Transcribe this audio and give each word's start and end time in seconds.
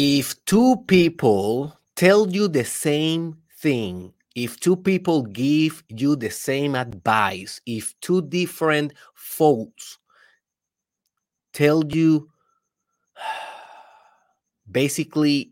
if 0.00 0.44
two 0.44 0.76
people 0.86 1.76
tell 1.96 2.28
you 2.28 2.46
the 2.46 2.64
same 2.64 3.36
thing, 3.56 4.12
if 4.36 4.60
two 4.60 4.76
people 4.76 5.22
give 5.22 5.82
you 5.88 6.14
the 6.14 6.30
same 6.30 6.76
advice, 6.76 7.60
if 7.66 7.98
two 8.00 8.22
different 8.22 8.92
folks 9.14 9.98
tell 11.52 11.82
you 11.88 12.30
basically 14.70 15.50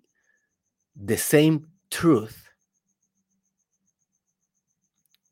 the 0.95 1.17
same 1.17 1.67
truth, 1.91 2.49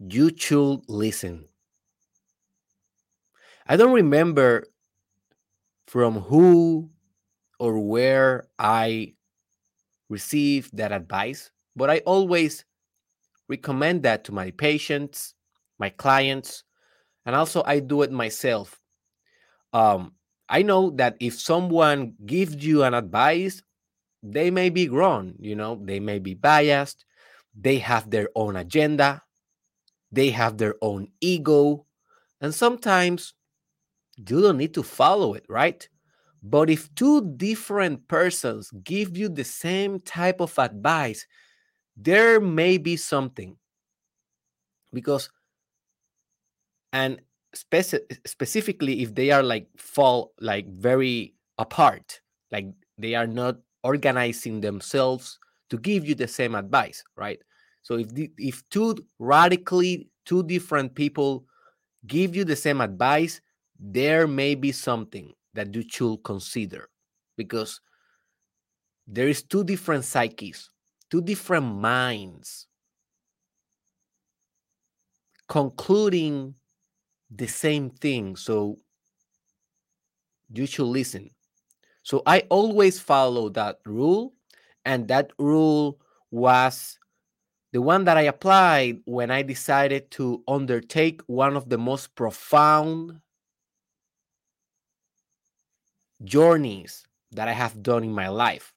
you 0.01 0.33
should 0.37 0.81
listen. 0.89 1.47
I 3.69 3.77
don't 3.77 3.95
remember 3.95 4.65
from 5.87 6.15
who 6.15 6.91
or 7.59 7.79
where 7.79 8.47
I 8.59 9.15
receive 10.09 10.71
that 10.73 10.93
advice, 10.93 11.51
but 11.77 11.91
I 11.91 11.99
always 12.01 12.65
recommend 13.49 14.03
that 14.05 14.25
to 14.25 14.33
my 14.33 14.51
patients, 14.53 15.35
my 15.79 15.91
clients, 15.91 16.65
and 17.27 17.35
also 17.37 17.63
I 17.67 17.81
do 17.81 18.03
it 18.03 18.13
myself. 18.13 18.81
Um, 19.73 20.15
I 20.49 20.63
know 20.63 20.91
that 20.91 21.17
if 21.21 21.41
someone 21.41 22.15
gives 22.25 22.65
you 22.65 22.85
an 22.85 22.95
advice, 22.95 23.63
they 24.23 24.51
may 24.51 24.71
be 24.71 24.89
wrong, 24.89 25.35
you 25.39 25.55
know, 25.55 25.81
they 25.83 26.01
may 26.01 26.19
be 26.19 26.35
biased, 26.35 27.05
they 27.55 27.79
have 27.79 28.11
their 28.11 28.29
own 28.35 28.57
agenda, 28.57 29.23
they 30.13 30.31
have 30.31 30.59
their 30.59 30.77
own 30.81 31.09
ego, 31.21 31.87
and 32.41 32.55
sometimes 32.55 33.35
you 34.17 34.41
don't 34.41 34.59
need 34.59 34.75
to 34.75 34.83
follow 34.83 35.35
it, 35.35 35.45
right? 35.49 35.89
But 36.47 36.69
if 36.69 36.95
two 36.95 37.33
different 37.37 38.07
persons 38.07 38.71
give 38.85 39.17
you 39.17 39.31
the 39.31 39.45
same 39.45 39.99
type 40.01 40.43
of 40.43 40.59
advice, 40.59 41.27
there 41.97 42.39
may 42.39 42.77
be 42.77 42.99
something. 42.99 43.57
Because, 44.93 45.31
and 46.93 47.19
speci- 47.57 48.05
specifically 48.27 49.01
if 49.01 49.15
they 49.15 49.31
are 49.31 49.43
like 49.43 49.69
fall 49.79 50.35
like 50.39 50.69
very 50.69 51.35
apart, 51.57 52.21
like 52.53 52.67
they 52.99 53.15
are 53.15 53.27
not 53.27 53.57
organizing 53.83 54.61
themselves 54.61 55.39
to 55.71 55.79
give 55.79 56.07
you 56.07 56.15
the 56.15 56.29
same 56.29 56.55
advice, 56.55 57.03
right? 57.17 57.41
So 57.81 57.97
if 57.97 58.13
the, 58.13 58.31
if 58.37 58.63
two 58.69 58.99
radically 59.19 60.11
two 60.27 60.43
different 60.43 60.95
people 60.95 61.47
give 62.07 62.37
you 62.37 62.45
the 62.45 62.57
same 62.57 62.83
advice, 62.83 63.41
there 63.81 64.27
may 64.27 64.55
be 64.55 64.73
something 64.73 65.33
that 65.55 65.75
you 65.75 65.85
should 65.89 66.19
consider 66.25 66.89
because 67.37 67.81
there 69.07 69.29
is 69.29 69.43
two 69.43 69.65
different 69.65 70.05
psyches 70.05 70.71
two 71.11 71.23
different 71.23 71.67
minds 71.67 72.67
concluding 75.49 76.55
the 77.31 77.47
same 77.47 77.91
thing. 77.91 78.37
So 78.37 78.77
you 80.53 80.67
should 80.67 80.87
listen. 80.87 81.31
So 82.03 82.23
i 82.27 82.41
always 82.51 83.01
follow 83.01 83.49
that 83.51 83.79
rule 83.87 84.35
and 84.85 85.09
that 85.09 85.31
rule 85.39 86.01
was 86.31 86.99
the 87.73 87.81
one 87.81 88.05
that 88.05 88.19
i 88.19 88.23
applied 88.23 89.01
when 89.07 89.31
i 89.31 89.41
decided 89.41 90.11
to 90.11 90.43
undertake 90.47 91.23
one 91.27 91.57
of 91.57 91.71
the 91.71 91.79
most 91.79 92.15
profound 92.15 93.21
journeys 96.23 97.07
that 97.33 97.49
I 97.49 97.53
have 97.53 97.83
done 97.83 98.05
in 98.05 98.13
my 98.13 98.29
life. 98.29 98.73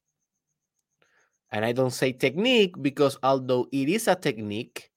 And 1.52 1.64
I 1.64 1.72
don't 1.72 1.92
say 1.92 2.12
technique 2.12 2.76
because 2.82 3.18
although 3.24 3.68
it 3.72 3.88
is 3.90 4.08
a 4.08 4.16
technique, 4.16 4.92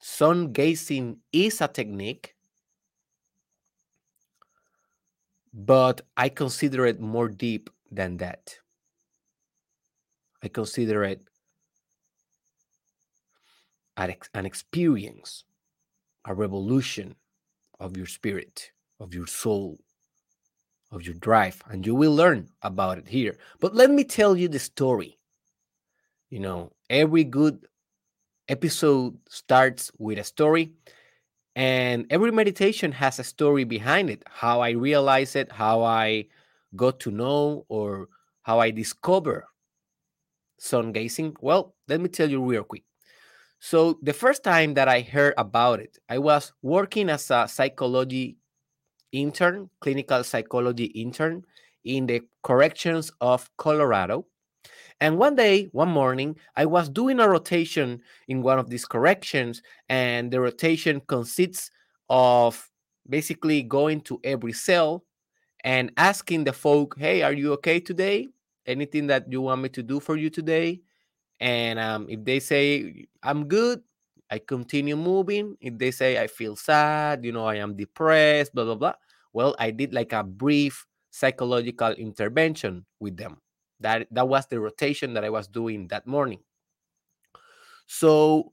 sun 0.00 0.52
gazing 0.52 1.18
is 1.32 1.60
a 1.60 1.68
technique, 1.68 2.34
but 5.52 6.00
I 6.16 6.28
consider 6.28 6.86
it 6.86 7.00
more 7.00 7.28
deep 7.28 7.70
than 7.90 8.16
that. 8.16 8.56
I 10.42 10.48
consider 10.48 11.04
it 11.04 11.22
an 13.96 14.44
experience, 14.44 15.44
a 16.26 16.34
revolution 16.34 17.14
of 17.78 17.96
your 17.96 18.06
spirit, 18.06 18.72
of 18.98 19.14
your 19.14 19.26
soul, 19.26 19.78
of 20.94 21.04
your 21.04 21.14
drive, 21.16 21.62
and 21.68 21.84
you 21.84 21.94
will 21.94 22.14
learn 22.14 22.48
about 22.62 22.98
it 22.98 23.08
here. 23.08 23.36
But 23.60 23.74
let 23.74 23.90
me 23.90 24.04
tell 24.04 24.36
you 24.36 24.48
the 24.48 24.58
story. 24.58 25.18
You 26.30 26.40
know, 26.40 26.72
every 26.88 27.24
good 27.24 27.66
episode 28.48 29.16
starts 29.28 29.90
with 29.98 30.18
a 30.18 30.24
story, 30.24 30.72
and 31.56 32.06
every 32.10 32.32
meditation 32.32 32.92
has 32.92 33.18
a 33.18 33.24
story 33.24 33.64
behind 33.64 34.10
it 34.10 34.22
how 34.28 34.60
I 34.60 34.70
realize 34.70 35.36
it, 35.36 35.52
how 35.52 35.82
I 35.82 36.26
got 36.74 37.00
to 37.00 37.10
know, 37.10 37.64
or 37.68 38.08
how 38.42 38.58
I 38.58 38.70
discover 38.70 39.46
sun 40.58 40.92
gazing. 40.92 41.36
Well, 41.40 41.74
let 41.88 42.00
me 42.00 42.08
tell 42.08 42.30
you 42.30 42.42
real 42.42 42.64
quick. 42.64 42.84
So, 43.60 43.98
the 44.02 44.12
first 44.12 44.44
time 44.44 44.74
that 44.74 44.88
I 44.88 45.00
heard 45.00 45.34
about 45.38 45.80
it, 45.80 45.98
I 46.08 46.18
was 46.18 46.52
working 46.60 47.08
as 47.08 47.30
a 47.30 47.48
psychology 47.48 48.36
intern, 49.14 49.70
clinical 49.80 50.24
psychology 50.24 50.86
intern 50.86 51.44
in 51.84 52.06
the 52.06 52.20
corrections 52.42 53.10
of 53.20 53.48
Colorado. 53.56 54.26
And 55.00 55.18
one 55.18 55.36
day, 55.36 55.68
one 55.72 55.88
morning, 55.88 56.36
I 56.56 56.66
was 56.66 56.88
doing 56.88 57.20
a 57.20 57.28
rotation 57.28 58.00
in 58.28 58.42
one 58.42 58.58
of 58.58 58.70
these 58.70 58.84
corrections, 58.84 59.62
and 59.88 60.30
the 60.30 60.40
rotation 60.40 61.00
consists 61.06 61.70
of 62.08 62.70
basically 63.08 63.62
going 63.62 64.00
to 64.02 64.20
every 64.24 64.52
cell 64.52 65.04
and 65.62 65.92
asking 65.96 66.44
the 66.44 66.52
folk, 66.52 66.96
Hey, 66.98 67.22
are 67.22 67.32
you 67.32 67.52
okay 67.54 67.80
today? 67.80 68.28
Anything 68.66 69.06
that 69.08 69.30
you 69.30 69.42
want 69.42 69.62
me 69.62 69.68
to 69.70 69.82
do 69.82 70.00
for 70.00 70.16
you 70.16 70.30
today? 70.30 70.80
And 71.40 71.78
um, 71.78 72.06
if 72.08 72.24
they 72.24 72.40
say, 72.40 73.06
I'm 73.22 73.46
good, 73.46 73.82
I 74.34 74.40
continue 74.42 74.96
moving. 74.96 75.56
If 75.60 75.78
they 75.78 75.92
say, 75.92 76.18
I 76.18 76.26
feel 76.26 76.56
sad, 76.56 77.24
you 77.24 77.30
know, 77.30 77.46
I 77.46 77.54
am 77.62 77.76
depressed, 77.76 78.52
blah, 78.52 78.64
blah, 78.64 78.74
blah, 78.74 78.94
well, 79.32 79.54
I 79.60 79.70
did 79.70 79.94
like 79.94 80.12
a 80.12 80.24
brief 80.24 80.86
psychological 81.12 81.92
intervention 81.92 82.84
with 82.98 83.16
them. 83.16 83.38
That 83.78 84.08
that 84.10 84.26
was 84.26 84.46
the 84.46 84.58
rotation 84.58 85.14
that 85.14 85.22
I 85.22 85.30
was 85.30 85.46
doing 85.46 85.86
that 85.88 86.06
morning. 86.06 86.40
So 87.86 88.52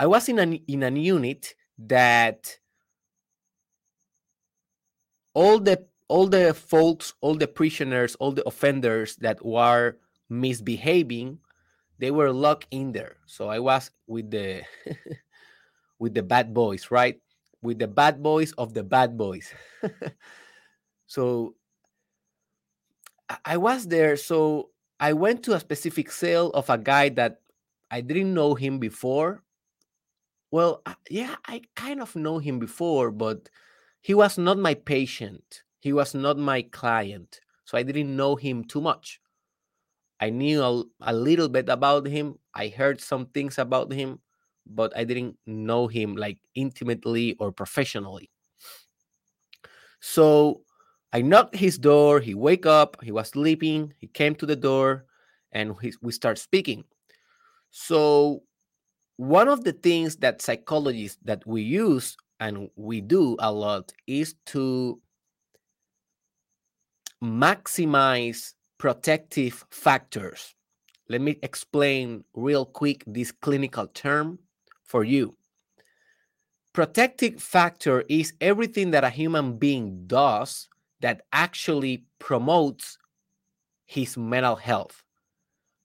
I 0.00 0.06
was 0.06 0.28
in 0.28 0.38
an 0.38 0.54
in 0.68 0.82
an 0.82 0.96
unit 0.96 1.54
that 1.84 2.56
all 5.34 5.60
the 5.60 5.84
all 6.08 6.28
the 6.28 6.54
folks, 6.54 7.12
all 7.20 7.34
the 7.34 7.48
prisoners, 7.48 8.14
all 8.16 8.32
the 8.32 8.46
offenders 8.48 9.16
that 9.16 9.44
were 9.44 9.98
misbehaving, 10.30 11.40
they 11.98 12.10
were 12.10 12.32
locked 12.32 12.66
in 12.70 12.92
there. 12.92 13.16
So 13.26 13.48
I 13.48 13.58
was 13.58 13.90
with 14.06 14.30
the 14.30 14.62
with 15.98 16.14
the 16.14 16.22
bad 16.22 16.52
boys, 16.52 16.90
right? 16.90 17.20
with 17.64 17.78
the 17.78 17.88
bad 17.88 18.22
boys 18.22 18.52
of 18.52 18.74
the 18.74 18.84
bad 18.84 19.16
boys. 19.16 19.52
so 21.06 21.56
I 23.44 23.56
was 23.56 23.88
there. 23.88 24.16
So 24.16 24.70
I 25.00 25.14
went 25.14 25.42
to 25.44 25.54
a 25.54 25.60
specific 25.60 26.12
sale 26.12 26.50
of 26.50 26.68
a 26.68 26.78
guy 26.78 27.08
that 27.10 27.40
I 27.90 28.02
didn't 28.02 28.34
know 28.34 28.54
him 28.54 28.78
before. 28.78 29.42
Well, 30.50 30.82
yeah, 31.10 31.34
I 31.46 31.62
kind 31.74 32.00
of 32.00 32.14
know 32.14 32.38
him 32.38 32.58
before, 32.60 33.10
but 33.10 33.48
he 34.02 34.14
was 34.14 34.38
not 34.38 34.58
my 34.58 34.74
patient. 34.74 35.62
He 35.80 35.92
was 35.92 36.14
not 36.14 36.38
my 36.38 36.62
client. 36.62 37.40
So 37.64 37.78
I 37.78 37.82
didn't 37.82 38.14
know 38.14 38.36
him 38.36 38.64
too 38.64 38.80
much. 38.82 39.20
I 40.24 40.30
knew 40.30 40.62
a, 40.62 40.84
a 41.02 41.12
little 41.12 41.50
bit 41.50 41.68
about 41.68 42.06
him. 42.06 42.38
I 42.54 42.68
heard 42.68 42.98
some 42.98 43.26
things 43.26 43.58
about 43.58 43.92
him, 43.92 44.20
but 44.64 44.96
I 44.96 45.04
didn't 45.04 45.36
know 45.44 45.86
him 45.86 46.16
like 46.16 46.38
intimately 46.54 47.36
or 47.38 47.52
professionally. 47.52 48.30
So 50.00 50.62
I 51.12 51.20
knocked 51.20 51.54
his 51.54 51.76
door. 51.76 52.20
He 52.20 52.34
wake 52.34 52.64
up. 52.64 52.96
He 53.02 53.12
was 53.12 53.28
sleeping. 53.28 53.92
He 53.98 54.06
came 54.06 54.34
to 54.36 54.46
the 54.46 54.56
door, 54.56 55.04
and 55.52 55.76
he, 55.82 55.92
we 56.00 56.10
start 56.10 56.38
speaking. 56.38 56.84
So 57.70 58.44
one 59.16 59.48
of 59.48 59.62
the 59.62 59.74
things 59.74 60.16
that 60.24 60.40
psychologists 60.40 61.18
that 61.24 61.46
we 61.46 61.60
use 61.60 62.16
and 62.40 62.70
we 62.76 63.02
do 63.02 63.36
a 63.40 63.52
lot 63.52 63.92
is 64.06 64.36
to 64.46 65.02
maximize 67.22 68.54
protective 68.78 69.64
factors. 69.70 70.54
Let 71.08 71.20
me 71.20 71.38
explain 71.42 72.24
real 72.34 72.64
quick 72.64 73.04
this 73.06 73.30
clinical 73.30 73.86
term 73.88 74.38
for 74.84 75.04
you. 75.04 75.36
Protective 76.72 77.40
factor 77.40 78.04
is 78.08 78.32
everything 78.40 78.90
that 78.90 79.04
a 79.04 79.10
human 79.10 79.58
being 79.58 80.06
does 80.06 80.68
that 81.00 81.22
actually 81.32 82.04
promotes 82.18 82.98
his 83.86 84.16
mental 84.16 84.56
health. 84.56 85.02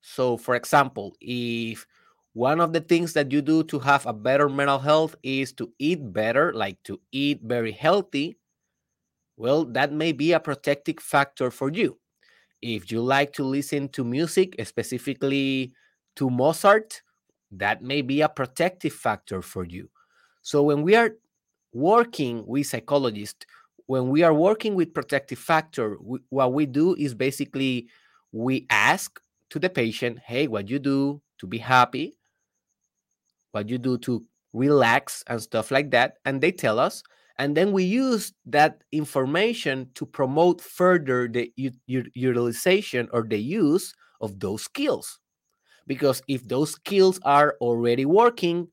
So, 0.02 0.38
for 0.38 0.56
example, 0.56 1.16
if 1.22 1.86
one 2.34 2.62
of 2.62 2.74
the 2.74 2.82
things 2.82 3.14
that 3.14 3.32
you 3.32 3.42
do 3.42 3.64
to 3.66 3.80
have 3.80 4.06
a 4.06 4.14
better 4.14 4.50
mental 4.50 4.80
health 4.80 5.16
is 5.22 5.52
to 5.54 5.72
eat 5.78 6.14
better, 6.14 6.54
like 6.54 6.82
to 6.84 7.00
eat 7.12 7.42
very 7.44 7.72
healthy, 7.72 8.38
well, 9.38 9.66
that 9.66 9.92
may 9.92 10.12
be 10.12 10.32
a 10.32 10.40
protective 10.40 11.00
factor 11.00 11.52
for 11.52 11.70
you. 11.70 12.00
If 12.62 12.92
you 12.92 13.02
like 13.02 13.34
to 13.34 13.44
listen 13.44 13.90
to 13.90 14.04
music, 14.04 14.56
specifically 14.66 15.74
to 16.16 16.30
Mozart, 16.30 17.02
that 17.52 17.82
may 17.82 18.02
be 18.02 18.22
a 18.22 18.30
protective 18.30 18.94
factor 18.94 19.42
for 19.42 19.64
you. 19.64 19.90
So 20.42 20.64
when 20.64 20.82
we 20.82 20.96
are 20.96 21.12
working 21.74 22.46
with 22.46 22.68
psychologists, 22.68 23.46
when 23.86 24.10
we 24.10 24.24
are 24.24 24.34
working 24.34 24.76
with 24.76 24.94
protective 24.94 25.40
factor, 25.40 25.98
we, 26.02 26.20
what 26.30 26.54
we 26.54 26.66
do 26.66 26.96
is 26.96 27.16
basically 27.16 27.88
we 28.32 28.68
ask 28.70 29.20
to 29.50 29.60
the 29.60 29.70
patient, 29.70 30.20
hey, 30.20 30.48
what 30.48 30.70
you 30.70 30.80
do 30.80 31.22
to 31.40 31.48
be 31.48 31.58
happy, 31.58 32.16
what 33.52 33.70
you 33.70 33.78
do 33.78 33.98
to 34.00 34.24
relax 34.54 35.24
and 35.28 35.42
stuff 35.42 35.72
like 35.72 35.92
that. 35.92 36.18
And 36.26 36.42
they 36.42 36.52
tell 36.52 36.80
us. 36.80 37.04
And 37.40 37.58
then 37.58 37.72
we 37.72 37.86
use 37.86 38.34
that 38.46 38.84
information 38.92 39.90
to 39.96 40.06
promote 40.06 40.62
further 40.62 41.28
the 41.28 41.52
utilization 41.88 43.10
or 43.14 43.24
the 43.24 43.40
use 43.40 43.94
of 44.22 44.40
those 44.40 44.64
skills. 44.64 45.20
Because 45.88 46.22
if 46.28 46.48
those 46.48 46.74
skills 46.74 47.20
are 47.24 47.56
already 47.62 48.06
working, 48.06 48.68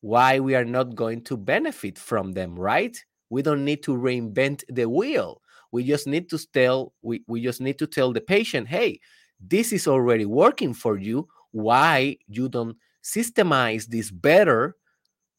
why 0.00 0.38
we 0.40 0.54
are 0.54 0.64
not 0.64 0.94
going 0.94 1.22
to 1.24 1.36
benefit 1.36 1.98
from 1.98 2.32
them, 2.32 2.54
right? 2.58 2.96
We 3.30 3.42
don't 3.42 3.64
need 3.64 3.82
to 3.84 3.96
reinvent 3.96 4.64
the 4.68 4.88
wheel. 4.88 5.42
We 5.72 5.84
just 5.84 6.06
need 6.06 6.30
to 6.30 6.38
tell 6.52 6.92
we, 7.02 7.24
we 7.26 7.42
just 7.42 7.60
need 7.60 7.78
to 7.80 7.86
tell 7.86 8.12
the 8.12 8.20
patient, 8.20 8.68
hey, 8.68 9.00
this 9.40 9.72
is 9.72 9.86
already 9.88 10.24
working 10.24 10.74
for 10.74 10.98
you. 10.98 11.28
Why 11.50 12.16
you 12.28 12.48
don't 12.48 12.76
systemize 13.02 13.86
this 13.86 14.10
better? 14.10 14.76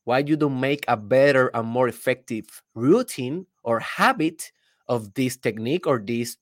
Why 0.09 0.23
you 0.25 0.35
don't 0.37 0.59
make 0.59 0.85
a 0.87 0.97
better 0.97 1.51
and 1.53 1.67
more 1.67 1.87
effective 1.87 2.63
routine 2.73 3.45
or 3.61 3.79
habit 3.79 4.51
of 4.87 5.13
this 5.13 5.37
technique 5.37 5.85
or 5.85 5.99
this 5.99 6.35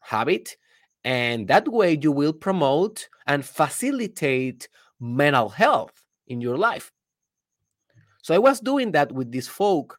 habit? 0.00 0.58
And 1.02 1.48
that 1.48 1.66
way 1.66 1.98
you 1.98 2.12
will 2.12 2.34
promote 2.34 3.08
and 3.26 3.42
facilitate 3.42 4.68
mental 5.00 5.48
health 5.48 6.04
in 6.26 6.42
your 6.42 6.58
life. 6.58 6.92
So 8.20 8.34
I 8.34 8.38
was 8.38 8.60
doing 8.60 8.92
that 8.92 9.10
with 9.12 9.32
this 9.32 9.48
folk. 9.48 9.98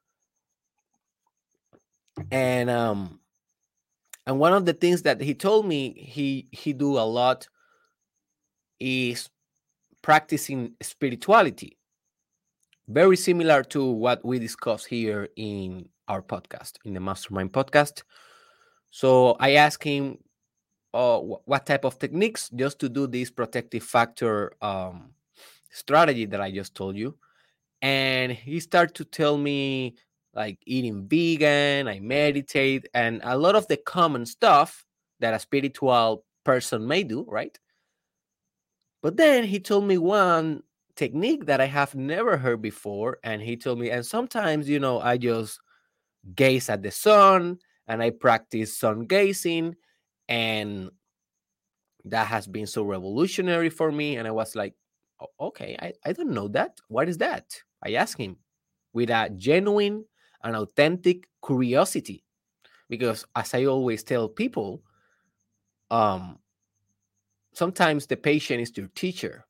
And 2.30 2.70
um 2.70 3.20
and 4.28 4.38
one 4.38 4.54
of 4.54 4.66
the 4.68 4.74
things 4.74 5.02
that 5.02 5.22
he 5.22 5.34
told 5.34 5.66
me 5.66 5.94
he 5.98 6.50
he 6.52 6.72
do 6.72 7.00
a 7.00 7.08
lot 7.10 7.48
is 8.80 9.28
practicing 10.04 10.74
spirituality 10.84 11.78
very 12.88 13.18
similar 13.18 13.64
to 13.64 13.84
what 13.84 14.24
we 14.24 14.40
discuss 14.40 14.86
here 14.86 15.30
in 15.36 15.90
our 16.08 16.22
podcast 16.22 16.74
in 16.86 16.94
the 16.94 17.00
mastermind 17.00 17.52
podcast. 17.52 18.04
So 18.92 19.36
i 19.40 19.52
asked 19.52 19.84
him 19.84 20.18
uh, 20.94 21.20
what 21.20 21.66
type 21.66 21.84
of 21.84 22.00
techniques? 22.00 22.50
Just 22.56 22.80
to 22.80 22.90
do 22.90 23.08
this 23.08 23.30
protective 23.30 23.84
factor 23.84 24.54
um, 24.62 25.12
strategy 25.70 26.26
that 26.26 26.42
i 26.42 26.50
just 26.50 26.74
told 26.76 26.96
you. 26.96 27.18
And 27.82 28.32
he 28.32 28.60
started 28.60 28.96
to 28.96 29.06
tell 29.06 29.38
me 29.38 29.96
like 30.34 30.60
eating 30.66 31.08
vegan, 31.08 31.88
I 31.88 32.00
meditate, 32.00 32.88
and 32.94 33.22
a 33.24 33.38
lot 33.38 33.56
of 33.56 33.68
the 33.68 33.78
common 33.78 34.26
stuff 34.26 34.86
that 35.20 35.34
a 35.34 35.40
spiritual 35.40 36.24
person 36.44 36.88
may 36.88 37.04
do, 37.04 37.26
right? 37.28 37.58
But 39.02 39.18
then 39.18 39.44
he 39.44 39.60
told 39.60 39.86
me 39.86 39.98
one 39.98 40.64
technique 40.98 41.46
that 41.46 41.62
I 41.62 41.66
have 41.66 41.96
never 41.96 42.38
heard 42.38 42.62
before. 42.62 43.20
And 43.24 43.42
he 43.42 43.56
told 43.56 43.80
me, 43.80 43.92
and 43.92 44.06
sometimes, 44.06 44.68
you 44.68 44.80
know, 44.80 45.00
I 45.00 45.18
just 45.18 45.60
gaze 46.36 46.70
at 46.70 46.84
the 46.84 46.92
sun 46.92 47.60
and 47.88 48.02
I 48.04 48.10
practice 48.10 48.78
sun 48.78 49.06
gazing. 49.06 49.76
And 50.28 50.90
that 52.06 52.28
has 52.28 52.48
been 52.48 52.68
so 52.68 52.84
revolutionary 52.84 53.70
for 53.70 53.92
me. 53.92 54.18
And 54.18 54.28
I 54.28 54.32
was 54.32 54.56
like, 54.56 54.74
okay, 55.40 55.78
I, 55.82 55.94
I 56.06 56.14
don't 56.14 56.32
know 56.32 56.48
that. 56.50 56.78
What 56.90 57.08
is 57.08 57.18
that? 57.20 57.46
I 57.84 57.94
asked 57.94 58.20
him 58.20 58.38
with 58.94 59.10
a 59.10 59.30
genuine 59.36 60.06
an 60.44 60.56
authentic 60.56 61.28
curiosity 61.46 62.24
because 62.90 63.26
as 63.36 63.54
i 63.54 63.66
always 63.66 64.04
tell 64.04 64.28
people 64.30 64.82
um 65.92 66.38
sometimes 67.54 68.06
the 68.08 68.18
patient 68.18 68.62
is 68.62 68.76
your 68.78 68.88
teacher 68.96 69.46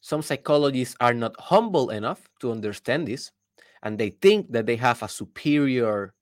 some 0.00 0.22
psychologists 0.22 0.96
are 1.00 1.14
not 1.14 1.34
humble 1.38 1.90
enough 1.90 2.28
to 2.40 2.50
understand 2.50 3.06
this 3.06 3.30
and 3.82 3.98
they 3.98 4.10
think 4.10 4.50
that 4.52 4.66
they 4.66 4.76
have 4.76 5.02
a 5.02 5.08
superior 5.08 6.14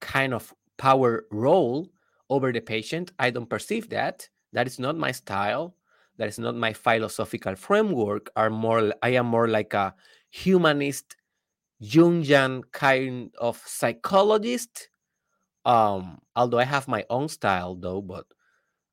kind 0.00 0.34
of 0.34 0.52
power 0.76 1.24
role 1.30 1.90
over 2.30 2.52
the 2.52 2.60
patient. 2.60 3.12
I 3.18 3.30
don't 3.30 3.48
perceive 3.48 3.88
that. 3.90 4.28
That 4.52 4.66
is 4.66 4.78
not 4.78 4.96
my 4.96 5.12
style. 5.12 5.76
That 6.16 6.28
is 6.28 6.38
not 6.38 6.54
my 6.54 6.72
philosophical 6.72 7.56
framework. 7.56 8.30
Are 8.36 8.50
more 8.50 8.92
i 9.02 9.10
am 9.10 9.26
more 9.26 9.48
like 9.48 9.74
a 9.74 9.94
humanist 10.30 11.16
Jungian 11.82 12.62
kind 12.72 13.34
of 13.38 13.60
psychologist. 13.66 14.88
Um, 15.64 16.20
although 16.36 16.58
I 16.58 16.64
have 16.64 16.88
my 16.88 17.04
own 17.10 17.28
style 17.28 17.74
though, 17.74 18.00
but 18.00 18.26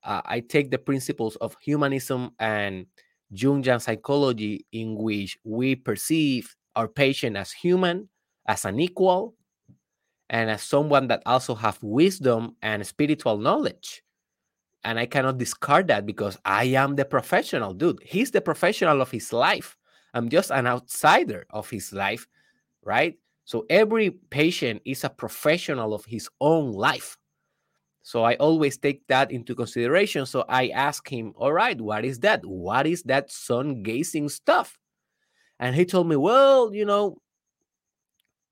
uh, 0.04 0.22
I 0.26 0.40
take 0.40 0.72
the 0.72 0.78
principles 0.80 1.36
of 1.38 1.56
humanism 1.62 2.32
and 2.40 2.88
Jungian 3.34 3.82
psychology 3.82 4.66
in 4.72 4.96
which 4.96 5.38
we 5.44 5.76
perceive 5.76 6.56
our 6.76 6.88
patient 6.88 7.38
as 7.38 7.52
human, 7.52 8.10
as 8.48 8.66
an 8.66 8.80
equal, 8.80 9.36
and 10.30 10.50
as 10.50 10.64
someone 10.64 11.08
that 11.08 11.24
also 11.26 11.56
have 11.56 11.78
wisdom 11.82 12.56
and 12.62 12.86
spiritual 12.86 13.38
knowledge. 13.38 14.04
And 14.84 14.98
I 14.98 15.06
cannot 15.06 15.38
discard 15.38 15.88
that 15.88 16.06
because 16.06 16.38
I 16.46 16.66
am 16.66 16.96
the 16.96 17.06
professional, 17.06 17.74
dude. 17.74 18.02
He's 18.04 18.32
the 18.32 18.42
professional 18.42 19.02
of 19.02 19.12
his 19.12 19.32
life. 19.32 19.78
I'm 20.14 20.30
just 20.30 20.52
an 20.52 20.66
outsider 20.68 21.46
of 21.52 21.70
his 21.70 21.94
life 21.94 22.28
right? 22.84 23.16
So 23.46 23.66
every 23.70 24.12
patient 24.12 24.82
is 24.86 25.04
a 25.04 25.10
professional 25.10 25.94
of 25.94 26.06
his 26.06 26.30
own 26.40 26.72
life. 26.72 27.18
So 28.04 28.24
I 28.24 28.36
always 28.36 28.78
take 28.78 29.06
that 29.08 29.32
into 29.32 29.54
consideration. 29.56 30.26
So 30.26 30.46
I 30.50 30.70
ask 30.70 31.08
him, 31.08 31.34
All 31.36 31.54
right, 31.54 31.80
what 31.80 32.06
is 32.06 32.20
that? 32.20 32.46
What 32.46 32.88
is 32.88 33.04
that 33.04 33.32
sun 33.32 33.84
gazing 33.84 34.30
stuff? 34.30 34.78
And 35.60 35.76
he 35.76 35.86
told 35.86 36.08
me, 36.08 36.16
Well, 36.16 36.74
you 36.74 36.86
know, 36.86 37.22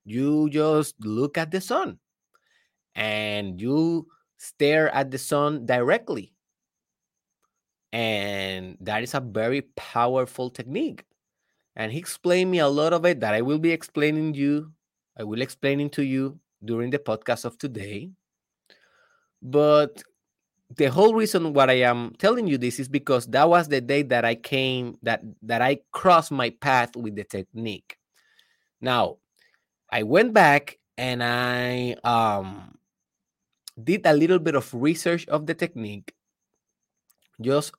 you 0.06 0.50
just 0.50 0.96
look 1.04 1.38
at 1.38 1.52
the 1.52 1.62
sun 1.62 2.00
and 2.96 3.60
you 3.60 4.08
stare 4.38 4.90
at 4.90 5.12
the 5.12 5.18
sun 5.18 5.66
directly. 5.66 6.34
And 7.92 8.78
that 8.82 9.02
is 9.02 9.16
a 9.16 9.20
very 9.20 9.62
powerful 9.76 10.52
technique 10.52 11.06
and 11.80 11.94
he 11.94 11.98
explained 11.98 12.52
me 12.52 12.60
a 12.60 12.68
lot 12.68 12.92
of 12.92 13.06
it 13.06 13.22
that 13.22 13.34
I 13.34 13.42
will 13.42 13.58
be 13.58 13.72
explaining 13.72 14.34
you. 14.34 14.74
I 15.18 15.24
will 15.24 15.42
explaining 15.42 15.90
to 15.92 16.04
you 16.04 16.38
during 16.66 16.90
the 16.90 17.00
podcast 17.00 17.46
of 17.46 17.58
today. 17.58 18.12
But 19.42 20.04
the 20.76 20.86
whole 20.86 21.16
reason 21.16 21.54
what 21.54 21.70
I 21.70 21.82
am 21.82 22.14
telling 22.20 22.48
you 22.48 22.58
this 22.58 22.80
is 22.80 22.88
because 22.88 23.26
that 23.28 23.50
was 23.50 23.68
the 23.68 23.82
day 23.82 24.04
that 24.04 24.24
I 24.26 24.36
came 24.36 24.98
that 25.02 25.22
that 25.42 25.62
I 25.62 25.80
crossed 25.92 26.32
my 26.32 26.52
path 26.52 26.96
with 26.96 27.16
the 27.16 27.24
technique. 27.24 27.98
Now, 28.82 29.18
I 29.92 30.04
went 30.04 30.34
back 30.34 30.78
and 30.98 31.24
I 31.24 31.96
um 32.04 32.78
did 33.82 34.06
a 34.06 34.14
little 34.14 34.40
bit 34.40 34.56
of 34.56 34.72
research 34.74 35.28
of 35.28 35.46
the 35.48 35.54
technique 35.56 36.14
just 37.42 37.72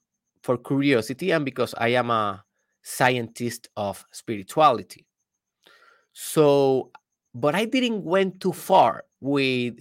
for 0.43 0.57
curiosity 0.57 1.31
and 1.31 1.45
because 1.45 1.75
I 1.77 1.89
am 1.89 2.11
a 2.11 2.43
scientist 2.83 3.69
of 3.77 4.05
spirituality. 4.11 5.07
So, 6.13 6.91
but 7.35 7.55
I 7.55 7.67
didn't 7.67 8.03
went 8.03 8.41
too 8.41 8.53
far 8.53 9.05
with 9.21 9.79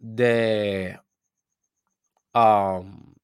the 0.00 0.98
um 2.36 3.14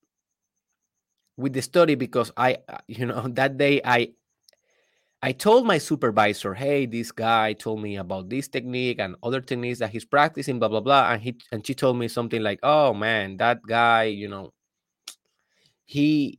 with 1.37 1.52
the 1.52 1.62
study 1.62 1.95
because 1.95 2.33
I 2.37 2.59
uh, 2.69 2.78
you 2.88 3.07
know 3.07 3.28
that 3.28 3.59
day 3.59 3.81
I 3.85 4.12
I 5.25 5.31
told 5.31 5.66
my 5.66 5.78
supervisor, 5.78 6.52
hey, 6.52 6.85
this 6.87 7.12
guy 7.12 7.52
told 7.52 7.81
me 7.81 7.97
about 7.97 8.28
this 8.28 8.49
technique 8.49 8.99
and 8.99 9.14
other 9.23 9.40
techniques 9.40 9.78
that 9.78 9.90
he's 9.90 10.04
practicing, 10.04 10.59
blah 10.59 10.69
blah 10.69 10.81
blah. 10.81 11.12
And 11.12 11.23
he 11.23 11.37
and 11.52 11.64
she 11.64 11.75
told 11.75 11.97
me 11.97 12.09
something 12.09 12.42
like, 12.42 12.59
oh 12.64 12.92
man, 12.92 13.37
that 13.37 13.62
guy, 13.62 14.04
you 14.04 14.28
know, 14.28 14.52
he 15.85 16.38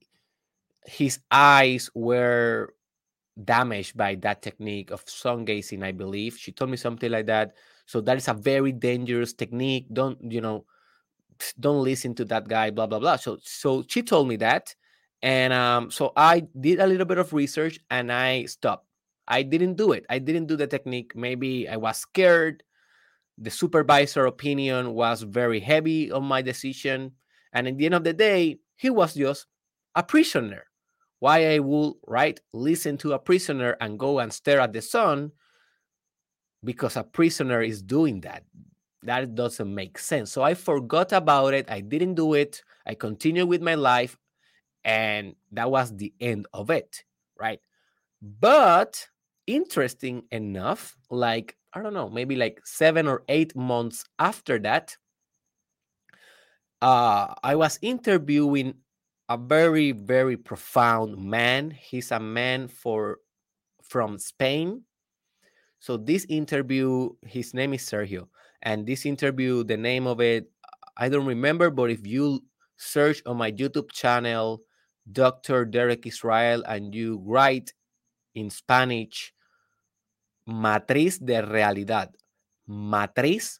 his 0.85 1.19
eyes 1.31 1.89
were 1.95 2.73
damaged 3.43 3.97
by 3.97 4.15
that 4.15 4.41
technique 4.41 4.91
of 4.91 5.03
sun 5.09 5.45
gazing, 5.45 5.83
I 5.83 5.91
believe. 5.93 6.37
She 6.37 6.51
told 6.51 6.71
me 6.71 6.77
something 6.77 7.11
like 7.11 7.27
that. 7.27 7.55
So 7.87 8.01
that 8.01 8.17
is 8.17 8.27
a 8.27 8.33
very 8.33 8.71
dangerous 8.71 9.33
technique. 9.33 9.87
Don't, 9.93 10.19
you 10.31 10.41
know, 10.41 10.65
don't 11.59 11.83
listen 11.83 12.15
to 12.15 12.25
that 12.25 12.47
guy, 12.47 12.69
blah 12.71 12.87
blah 12.87 12.99
blah. 12.99 13.15
So 13.17 13.37
so 13.41 13.83
she 13.87 14.01
told 14.01 14.27
me 14.27 14.35
that, 14.37 14.75
and 15.21 15.53
um, 15.53 15.91
so 15.91 16.13
I 16.15 16.47
did 16.59 16.79
a 16.79 16.87
little 16.87 17.05
bit 17.05 17.17
of 17.17 17.33
research 17.33 17.79
and 17.89 18.11
I 18.11 18.45
stopped. 18.45 18.87
I 19.27 19.43
didn't 19.43 19.75
do 19.75 19.93
it. 19.93 20.05
I 20.09 20.19
didn't 20.19 20.47
do 20.47 20.57
the 20.57 20.67
technique. 20.67 21.15
Maybe 21.15 21.67
I 21.69 21.77
was 21.77 21.97
scared. 21.97 22.63
The 23.37 23.49
supervisor 23.49 24.25
opinion 24.25 24.93
was 24.93 25.23
very 25.23 25.59
heavy 25.59 26.11
on 26.11 26.23
my 26.23 26.41
decision, 26.41 27.13
and 27.53 27.67
at 27.67 27.77
the 27.77 27.85
end 27.85 27.95
of 27.95 28.03
the 28.03 28.13
day, 28.13 28.59
he 28.75 28.89
was 28.89 29.13
just 29.13 29.47
a 29.95 30.03
prisoner. 30.03 30.65
Why 31.19 31.55
I 31.55 31.59
would 31.59 31.93
right 32.05 32.37
listen 32.51 32.97
to 32.97 33.13
a 33.13 33.19
prisoner 33.19 33.77
and 33.79 33.97
go 33.97 34.19
and 34.19 34.31
stare 34.31 34.59
at 34.59 34.73
the 34.73 34.81
sun 34.81 35.31
because 36.63 36.97
a 36.97 37.03
prisoner 37.03 37.61
is 37.61 37.81
doing 37.81 38.21
that 38.21 38.43
that 39.05 39.35
doesn't 39.35 39.73
make 39.73 39.97
sense. 39.97 40.31
So 40.31 40.41
I 40.41 40.53
forgot 40.53 41.11
about 41.11 41.53
it. 41.53 41.69
I 41.69 41.81
didn't 41.81 42.15
do 42.15 42.33
it. 42.33 42.63
I 42.85 42.95
continued 42.95 43.47
with 43.47 43.61
my 43.61 43.75
life. 43.75 44.17
And 44.83 45.35
that 45.51 45.71
was 45.71 45.95
the 45.95 46.13
end 46.19 46.47
of 46.53 46.69
it. 46.69 47.03
Right. 47.39 47.59
But 48.21 49.07
interesting 49.47 50.23
enough, 50.31 50.95
like, 51.09 51.57
I 51.73 51.81
don't 51.81 51.93
know, 51.93 52.09
maybe 52.09 52.35
like 52.35 52.61
seven 52.65 53.07
or 53.07 53.23
eight 53.27 53.55
months 53.55 54.05
after 54.19 54.59
that, 54.59 54.97
uh, 56.81 57.33
I 57.43 57.55
was 57.55 57.79
interviewing 57.81 58.75
a 59.29 59.37
very, 59.37 59.93
very 59.93 60.37
profound 60.37 61.17
man. 61.17 61.71
He's 61.71 62.11
a 62.11 62.19
man 62.19 62.67
for 62.67 63.19
from 63.81 64.19
Spain. 64.19 64.83
So 65.79 65.97
this 65.97 66.25
interview, 66.29 67.09
his 67.25 67.53
name 67.53 67.73
is 67.73 67.83
Sergio 67.83 68.27
and 68.63 68.87
this 68.87 69.05
interview, 69.05 69.63
the 69.63 69.77
name 69.77 70.07
of 70.07 70.19
it, 70.21 70.49
I 70.97 71.09
don't 71.09 71.25
remember, 71.25 71.69
but 71.69 71.91
if 71.91 72.07
you 72.07 72.43
search 72.77 73.21
on 73.25 73.37
my 73.37 73.51
YouTube 73.51 73.91
channel, 73.91 74.61
Dr. 75.11 75.65
Derek 75.65 76.07
Israel, 76.07 76.63
and 76.65 76.95
you 76.95 77.21
write 77.25 77.73
in 78.35 78.49
Spanish, 78.49 79.33
Matriz 80.47 81.19
de 81.19 81.41
Realidad, 81.41 82.15
Matriz 82.67 83.59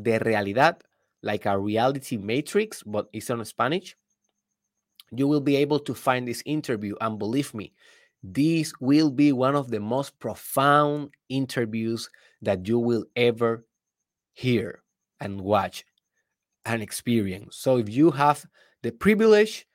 de 0.00 0.18
Realidad, 0.18 0.82
like 1.22 1.44
a 1.44 1.58
reality 1.58 2.16
matrix, 2.16 2.82
but 2.82 3.08
it's 3.12 3.28
on 3.28 3.44
Spanish, 3.44 3.94
you 5.12 5.28
will 5.28 5.40
be 5.40 5.56
able 5.56 5.78
to 5.80 5.94
find 5.94 6.26
this 6.26 6.42
interview. 6.46 6.94
And 7.00 7.18
believe 7.18 7.52
me, 7.52 7.74
this 8.22 8.72
will 8.80 9.10
be 9.10 9.32
one 9.32 9.54
of 9.54 9.70
the 9.70 9.80
most 9.80 10.18
profound 10.18 11.10
interviews 11.28 12.08
that 12.40 12.66
you 12.66 12.78
will 12.78 13.04
ever 13.16 13.64
hear 14.32 14.82
and 15.20 15.40
watch 15.40 15.84
and 16.64 16.82
experience. 16.82 17.56
So 17.56 17.78
if 17.78 17.88
you 17.88 18.10
have 18.10 18.44
the 18.82 18.92
privilege 18.92 19.66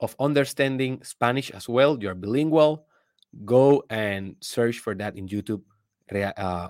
of 0.00 0.14
understanding 0.18 1.02
Spanish 1.02 1.50
as 1.50 1.68
well, 1.68 1.98
you're 2.00 2.14
bilingual, 2.14 2.86
go 3.44 3.84
and 3.90 4.36
search 4.40 4.78
for 4.78 4.94
that 4.96 5.16
in 5.16 5.28
YouTube, 5.28 5.62
uh, 6.12 6.68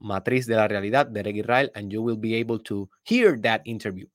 Matriz 0.00 0.46
de 0.46 0.56
la 0.56 0.66
Realidad, 0.66 1.12
Derek 1.12 1.36
Israel, 1.36 1.68
and 1.74 1.92
you 1.92 2.02
will 2.02 2.16
be 2.16 2.34
able 2.34 2.58
to 2.60 2.88
hear 3.04 3.36
that 3.38 3.62
interview. 3.64 4.06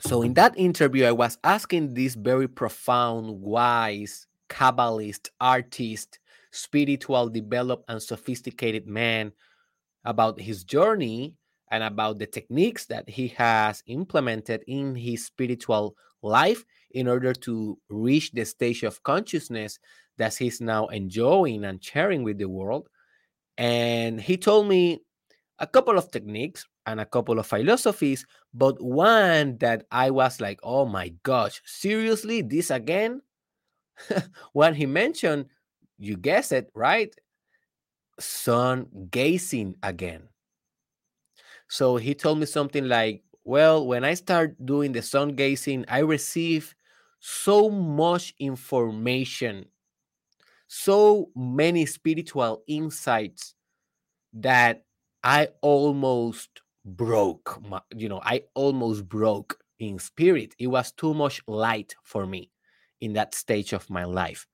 So 0.00 0.22
in 0.22 0.34
that 0.34 0.58
interview, 0.58 1.06
I 1.06 1.12
was 1.12 1.38
asking 1.42 1.94
this 1.94 2.14
very 2.14 2.48
profound, 2.48 3.40
wise, 3.40 4.26
Kabbalist, 4.48 5.30
artist, 5.40 6.18
spiritual, 6.50 7.28
developed, 7.28 7.84
and 7.88 8.02
sophisticated 8.02 8.86
man 8.86 9.32
about 10.06 10.40
his 10.40 10.64
journey 10.64 11.34
and 11.70 11.82
about 11.82 12.18
the 12.18 12.26
techniques 12.26 12.86
that 12.86 13.08
he 13.10 13.28
has 13.28 13.82
implemented 13.86 14.62
in 14.66 14.94
his 14.94 15.26
spiritual 15.26 15.96
life 16.22 16.64
in 16.92 17.08
order 17.08 17.32
to 17.32 17.76
reach 17.90 18.32
the 18.32 18.44
stage 18.44 18.82
of 18.84 19.02
consciousness 19.02 19.78
that 20.16 20.34
he's 20.34 20.60
now 20.60 20.86
enjoying 20.86 21.64
and 21.64 21.82
sharing 21.82 22.22
with 22.22 22.38
the 22.38 22.48
world. 22.48 22.88
And 23.58 24.20
he 24.20 24.36
told 24.36 24.68
me 24.68 25.00
a 25.58 25.66
couple 25.66 25.98
of 25.98 26.10
techniques 26.10 26.64
and 26.86 27.00
a 27.00 27.04
couple 27.04 27.38
of 27.38 27.46
philosophies, 27.46 28.24
but 28.54 28.80
one 28.80 29.58
that 29.58 29.86
I 29.90 30.10
was 30.10 30.40
like, 30.40 30.60
oh 30.62 30.86
my 30.86 31.12
gosh, 31.22 31.60
seriously, 31.66 32.42
this 32.42 32.70
again? 32.70 33.22
when 34.52 34.74
he 34.74 34.86
mentioned, 34.86 35.46
you 35.98 36.16
guess 36.16 36.52
it, 36.52 36.70
right? 36.74 37.14
Sun 38.18 39.08
gazing 39.10 39.76
again. 39.82 40.28
So 41.68 41.96
he 41.96 42.14
told 42.14 42.38
me 42.38 42.46
something 42.46 42.88
like, 42.88 43.22
Well, 43.44 43.86
when 43.86 44.04
I 44.04 44.14
start 44.14 44.56
doing 44.64 44.92
the 44.92 45.02
sun 45.02 45.34
gazing, 45.34 45.84
I 45.88 45.98
receive 46.00 46.74
so 47.20 47.70
much 47.70 48.34
information, 48.38 49.66
so 50.68 51.30
many 51.36 51.86
spiritual 51.86 52.62
insights 52.66 53.54
that 54.34 54.84
I 55.24 55.48
almost 55.62 56.50
broke. 56.84 57.60
My, 57.62 57.82
you 57.96 58.08
know, 58.08 58.20
I 58.24 58.44
almost 58.54 59.08
broke 59.08 59.58
in 59.78 59.98
spirit. 59.98 60.54
It 60.58 60.68
was 60.68 60.92
too 60.92 61.14
much 61.14 61.42
light 61.48 61.94
for 62.04 62.26
me 62.26 62.50
in 63.00 63.14
that 63.14 63.34
stage 63.34 63.72
of 63.72 63.90
my 63.90 64.04
life 64.04 64.46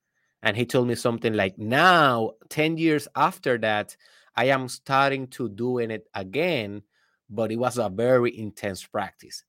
and 0.43 0.55
he 0.55 0.65
told 0.65 0.87
me 0.87 0.93
something 0.95 1.33
like 1.33 1.57
now 1.57 2.31
10 2.49 2.77
years 2.77 3.07
after 3.15 3.57
that 3.57 3.95
i 4.35 4.45
am 4.45 4.67
starting 4.67 5.25
to 5.27 5.49
doing 5.49 5.89
it 5.89 6.07
again 6.13 6.83
but 7.33 7.51
it 7.51 7.57
was 7.57 7.77
a 7.77 7.89
very 7.89 8.37
intense 8.37 8.85
practice. 8.85 9.43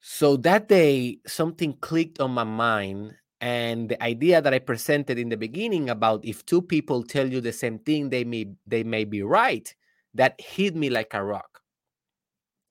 So 0.00 0.36
that 0.38 0.68
day 0.68 1.18
something 1.26 1.74
clicked 1.74 2.20
on 2.20 2.32
my 2.32 2.44
mind 2.44 3.14
and 3.40 3.88
the 3.88 4.02
idea 4.02 4.42
that 4.42 4.52
i 4.52 4.58
presented 4.58 5.18
in 5.18 5.28
the 5.28 5.36
beginning 5.36 5.90
about 5.90 6.24
if 6.24 6.44
two 6.44 6.60
people 6.60 7.02
tell 7.02 7.30
you 7.30 7.40
the 7.40 7.52
same 7.52 7.78
thing 7.78 8.08
they 8.08 8.24
may 8.24 8.46
they 8.66 8.84
may 8.84 9.04
be 9.04 9.22
right 9.22 9.74
that 10.14 10.40
hit 10.40 10.76
me 10.76 10.90
like 10.90 11.14
a 11.14 11.24
rock. 11.24 11.60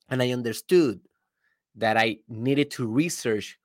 And 0.08 0.22
i 0.22 0.30
understood 0.30 1.00
that 1.76 1.96
i 1.96 2.18
needed 2.28 2.70
to 2.72 2.86
research 2.86 3.58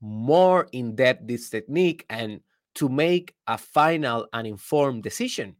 more 0.00 0.68
in 0.72 0.94
depth 0.94 1.26
this 1.26 1.50
technique 1.50 2.04
and 2.10 2.40
to 2.76 2.88
make 2.88 3.34
a 3.46 3.58
final 3.58 4.28
and 4.32 4.46
informed 4.46 5.02
decision. 5.02 5.56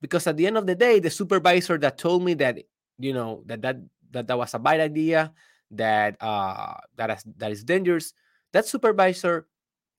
Because 0.00 0.26
at 0.26 0.36
the 0.36 0.46
end 0.46 0.56
of 0.56 0.66
the 0.66 0.74
day, 0.74 0.98
the 1.00 1.10
supervisor 1.10 1.76
that 1.78 1.98
told 1.98 2.22
me 2.22 2.34
that, 2.34 2.58
you 2.98 3.12
know, 3.12 3.42
that 3.46 3.62
that 3.62 3.76
that, 4.12 4.26
that 4.26 4.38
was 4.38 4.54
a 4.54 4.58
bad 4.58 4.80
idea, 4.80 5.32
that 5.72 6.16
uh 6.20 6.74
that 6.96 7.10
is 7.10 7.24
that 7.36 7.52
is 7.52 7.64
dangerous, 7.64 8.12
that 8.52 8.66
supervisor, 8.66 9.46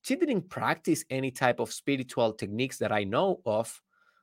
she 0.02 0.16
didn't 0.16 0.48
practice 0.48 1.04
any 1.10 1.30
type 1.30 1.60
of 1.60 1.72
spiritual 1.72 2.32
techniques 2.32 2.78
that 2.78 2.92
I 2.92 3.04
know 3.04 3.40
of. 3.46 3.80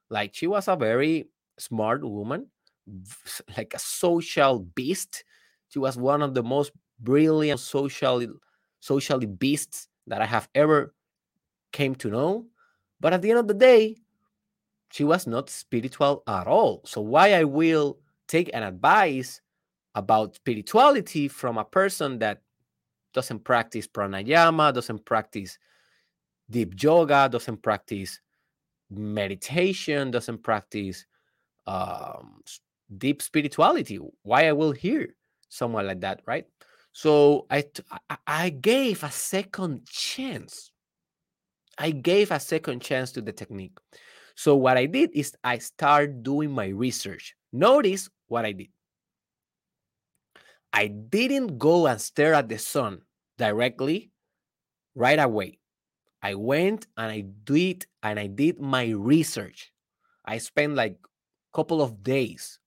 Like 0.10 0.36
she 0.36 0.48
was 0.48 0.68
a 0.68 0.76
very 0.76 1.30
smart 1.58 2.04
woman, 2.04 2.48
like 3.58 3.74
a 3.74 3.80
social 3.80 4.60
beast. 4.60 5.24
She 5.70 5.80
was 5.80 5.98
one 5.98 6.22
of 6.22 6.34
the 6.34 6.44
most 6.44 6.72
brilliant 7.00 7.60
socially 7.60 8.28
socially 8.80 9.26
beasts 9.28 9.88
that 10.08 10.22
I 10.22 10.26
have 10.26 10.50
ever 10.56 10.94
came 11.72 11.96
to 11.96 12.10
know. 12.10 12.46
But 13.00 13.14
at 13.14 13.22
the 13.22 13.30
end 13.30 13.40
of 13.40 13.48
the 13.48 13.54
day, 13.54 13.98
she 14.92 15.04
was 15.04 15.28
not 15.28 15.50
spiritual 15.50 16.24
at 16.28 16.48
all. 16.48 16.82
So 16.86 17.02
why 17.02 17.34
I 17.34 17.44
will 17.44 18.00
take 18.28 18.50
an 18.54 18.64
advice 18.64 19.42
about 19.96 20.36
spirituality 20.36 21.28
from 21.28 21.58
a 21.58 21.66
person 21.66 22.20
that 22.20 22.42
doesn't 23.14 23.44
practice 23.44 23.88
pranayama, 23.88 24.74
doesn't 24.74 25.06
practice 25.06 25.58
deep 26.50 26.82
yoga, 26.82 27.30
doesn't 27.32 27.62
practice 27.62 28.20
meditation, 28.90 30.12
doesn't 30.12 30.44
practice 30.44 31.06
um, 31.68 32.42
deep 32.98 33.22
spirituality. 33.22 34.00
Why 34.24 34.48
I 34.48 34.54
will 34.54 34.72
hear 34.72 35.16
someone 35.50 35.88
like 35.88 36.02
that, 36.02 36.22
right? 36.26 36.46
So 36.92 37.46
I 37.50 37.66
I 38.26 38.50
gave 38.50 39.04
a 39.04 39.12
second 39.12 39.86
chance 39.86 40.72
I 41.80 41.92
gave 41.92 42.32
a 42.32 42.40
second 42.42 42.82
chance 42.82 43.14
to 43.14 43.22
the 43.22 43.32
technique. 43.32 43.78
So 44.36 44.56
what 44.56 44.78
I 44.78 44.86
did 44.86 45.12
is 45.14 45.34
I 45.46 45.60
started 45.60 46.24
doing 46.24 46.52
my 46.52 46.68
research. 46.68 47.36
Notice 47.54 48.10
what 48.28 48.46
I 48.46 48.52
did. 48.52 48.68
I 50.74 50.88
didn't 50.88 51.58
go 51.58 51.88
and 51.88 52.00
stare 52.00 52.34
at 52.34 52.50
the 52.50 52.60
sun 52.60 53.02
directly 53.38 54.12
right 54.94 55.20
away. 55.20 55.58
I 56.22 56.36
went 56.36 56.86
and 56.98 57.10
I 57.10 57.22
did 57.46 57.88
and 58.04 58.20
I 58.20 58.28
did 58.28 58.60
my 58.60 58.90
research. 58.90 59.72
I 60.26 60.38
spent 60.38 60.76
like 60.76 60.98
a 61.02 61.58
couple 61.58 61.82
of 61.82 62.04
days 62.04 62.60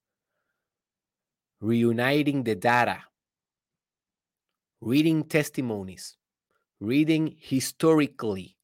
reuniting 1.61 2.43
the 2.43 2.55
data, 2.55 2.97
reading 4.81 5.23
testimonies, 5.23 6.17
reading 6.79 7.35
historically 7.39 8.57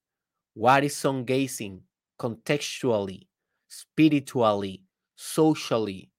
what 0.59 0.83
is 0.83 0.93
sun 0.93 1.23
gazing 1.23 1.81
contextually, 2.19 3.27
spiritually, 3.69 4.83
socially? 5.15 6.11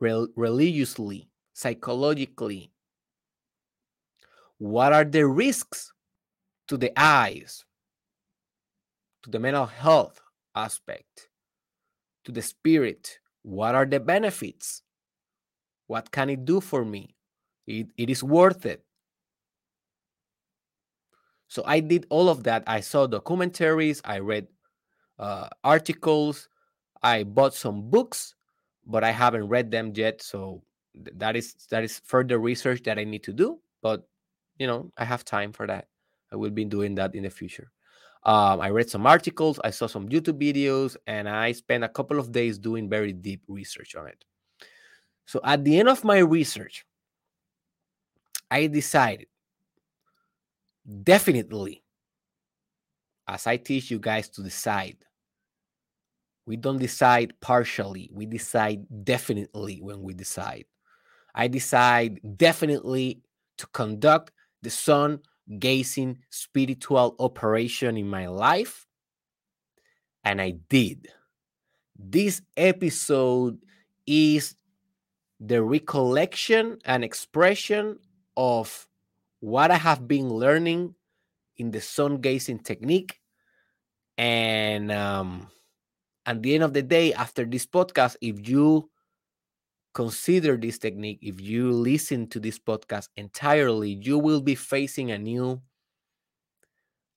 religiously, 0.00 1.28
psychologically? 1.54 2.70
What 4.58 4.92
are 4.92 5.04
the 5.04 5.26
risks 5.26 5.92
to 6.68 6.76
the 6.76 6.92
eyes, 6.96 7.64
to 9.24 9.30
the 9.30 9.40
mental 9.40 9.66
health 9.66 10.20
aspect, 10.54 11.30
to 12.24 12.30
the 12.30 12.42
spirit? 12.42 13.18
What 13.42 13.74
are 13.74 13.86
the 13.86 13.98
benefits? 13.98 14.82
What 15.88 16.12
can 16.12 16.30
it 16.30 16.44
do 16.44 16.60
for 16.60 16.84
me? 16.84 17.16
It, 17.66 17.88
it 17.96 18.08
is 18.08 18.22
worth 18.22 18.66
it. 18.66 18.84
So 21.50 21.64
I 21.66 21.80
did 21.80 22.06
all 22.10 22.28
of 22.28 22.44
that. 22.44 22.62
I 22.68 22.78
saw 22.78 23.08
documentaries, 23.08 24.00
I 24.04 24.20
read 24.20 24.46
uh, 25.18 25.48
articles, 25.64 26.48
I 27.02 27.24
bought 27.24 27.54
some 27.54 27.90
books, 27.90 28.36
but 28.86 29.02
I 29.02 29.10
haven't 29.10 29.48
read 29.48 29.68
them 29.68 29.90
yet. 29.96 30.22
So 30.22 30.62
that 30.94 31.34
is 31.34 31.54
that 31.70 31.82
is 31.82 32.00
further 32.04 32.38
research 32.38 32.84
that 32.84 33.00
I 33.00 33.04
need 33.04 33.24
to 33.24 33.32
do. 33.32 33.58
But 33.82 34.06
you 34.58 34.68
know, 34.68 34.92
I 34.96 35.04
have 35.04 35.24
time 35.24 35.50
for 35.52 35.66
that. 35.66 35.88
I 36.32 36.36
will 36.36 36.50
be 36.50 36.64
doing 36.64 36.94
that 36.94 37.16
in 37.16 37.24
the 37.24 37.30
future. 37.30 37.72
Um, 38.22 38.60
I 38.60 38.70
read 38.70 38.88
some 38.88 39.04
articles, 39.04 39.58
I 39.64 39.70
saw 39.70 39.88
some 39.88 40.08
YouTube 40.08 40.40
videos, 40.40 40.96
and 41.08 41.28
I 41.28 41.50
spent 41.50 41.82
a 41.82 41.88
couple 41.88 42.20
of 42.20 42.30
days 42.30 42.58
doing 42.58 42.88
very 42.88 43.12
deep 43.12 43.42
research 43.48 43.96
on 43.96 44.06
it. 44.06 44.24
So 45.26 45.40
at 45.42 45.64
the 45.64 45.80
end 45.80 45.88
of 45.88 46.04
my 46.04 46.18
research, 46.18 46.84
I 48.52 48.68
decided 48.68 49.26
definitely, 51.02 51.82
as 53.28 53.46
I 53.46 53.56
teach 53.56 53.90
you 53.90 53.98
guys 53.98 54.28
to 54.30 54.42
decide, 54.42 54.96
we 56.46 56.56
don't 56.56 56.78
decide 56.78 57.32
partially, 57.40 58.10
we 58.12 58.26
decide 58.26 58.86
definitely 59.04 59.78
when 59.80 60.02
we 60.02 60.14
decide. 60.14 60.64
I 61.34 61.46
decide 61.48 62.20
definitely 62.36 63.22
to 63.58 63.66
conduct 63.68 64.32
the 64.62 64.70
sun 64.70 65.20
gazing 65.58 66.18
spiritual 66.30 67.14
operation 67.18 67.96
in 67.96 68.08
my 68.08 68.26
life. 68.26 68.86
And 70.24 70.40
I 70.40 70.54
did. 70.68 71.08
This 71.96 72.42
episode 72.56 73.58
is 74.06 74.54
the 75.38 75.62
recollection 75.62 76.78
and 76.84 77.04
expression 77.04 77.98
of 78.36 78.88
what 79.40 79.70
I 79.70 79.76
have 79.76 80.06
been 80.06 80.28
learning 80.28 80.94
in 81.56 81.70
the 81.70 81.80
sun 81.80 82.20
gazing 82.20 82.60
technique. 82.60 83.18
And 84.16 84.92
um, 84.92 85.48
at 86.26 86.42
the 86.42 86.54
end 86.54 86.64
of 86.64 86.72
the 86.72 86.82
day, 86.82 87.12
after 87.12 87.44
this 87.44 87.66
podcast, 87.66 88.16
if 88.20 88.48
you 88.48 88.90
consider 89.94 90.56
this 90.56 90.78
technique, 90.78 91.18
if 91.22 91.40
you 91.40 91.72
listen 91.72 92.28
to 92.28 92.40
this 92.40 92.58
podcast 92.58 93.08
entirely, 93.16 93.90
you 93.90 94.18
will 94.18 94.40
be 94.40 94.54
facing 94.54 95.10
a 95.10 95.18
new 95.18 95.60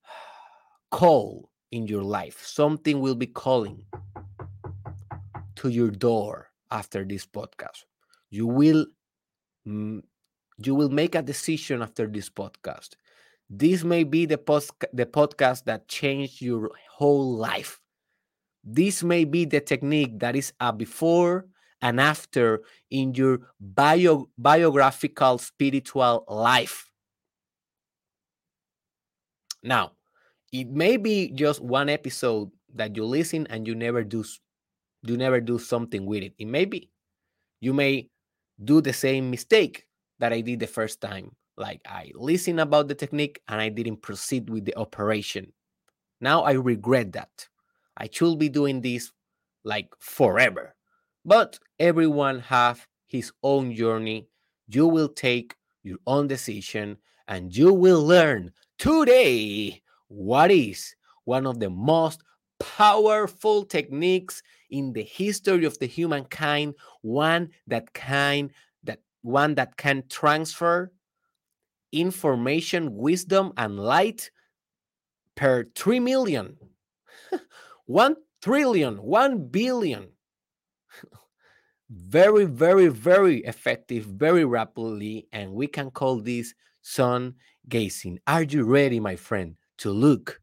call 0.91 1.49
in 1.71 1.87
your 1.87 2.03
life. 2.03 2.45
Something 2.45 2.99
will 2.99 3.15
be 3.15 3.27
calling 3.27 3.85
to 5.55 5.69
your 5.69 5.91
door 5.91 6.51
after 6.71 7.03
this 7.03 7.25
podcast. 7.25 7.83
You 8.29 8.47
will 8.47 8.85
you 10.65 10.75
will 10.75 10.89
make 10.89 11.15
a 11.15 11.21
decision 11.21 11.81
after 11.81 12.07
this 12.07 12.29
podcast. 12.29 12.95
This 13.49 13.83
may 13.83 14.03
be 14.03 14.25
the 14.25 14.37
post 14.37 14.71
the 14.93 15.05
podcast 15.05 15.65
that 15.65 15.87
changed 15.87 16.41
your 16.41 16.71
whole 16.89 17.35
life. 17.35 17.79
This 18.63 19.03
may 19.03 19.25
be 19.25 19.45
the 19.45 19.59
technique 19.59 20.19
that 20.19 20.35
is 20.35 20.53
a 20.59 20.71
before 20.71 21.45
and 21.81 21.99
after 21.99 22.63
in 22.89 23.13
your 23.13 23.51
bio, 23.59 24.29
biographical 24.37 25.37
spiritual 25.37 26.23
life. 26.29 26.89
Now, 29.61 29.91
it 30.51 30.69
may 30.69 30.97
be 30.97 31.31
just 31.35 31.61
one 31.61 31.89
episode 31.89 32.51
that 32.75 32.95
you 32.95 33.05
listen 33.05 33.47
and 33.47 33.67
you 33.67 33.75
never 33.75 34.03
do 34.03 34.23
you 35.03 35.17
never 35.17 35.41
do 35.41 35.59
something 35.59 36.05
with 36.05 36.23
it. 36.23 36.33
It 36.39 36.47
may 36.47 36.65
be. 36.65 36.89
You 37.59 37.73
may 37.73 38.09
do 38.63 38.79
the 38.79 38.93
same 38.93 39.29
mistake 39.29 39.85
that 40.23 40.31
I 40.31 40.39
did 40.39 40.61
the 40.61 40.67
first 40.67 41.01
time. 41.01 41.35
Like 41.57 41.81
I 41.85 42.09
listened 42.15 42.61
about 42.61 42.87
the 42.87 42.95
technique 42.95 43.41
and 43.49 43.59
I 43.59 43.67
didn't 43.67 44.01
proceed 44.01 44.49
with 44.49 44.63
the 44.63 44.73
operation. 44.77 45.51
Now 46.21 46.43
I 46.43 46.53
regret 46.53 47.11
that. 47.11 47.49
I 47.97 48.07
should 48.09 48.39
be 48.39 48.47
doing 48.47 48.79
this 48.79 49.11
like 49.65 49.89
forever. 49.99 50.75
But 51.25 51.59
everyone 51.77 52.39
have 52.39 52.87
his 53.05 53.33
own 53.43 53.75
journey. 53.75 54.29
You 54.69 54.87
will 54.87 55.09
take 55.09 55.57
your 55.83 55.97
own 56.07 56.27
decision 56.27 56.95
and 57.27 57.53
you 57.53 57.73
will 57.73 58.01
learn 58.01 58.53
today 58.79 59.81
what 60.07 60.51
is 60.51 60.95
one 61.25 61.45
of 61.45 61.59
the 61.59 61.69
most 61.69 62.23
powerful 62.61 63.65
techniques 63.65 64.41
in 64.69 64.93
the 64.93 65.03
history 65.03 65.65
of 65.65 65.77
the 65.79 65.85
humankind, 65.85 66.75
one 67.01 67.49
that 67.67 67.91
can 67.93 68.51
one 69.23 69.55
that 69.55 69.75
can 69.77 70.03
transfer 70.09 70.91
information, 71.91 72.95
wisdom, 72.95 73.53
and 73.57 73.79
light 73.79 74.29
per 75.35 75.65
3 75.75 75.99
million, 75.99 76.55
1 77.85 78.15
trillion, 78.41 79.01
1 79.01 79.47
billion 79.47 80.09
very, 81.93 82.45
very, 82.45 82.87
very 82.87 83.37
effective, 83.39 84.05
very 84.05 84.45
rapidly, 84.45 85.27
and 85.31 85.53
we 85.53 85.67
can 85.67 85.91
call 85.91 86.19
this 86.19 86.53
sun 86.81 87.35
gazing. 87.69 88.19
Are 88.27 88.43
you 88.43 88.63
ready, 88.63 88.99
my 88.99 89.15
friend, 89.15 89.55
to 89.79 89.91
look, 89.91 90.41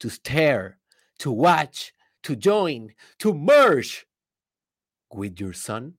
to 0.00 0.08
stare, 0.08 0.78
to 1.18 1.30
watch, 1.30 1.92
to 2.22 2.36
join, 2.36 2.94
to 3.18 3.34
merge 3.34 4.06
with 5.12 5.40
your 5.40 5.52
sun? 5.52 5.94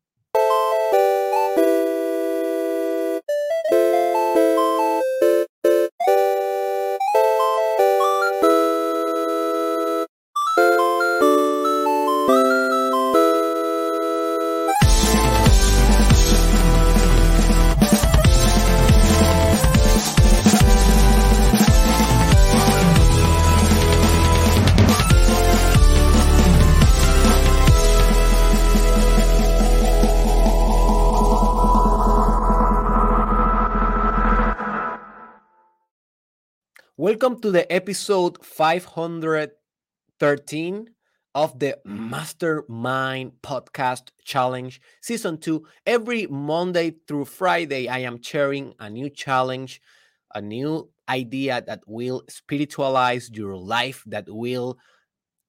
Welcome 37.20 37.42
to 37.42 37.50
the 37.50 37.66
episode 37.74 38.46
513 38.46 40.88
of 41.34 41.58
the 41.58 41.80
Mastermind 41.84 43.32
Podcast 43.42 44.10
Challenge 44.24 44.80
Season 45.02 45.40
2. 45.40 45.66
Every 45.88 46.28
Monday 46.28 46.94
through 47.08 47.26
Friday, 47.26 47.88
I 47.88 48.02
am 48.02 48.22
sharing 48.22 48.76
a 48.80 48.92
new 48.92 49.10
challenge, 49.10 49.82
a 50.36 50.44
new 50.44 50.92
idea 51.10 51.64
that 51.66 51.82
will 51.88 52.22
spiritualize 52.30 53.32
your 53.34 53.58
life, 53.58 54.04
that 54.06 54.30
will 54.30 54.78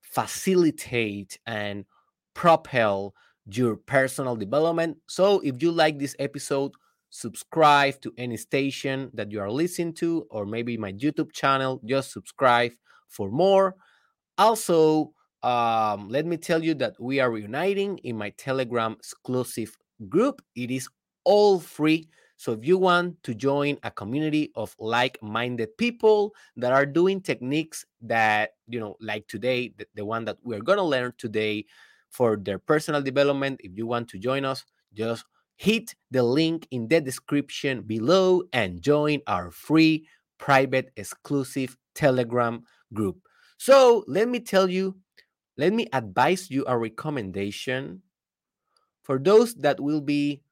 facilitate 0.00 1.38
and 1.46 1.84
propel 2.32 3.14
your 3.44 3.76
personal 3.76 4.36
development. 4.36 4.96
So, 5.06 5.40
if 5.40 5.62
you 5.62 5.70
like 5.70 5.98
this 5.98 6.16
episode, 6.18 6.72
subscribe 7.10 8.00
to 8.02 8.12
any 8.18 8.36
station 8.36 9.10
that 9.14 9.30
you 9.30 9.40
are 9.40 9.50
listening 9.50 9.94
to, 9.94 10.26
or 10.30 10.44
maybe 10.44 10.76
my 10.76 10.92
YouTube 10.92 11.32
channel. 11.32 11.80
Just 11.84 12.12
subscribe 12.12 12.72
for 13.08 13.30
more. 13.30 13.76
Also, 14.36 15.12
um, 15.42 16.08
let 16.08 16.26
me 16.26 16.36
tell 16.36 16.62
you 16.62 16.74
that 16.74 17.00
we 17.00 17.20
are 17.20 17.30
reuniting 17.30 17.98
in 17.98 18.16
my 18.16 18.30
Telegram 18.30 18.92
exclusive 18.92 19.76
group. 20.08 20.42
It 20.54 20.70
is 20.70 20.88
all 21.24 21.60
free. 21.60 22.08
So 22.36 22.52
if 22.52 22.64
you 22.64 22.78
want 22.78 23.20
to 23.24 23.34
join 23.34 23.78
a 23.82 23.90
community 23.90 24.52
of 24.54 24.74
like-minded 24.78 25.76
people 25.76 26.34
that 26.56 26.72
are 26.72 26.86
doing 26.86 27.20
techniques 27.20 27.84
that, 28.02 28.50
you 28.68 28.78
know, 28.78 28.96
like 29.00 29.26
today, 29.26 29.74
the, 29.76 29.86
the 29.96 30.04
one 30.04 30.24
that 30.26 30.38
we're 30.44 30.62
going 30.62 30.78
to 30.78 30.84
learn 30.84 31.12
today 31.18 31.64
for 32.10 32.36
their 32.36 32.60
personal 32.60 33.02
development, 33.02 33.60
if 33.64 33.72
you 33.76 33.88
want 33.88 34.08
to 34.10 34.18
join 34.18 34.44
us, 34.44 34.64
just 34.94 35.24
hit 35.58 35.94
the 36.12 36.22
link 36.22 36.66
in 36.70 36.86
the 36.86 37.00
description 37.00 37.82
below 37.82 38.44
and 38.52 38.80
join 38.80 39.20
our 39.26 39.50
free 39.50 40.06
private 40.38 40.90
exclusive 40.96 41.76
Telegram 41.94 42.62
group. 42.94 43.18
So 43.58 44.04
let 44.06 44.28
me 44.28 44.38
tell 44.38 44.70
you, 44.70 44.96
let 45.56 45.72
me 45.72 45.88
advise 45.92 46.48
you 46.48 46.64
a 46.68 46.78
recommendation 46.78 48.02
for 49.02 49.18
those 49.18 49.56
that 49.56 49.80
will 49.80 50.00
be 50.00 50.42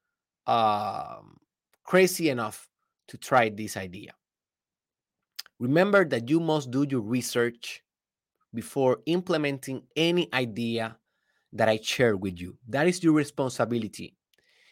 um, 0.48 1.38
crazy 1.84 2.28
enough 2.28 2.68
to 3.06 3.16
try 3.16 3.48
this 3.48 3.76
idea. 3.76 4.10
Remember 5.60 6.04
that 6.04 6.28
you 6.28 6.40
must 6.40 6.72
do 6.72 6.84
your 6.90 7.00
research 7.00 7.84
before 8.52 8.98
implementing 9.06 9.84
any 9.94 10.28
idea 10.34 10.96
that 11.52 11.68
I 11.68 11.78
share 11.80 12.16
with 12.16 12.40
you. 12.40 12.58
That 12.68 12.88
is 12.88 13.04
your 13.04 13.12
responsibility. 13.12 14.15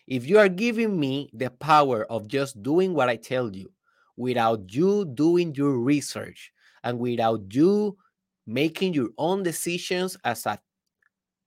If 0.06 0.28
you 0.28 0.38
are 0.38 0.48
giving 0.48 0.98
me 0.98 1.30
the 1.32 1.50
power 1.50 2.04
of 2.04 2.28
just 2.28 2.62
doing 2.62 2.92
what 2.94 3.08
I 3.08 3.16
tell 3.16 3.54
you 3.54 3.72
without 4.16 4.72
you 4.72 5.04
doing 5.06 5.54
your 5.54 5.78
research 5.78 6.52
and 6.82 6.98
without 6.98 7.40
you 7.50 7.96
making 8.46 8.92
your 8.92 9.08
own 9.16 9.42
decisions 9.42 10.16
as 10.24 10.44
a 10.46 10.58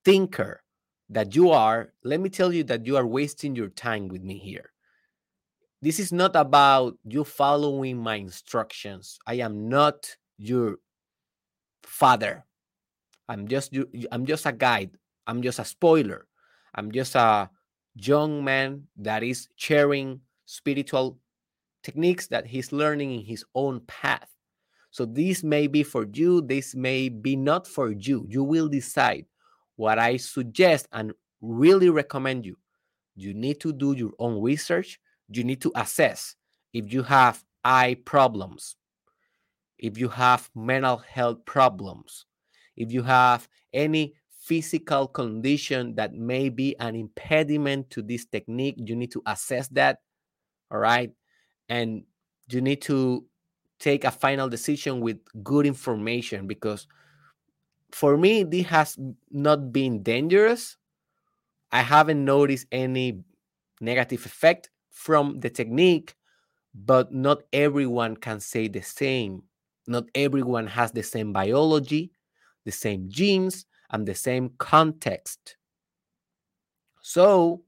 thinker 0.03 0.63
that 1.09 1.35
you 1.35 1.51
are, 1.51 1.93
let 2.03 2.19
me 2.19 2.29
tell 2.29 2.51
you 2.51 2.63
that 2.65 2.85
you 2.85 2.97
are 2.97 3.05
wasting 3.05 3.55
your 3.55 3.69
time 3.69 4.07
with 4.07 4.23
me 4.23 4.37
here. 4.37 4.71
This 5.81 5.99
is 5.99 6.11
not 6.11 6.35
about 6.35 6.97
you 7.05 7.23
following 7.23 7.97
my 7.97 8.15
instructions. 8.15 9.19
I 9.27 9.35
am 9.35 9.69
not 9.69 10.17
your 10.37 10.77
father. 11.83 12.45
I'm 13.29 13.47
just 13.47 13.73
you 13.73 13.87
I'm 14.11 14.25
just 14.25 14.45
a 14.47 14.51
guide. 14.51 14.97
I'm 15.27 15.43
just 15.43 15.59
a 15.59 15.65
spoiler. 15.65 16.25
I'm 16.73 16.91
just 16.91 17.15
a 17.15 17.49
young 17.99 18.43
man 18.43 18.83
that 18.97 19.23
is 19.23 19.47
sharing 19.55 20.21
spiritual 20.45 21.19
techniques 21.83 22.27
that 22.27 22.45
he's 22.45 22.71
learning 22.71 23.11
in 23.13 23.25
his 23.25 23.45
own 23.55 23.81
path. 23.81 24.29
So 24.91 25.05
this 25.05 25.43
may 25.43 25.67
be 25.67 25.83
for 25.83 26.05
you, 26.11 26.41
this 26.41 26.75
may 26.75 27.09
be 27.09 27.35
not 27.35 27.67
for 27.67 27.91
you. 27.91 28.25
You 28.29 28.43
will 28.43 28.67
decide 28.67 29.25
what 29.75 29.99
I 29.99 30.17
suggest 30.17 30.87
and 30.91 31.13
really 31.41 31.89
recommend 31.89 32.45
you. 32.45 32.57
You 33.15 33.33
need 33.33 33.59
to 33.61 33.73
do 33.73 33.93
your 33.93 34.11
own 34.19 34.41
research. 34.41 34.99
You 35.29 35.43
need 35.43 35.61
to 35.61 35.71
assess 35.75 36.35
if 36.73 36.91
you 36.93 37.03
have 37.03 37.43
eye 37.63 37.97
problems, 38.05 38.75
if 39.77 39.97
you 39.97 40.09
have 40.09 40.49
mental 40.55 40.97
health 40.97 41.45
problems, 41.45 42.25
if 42.75 42.91
you 42.91 43.03
have 43.03 43.47
any 43.73 44.15
physical 44.47 45.07
condition 45.07 45.93
that 45.95 46.13
may 46.13 46.47
be 46.47 46.73
an 46.79 46.95
impediment 46.95 47.89
to 47.89 48.01
this 48.01 48.25
technique, 48.25 48.75
you 48.77 48.95
need 48.95 49.11
to 49.11 49.21
assess 49.25 49.67
that. 49.69 49.99
All 50.71 50.79
right. 50.79 51.11
And 51.67 52.03
you 52.49 52.61
need 52.61 52.81
to 52.83 53.25
take 53.79 54.05
a 54.05 54.11
final 54.11 54.47
decision 54.47 55.01
with 55.01 55.17
good 55.43 55.65
information 55.65 56.47
because 56.47 56.87
for 57.91 58.17
me, 58.17 58.43
this 58.43 58.65
has 58.67 58.97
not 59.31 59.73
been 59.73 60.01
dangerous. 60.01 60.77
I 61.71 61.81
haven't 61.81 62.23
noticed 62.23 62.67
any 62.71 63.19
negative 63.81 64.25
effect 64.25 64.69
from 64.91 65.41
the 65.41 65.49
technique, 65.49 66.15
but 66.73 67.13
not 67.13 67.43
everyone 67.51 68.15
can 68.15 68.39
say 68.39 68.69
the 68.69 68.81
same. 68.81 69.43
Not 69.87 70.05
everyone 70.15 70.67
has 70.67 70.91
the 70.91 71.03
same 71.03 71.33
biology, 71.33 72.11
the 72.65 72.71
same 72.71 73.09
genes, 73.09 73.65
and 73.89 74.07
the 74.07 74.15
same 74.15 74.51
context. 74.57 75.57
So, 77.01 77.63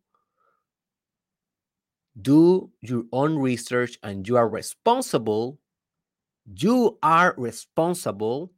do 2.21 2.71
your 2.81 3.03
own 3.11 3.37
research 3.37 3.97
and 4.03 4.27
you 4.27 4.37
are 4.37 4.49
responsible. 4.49 5.59
You 6.53 6.97
are 7.01 7.33
responsible 7.37 8.51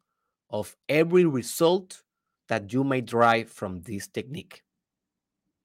of 0.50 0.76
every 0.90 1.26
result 1.26 2.04
that 2.48 2.74
you 2.74 2.84
may 2.84 3.02
derive 3.02 3.50
from 3.50 3.82
this 3.82 4.08
technique. 4.08 4.64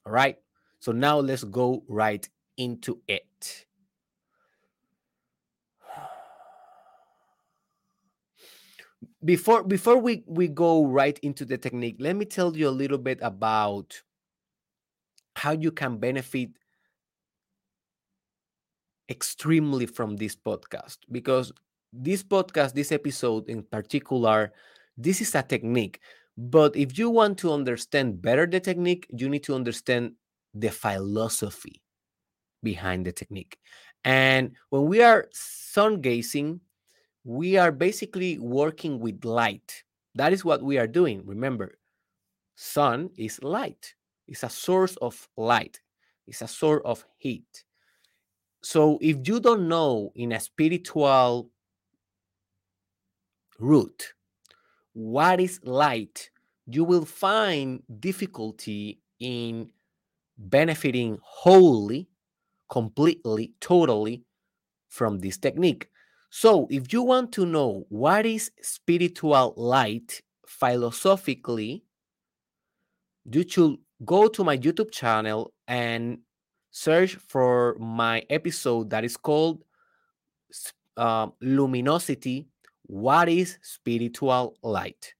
All 0.04 0.12
right. 0.12 0.38
So 0.78 0.92
now 0.92 1.18
let's 1.18 1.44
go 1.44 1.82
right 1.88 2.28
into 2.56 3.00
it. 3.08 3.66
Before 9.26 9.64
before 9.64 9.98
we 9.98 10.22
we 10.26 10.46
go 10.46 10.86
right 10.86 11.18
into 11.18 11.44
the 11.44 11.58
technique, 11.58 11.96
let 11.98 12.14
me 12.14 12.24
tell 12.24 12.56
you 12.56 12.68
a 12.68 12.70
little 12.70 12.98
bit 12.98 13.18
about 13.20 14.00
how 15.34 15.50
you 15.50 15.72
can 15.72 15.98
benefit 15.98 16.50
extremely 19.08 19.86
from 19.86 20.16
this 20.16 20.36
podcast 20.36 20.98
because 21.10 21.52
this 21.92 22.22
podcast, 22.22 22.74
this 22.74 22.92
episode 22.92 23.48
in 23.50 23.64
particular, 23.64 24.52
this 24.96 25.20
is 25.20 25.34
a 25.34 25.42
technique. 25.42 25.98
But 26.38 26.76
if 26.76 26.96
you 26.96 27.10
want 27.10 27.38
to 27.38 27.52
understand 27.52 28.22
better 28.22 28.46
the 28.46 28.60
technique, 28.60 29.06
you 29.10 29.28
need 29.28 29.42
to 29.44 29.54
understand 29.54 30.12
the 30.54 30.70
philosophy 30.70 31.82
behind 32.62 33.06
the 33.06 33.12
technique. 33.12 33.58
And 34.04 34.54
when 34.70 34.86
we 34.86 35.02
are 35.02 35.26
sun 35.32 36.00
gazing, 36.00 36.60
we 37.26 37.56
are 37.56 37.72
basically 37.72 38.38
working 38.38 39.00
with 39.00 39.24
light. 39.24 39.82
That 40.14 40.32
is 40.32 40.44
what 40.44 40.62
we 40.62 40.78
are 40.78 40.86
doing. 40.86 41.22
Remember, 41.26 41.76
sun 42.54 43.10
is 43.18 43.42
light. 43.42 43.94
It's 44.28 44.44
a 44.44 44.48
source 44.48 44.96
of 44.98 45.28
light. 45.36 45.80
It's 46.28 46.40
a 46.40 46.46
source 46.46 46.82
of 46.84 47.04
heat. 47.18 47.64
So 48.62 48.98
if 49.02 49.26
you 49.26 49.40
don't 49.40 49.68
know 49.68 50.12
in 50.14 50.30
a 50.32 50.40
spiritual 50.40 51.50
root 53.58 54.14
what 54.92 55.40
is 55.40 55.58
light, 55.64 56.30
you 56.68 56.84
will 56.84 57.04
find 57.04 57.82
difficulty 57.98 59.00
in 59.18 59.70
benefiting 60.38 61.18
wholly, 61.22 62.08
completely, 62.70 63.52
totally 63.60 64.22
from 64.88 65.18
this 65.18 65.38
technique. 65.38 65.88
So, 66.30 66.66
if 66.70 66.92
you 66.92 67.02
want 67.02 67.32
to 67.32 67.46
know 67.46 67.86
what 67.88 68.26
is 68.26 68.50
spiritual 68.60 69.54
light 69.56 70.20
philosophically, 70.46 71.84
you 73.30 73.48
should 73.48 73.76
go 74.04 74.28
to 74.28 74.44
my 74.44 74.58
YouTube 74.58 74.90
channel 74.90 75.52
and 75.66 76.18
search 76.70 77.16
for 77.16 77.76
my 77.78 78.22
episode 78.28 78.90
that 78.90 79.04
is 79.04 79.16
called 79.16 79.64
uh, 80.96 81.28
Luminosity 81.40 82.46
what 82.86 83.28
is 83.28 83.58
spiritual 83.62 84.56
light? 84.62 85.14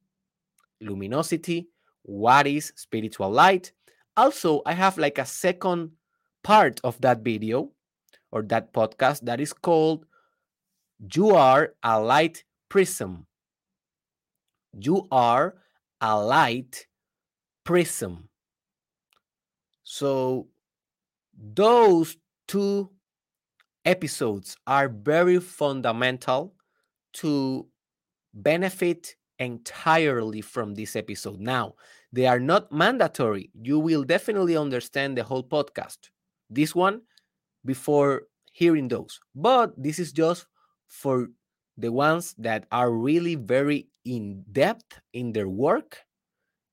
Luminosity. 0.81 1.69
What 2.03 2.47
is 2.47 2.73
spiritual 2.77 3.31
light? 3.31 3.73
Also, 4.17 4.63
I 4.65 4.73
have 4.73 4.99
like 4.99 5.19
a 5.19 5.27
second 5.27 5.91
part 6.45 6.81
of 6.85 7.01
that 7.01 7.23
video 7.23 7.73
or 8.31 8.43
that 8.43 8.73
podcast 8.73 9.23
that 9.23 9.41
is 9.41 9.53
called 9.53 10.07
You 10.99 11.31
Are 11.31 11.75
a 11.83 12.01
Light 12.01 12.45
Prism. 12.69 13.27
You 14.79 15.07
are 15.11 15.55
a 16.01 16.21
light 16.21 16.87
prism. 17.65 18.29
So, 19.85 20.49
those 21.39 22.17
two 22.47 22.91
episodes 23.85 24.57
are 24.67 24.89
very 24.89 25.41
fundamental 25.41 26.55
to 27.15 27.67
benefit 28.35 29.17
entirely 29.39 30.41
from 30.41 30.75
this 30.75 30.97
episode. 30.97 31.41
Now, 31.41 31.75
they 32.13 32.27
are 32.27 32.41
not 32.41 32.73
mandatory. 32.73 33.51
You 33.55 33.79
will 33.79 34.05
definitely 34.05 34.57
understand 34.57 35.17
the 35.17 35.25
whole 35.25 35.45
podcast. 35.45 36.11
This 36.51 36.75
one 36.75 37.03
before 37.65 38.23
hearing 38.53 38.89
those. 38.89 39.21
But 39.35 39.73
this 39.77 39.99
is 39.99 40.13
just 40.13 40.47
for 40.89 41.29
the 41.77 41.93
ones 41.93 42.35
that 42.39 42.67
are 42.73 42.91
really 42.91 43.35
very 43.35 43.89
in 44.05 44.45
depth 44.53 45.01
in 45.13 45.33
their 45.33 45.49
work 45.49 45.99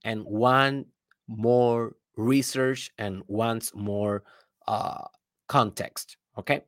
and 0.03 0.23
want 0.23 0.87
more 1.27 1.95
research 2.15 2.91
and 2.97 3.23
wants 3.27 3.73
more 3.75 4.23
uh, 4.67 5.05
context. 5.47 6.17
Okay. 6.37 6.61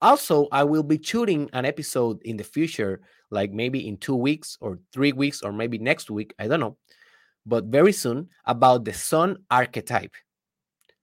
Also, 0.00 0.48
I 0.50 0.64
will 0.64 0.82
be 0.82 1.00
shooting 1.02 1.48
an 1.52 1.64
episode 1.64 2.20
in 2.22 2.36
the 2.36 2.44
future, 2.44 3.00
like 3.30 3.52
maybe 3.52 3.86
in 3.86 3.96
two 3.96 4.16
weeks 4.16 4.58
or 4.60 4.78
three 4.92 5.12
weeks, 5.12 5.42
or 5.42 5.52
maybe 5.52 5.78
next 5.78 6.10
week. 6.10 6.34
I 6.38 6.48
don't 6.48 6.60
know. 6.60 6.76
But 7.46 7.66
very 7.66 7.92
soon 7.92 8.28
about 8.46 8.84
the 8.84 8.92
sun 8.92 9.38
archetype. 9.50 10.14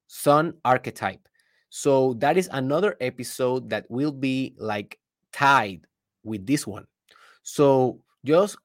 Sun 0.07 0.53
archetype. 0.65 1.27
So 1.69 2.15
that 2.15 2.37
is 2.37 2.49
another 2.51 2.97
episode 2.99 3.69
that 3.69 3.85
will 3.89 4.11
be 4.11 4.55
like 4.57 4.99
tied 5.31 5.85
with 6.23 6.45
this 6.45 6.67
one. 6.67 6.85
So 7.43 8.01
just 8.25 8.57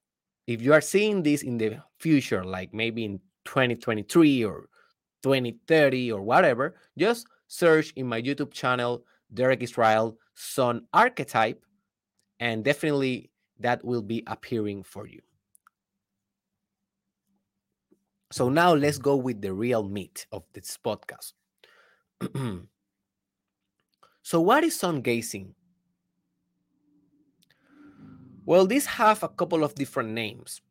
if 0.47 0.61
you 0.61 0.73
are 0.73 0.81
seeing 0.81 1.23
this 1.23 1.43
in 1.43 1.57
the 1.57 1.77
future, 1.99 2.43
like 2.43 2.73
maybe 2.73 3.05
in 3.05 3.19
2023 3.45 4.43
or 4.43 4.69
2030 5.23 6.11
or 6.11 6.21
whatever, 6.21 6.75
just 6.97 7.27
search 7.47 7.93
in 7.95 8.07
my 8.07 8.21
YouTube 8.21 8.53
channel 8.53 9.03
Derek 9.33 9.63
Israel 9.63 10.17
Sun 10.35 10.85
archetype, 10.93 11.63
and 12.39 12.63
definitely 12.63 13.31
that 13.59 13.83
will 13.83 14.01
be 14.01 14.23
appearing 14.27 14.83
for 14.83 15.07
you. 15.07 15.21
So 18.31 18.49
now 18.49 18.73
let's 18.73 18.97
go 18.97 19.15
with 19.15 19.41
the 19.41 19.53
real 19.53 19.87
meat 19.87 20.25
of 20.31 20.43
this 20.53 20.77
podcast. 20.83 21.33
so, 24.23 24.41
what 24.41 24.63
is 24.63 24.77
sun 24.77 25.01
gazing? 25.01 25.55
Well, 28.45 28.65
these 28.67 28.85
have 28.85 29.23
a 29.23 29.29
couple 29.29 29.63
of 29.63 29.75
different 29.75 30.09
names. 30.11 30.61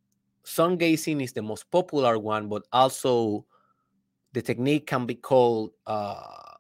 Sun 0.45 0.77
gazing 0.79 1.21
is 1.21 1.33
the 1.33 1.43
most 1.43 1.71
popular 1.71 2.19
one, 2.19 2.49
but 2.49 2.65
also 2.73 3.47
the 4.33 4.43
technique 4.43 4.87
can 4.87 5.07
be 5.07 5.15
called 5.17 5.73
uh, 5.87 6.57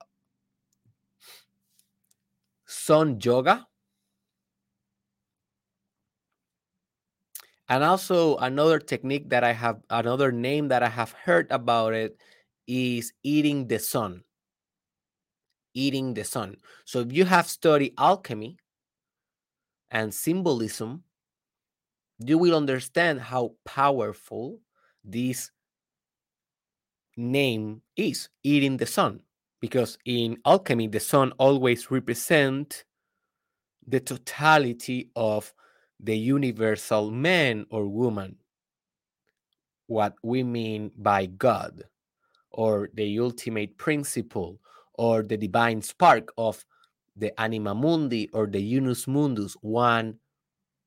sun 2.67 3.19
yoga. 3.25 3.67
And 7.69 7.83
also 7.85 8.37
another 8.39 8.79
technique 8.79 9.29
that 9.31 9.45
I 9.45 9.53
have, 9.53 9.81
another 9.91 10.33
name 10.33 10.69
that 10.69 10.83
I 10.83 10.89
have 10.89 11.13
heard 11.13 11.51
about 11.51 11.93
it 11.95 12.17
is 12.67 13.13
eating 13.23 13.69
the 13.69 13.79
sun. 13.79 14.25
Eating 15.75 16.15
the 16.15 16.25
sun. 16.25 16.57
So 16.85 17.01
if 17.01 17.13
you 17.13 17.25
have 17.27 17.47
studied 17.49 17.95
alchemy 17.99 18.57
and 19.91 20.13
symbolism, 20.13 21.05
you 22.19 22.39
will 22.39 22.57
understand 22.57 23.21
how 23.21 23.55
powerful 23.65 24.61
this 25.05 25.51
name 27.17 27.83
is 27.97 28.29
eating 28.43 28.77
the 28.77 28.87
sun 28.87 29.21
because 29.61 29.99
in 30.05 30.37
alchemy 30.45 30.89
the 30.89 31.01
sun 31.01 31.33
always 31.39 31.91
represent 31.91 32.85
the 33.87 34.01
totality 34.01 35.11
of 35.15 35.55
the 36.01 36.17
universal 36.17 37.11
man 37.11 37.65
or 37.71 37.87
woman 37.87 38.37
what 39.87 40.15
we 40.23 40.43
mean 40.43 40.91
by 40.97 41.27
god 41.27 41.85
or 42.51 42.89
the 42.95 43.19
ultimate 43.19 43.77
principle 43.79 44.59
or 44.95 45.23
the 45.23 45.37
divine 45.37 45.81
spark 45.81 46.33
of 46.37 46.65
the 47.17 47.39
anima 47.41 47.75
mundi 47.75 48.29
or 48.33 48.47
the 48.47 48.61
unus 48.61 49.07
mundus 49.07 49.55
one 49.63 50.19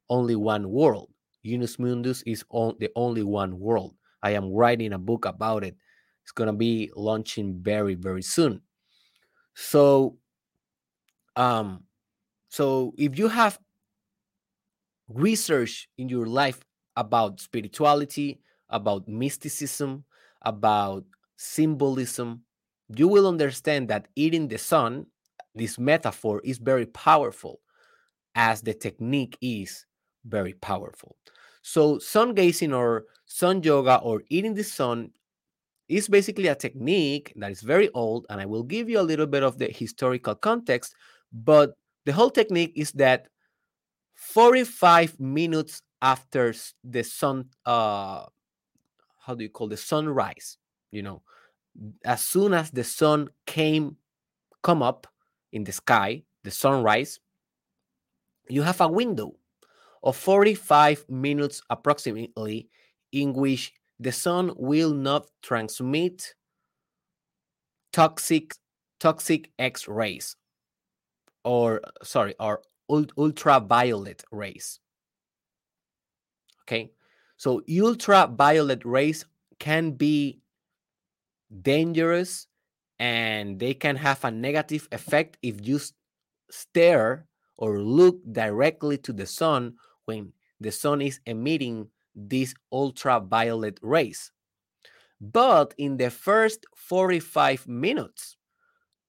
only 0.10 0.36
one 0.36 0.70
world. 0.70 1.10
Unus 1.44 1.78
mundus 1.80 2.24
is 2.26 2.44
on, 2.50 2.76
the 2.80 2.90
only 2.96 3.24
one 3.24 3.60
world. 3.60 3.96
I 4.24 4.32
am 4.32 4.52
writing 4.52 4.94
a 4.94 4.98
book 5.00 5.26
about 5.26 5.64
it. 5.64 5.76
It's 6.24 6.32
going 6.32 6.48
to 6.48 6.54
be 6.54 6.92
launching 6.96 7.62
very 7.62 7.96
very 7.96 8.22
soon. 8.22 8.62
So 9.56 10.18
um 11.36 11.84
so 12.50 12.94
if 12.98 13.18
you 13.18 13.28
have 13.28 13.60
research 15.10 15.88
in 15.98 16.10
your 16.10 16.26
life 16.26 16.60
about 16.96 17.40
spirituality 17.40 18.42
about 18.70 19.08
mysticism 19.08 20.04
about 20.42 21.06
symbolism 21.38 22.44
you 22.96 23.08
will 23.08 23.28
understand 23.28 23.88
that 23.88 24.08
eating 24.16 24.48
the 24.48 24.58
sun 24.58 25.06
this 25.58 25.78
metaphor 25.80 26.42
is 26.44 26.58
very 26.58 26.86
powerful 26.86 27.60
as 28.36 28.62
the 28.62 28.74
technique 28.74 29.38
is 29.42 29.86
very 30.26 30.54
powerful 30.54 31.16
so 31.62 32.00
sun 32.00 32.34
gazing 32.34 32.74
or 32.74 33.06
sun 33.26 33.62
yoga 33.64 33.98
or 33.98 34.22
eating 34.30 34.54
the 34.54 34.64
sun 34.64 35.12
is 35.90 36.08
basically 36.08 36.48
a 36.48 36.56
technique 36.56 37.34
that 37.38 37.52
is 37.52 37.62
very 37.62 37.90
old, 37.90 38.26
and 38.30 38.42
I 38.42 38.46
will 38.46 38.64
give 38.64 38.90
you 38.90 39.00
a 39.00 39.02
little 39.02 39.26
bit 39.28 39.44
of 39.44 39.58
the 39.58 39.68
historical 39.68 40.36
context. 40.36 40.96
But 41.32 41.74
the 42.06 42.14
whole 42.14 42.30
technique 42.30 42.74
is 42.76 42.92
that 42.94 43.28
45 44.16 45.20
minutes 45.20 45.82
after 46.02 46.54
the 46.84 47.04
sun, 47.04 47.50
uh, 47.66 48.26
how 49.20 49.36
do 49.36 49.44
you 49.44 49.50
call 49.50 49.68
the 49.68 49.78
sunrise? 49.78 50.58
You 50.92 51.04
know, 51.04 51.22
as 52.04 52.22
soon 52.22 52.54
as 52.54 52.72
the 52.72 52.84
sun 52.84 53.30
came, 53.46 53.98
come 54.64 54.84
up 54.84 55.08
in 55.52 55.64
the 55.64 55.72
sky, 55.72 56.24
the 56.44 56.52
sunrise, 56.52 57.20
you 58.50 58.62
have 58.62 58.82
a 58.82 58.88
window 58.88 59.36
of 60.04 60.16
45 60.16 61.06
minutes 61.10 61.62
approximately 61.70 62.70
in 63.12 63.34
which 63.34 63.74
the 64.00 64.12
sun 64.12 64.54
will 64.58 64.94
not 64.94 65.28
transmit 65.42 66.34
toxic 67.92 68.54
toxic 69.00 69.52
X 69.60 69.88
rays 69.88 70.36
or 71.44 71.82
sorry 72.04 72.36
or 72.40 72.62
ultraviolet 72.90 74.24
rays. 74.32 74.80
Okay, 76.64 76.92
so 77.38 77.62
ultraviolet 77.70 78.84
rays 78.86 79.26
can 79.60 79.92
be 79.92 80.42
dangerous 81.62 82.47
and 83.00 83.60
they 83.60 83.74
can 83.74 83.96
have 83.96 84.24
a 84.24 84.32
negative 84.32 84.88
effect 84.92 85.38
if 85.42 85.66
you 85.66 85.80
stare 86.50 87.28
or 87.58 87.80
look 87.80 88.20
directly 88.32 88.98
to 88.98 89.14
the 89.14 89.26
sun 89.26 89.76
when 90.06 90.32
the 90.60 90.72
sun 90.72 91.02
is 91.02 91.20
emitting 91.26 91.88
these 92.16 92.56
ultraviolet 92.72 93.80
rays. 93.82 94.32
But 95.20 95.74
in 95.78 95.98
the 95.98 96.10
first 96.10 96.66
45 96.76 97.68
minutes 97.68 98.38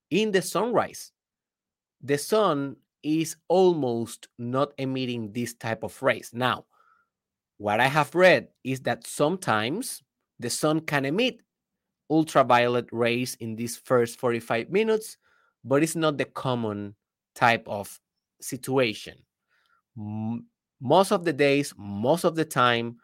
in 0.09 0.31
the 0.31 0.41
sunrise, 0.41 1.11
the 2.01 2.17
sun 2.17 2.77
is 3.03 3.35
almost 3.47 4.27
not 4.37 4.73
emitting 4.77 5.31
this 5.31 5.53
type 5.53 5.83
of 5.83 6.01
rays. 6.01 6.31
Now, 6.33 6.65
what 7.57 7.79
I 7.79 7.87
have 7.87 8.15
read 8.15 8.49
is 8.63 8.81
that 8.81 9.05
sometimes 9.05 10.01
the 10.39 10.49
sun 10.49 10.81
can 10.81 11.05
emit 11.05 11.41
ultraviolet 12.09 12.87
rays 12.91 13.35
in 13.39 13.55
these 13.55 13.77
first 13.77 14.19
45 14.19 14.69
minutes, 14.69 15.17
but 15.63 15.83
it's 15.83 15.95
not 15.95 16.17
the 16.17 16.25
common 16.25 16.95
type 17.35 17.67
of 17.67 17.99
situation 18.41 19.15
most 20.81 21.11
of 21.11 21.25
the 21.25 21.33
days, 21.33 21.73
most 21.77 22.23
of 22.23 22.35
the 22.35 22.45
time, 22.45 22.97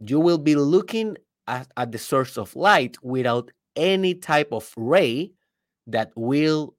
you 0.00 0.20
will 0.20 0.38
be 0.38 0.54
looking 0.54 1.16
at, 1.46 1.68
at 1.76 1.92
the 1.92 1.98
source 1.98 2.36
of 2.36 2.54
light 2.56 2.96
without 3.02 3.50
any 3.76 4.14
type 4.14 4.52
of 4.52 4.72
ray 4.76 5.32
that 5.86 6.10
will 6.16 6.74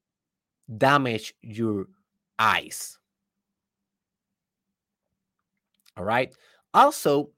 damage 0.78 1.34
your 1.42 1.88
eyes. 2.40 2.98
All 5.96 6.04
right. 6.04 6.34
Also, 6.74 7.30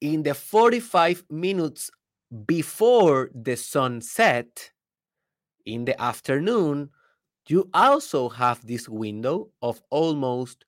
in 0.00 0.22
the 0.22 0.34
45 0.34 1.24
minutes 1.30 1.90
before 2.46 3.30
the 3.34 3.56
sunset 3.56 4.70
in 5.66 5.84
the 5.84 6.00
afternoon, 6.00 6.90
you 7.48 7.70
also 7.72 8.28
have 8.28 8.66
this 8.66 8.88
window 8.88 9.50
of 9.62 9.80
almost 9.90 10.64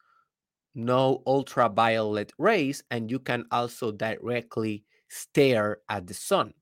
no 0.74 1.22
ultraviolet 1.26 2.32
rays, 2.38 2.82
and 2.90 3.10
you 3.10 3.18
can 3.18 3.44
also 3.50 3.92
directly 3.92 4.84
stare 5.08 5.78
at 5.88 6.06
the 6.06 6.14
sun. 6.14 6.54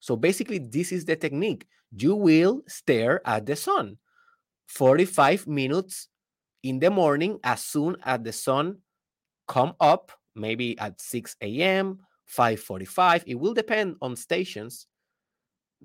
So 0.00 0.14
basically, 0.14 0.58
this 0.58 0.92
is 0.92 1.04
the 1.04 1.16
technique. 1.16 1.66
You 1.90 2.14
will 2.14 2.62
stare 2.68 3.26
at 3.26 3.46
the 3.46 3.56
sun 3.56 3.98
45 4.68 5.46
minutes 5.46 6.08
in 6.62 6.78
the 6.78 6.90
morning 6.90 7.38
as 7.42 7.62
soon 7.64 7.96
as 8.04 8.20
the 8.22 8.32
sun 8.32 8.78
come 9.48 9.74
up, 9.80 10.12
maybe 10.34 10.78
at 10.78 11.00
6 11.00 11.36
a.m., 11.40 12.00
5:45. 12.26 13.24
It 13.26 13.36
will 13.36 13.54
depend 13.54 13.96
on 14.02 14.16
stations. 14.16 14.86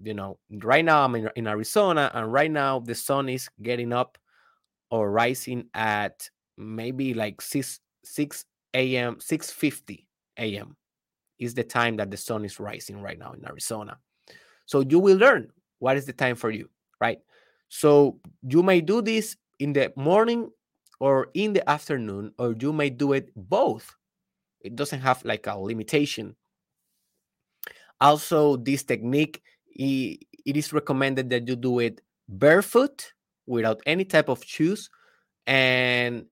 You 0.02 0.14
know, 0.14 0.40
right 0.50 0.86
now 0.86 1.04
I'm 1.04 1.16
in, 1.16 1.30
in 1.36 1.48
Arizona, 1.48 2.12
and 2.14 2.32
right 2.32 2.52
now 2.52 2.80
the 2.80 2.96
sun 2.96 3.30
is 3.30 3.50
getting 3.62 3.94
up 3.94 4.18
or 4.90 5.12
rising 5.12 5.68
at 5.74 6.30
maybe 6.58 7.14
like 7.14 7.42
6 7.42 7.80
6 8.04 8.46
a.m 8.74 9.16
6:50 9.18 10.06
a.m 10.38 10.76
is 11.40 11.54
the 11.56 11.64
time 11.64 11.98
that 11.98 12.12
the 12.12 12.18
sun 12.18 12.46
is 12.46 12.60
rising 12.60 13.02
right 13.02 13.18
now 13.18 13.34
in 13.34 13.46
Arizona. 13.46 13.98
So 14.66 14.82
you 14.82 15.00
will 15.00 15.18
learn 15.18 15.50
what 15.80 15.98
is 15.98 16.06
the 16.06 16.14
time 16.14 16.36
for 16.36 16.52
you, 16.52 16.70
right? 17.02 17.18
So 17.70 18.20
you 18.48 18.62
may 18.62 18.80
do 18.80 19.02
this 19.02 19.36
in 19.60 19.74
the 19.74 19.92
morning 19.96 20.52
or 21.00 21.30
in 21.34 21.54
the 21.54 21.68
afternoon, 21.68 22.32
or 22.38 22.56
you 22.60 22.72
may 22.72 22.92
do 22.92 23.14
it 23.14 23.32
both. 23.36 23.96
It 24.64 24.76
doesn't 24.76 25.02
have 25.02 25.24
like 25.26 25.48
a 25.48 25.58
limitation. 25.58 26.36
Also, 28.00 28.58
this 28.58 28.84
technique, 28.84 29.42
it 29.76 30.18
is 30.46 30.74
recommended 30.74 31.30
that 31.30 31.48
you 31.48 31.56
do 31.56 31.80
it 31.80 32.02
barefoot 32.28 33.14
without 33.46 33.82
any 33.86 34.06
type 34.06 34.30
of 34.30 34.44
shoes 34.44 34.90
and 35.48 36.26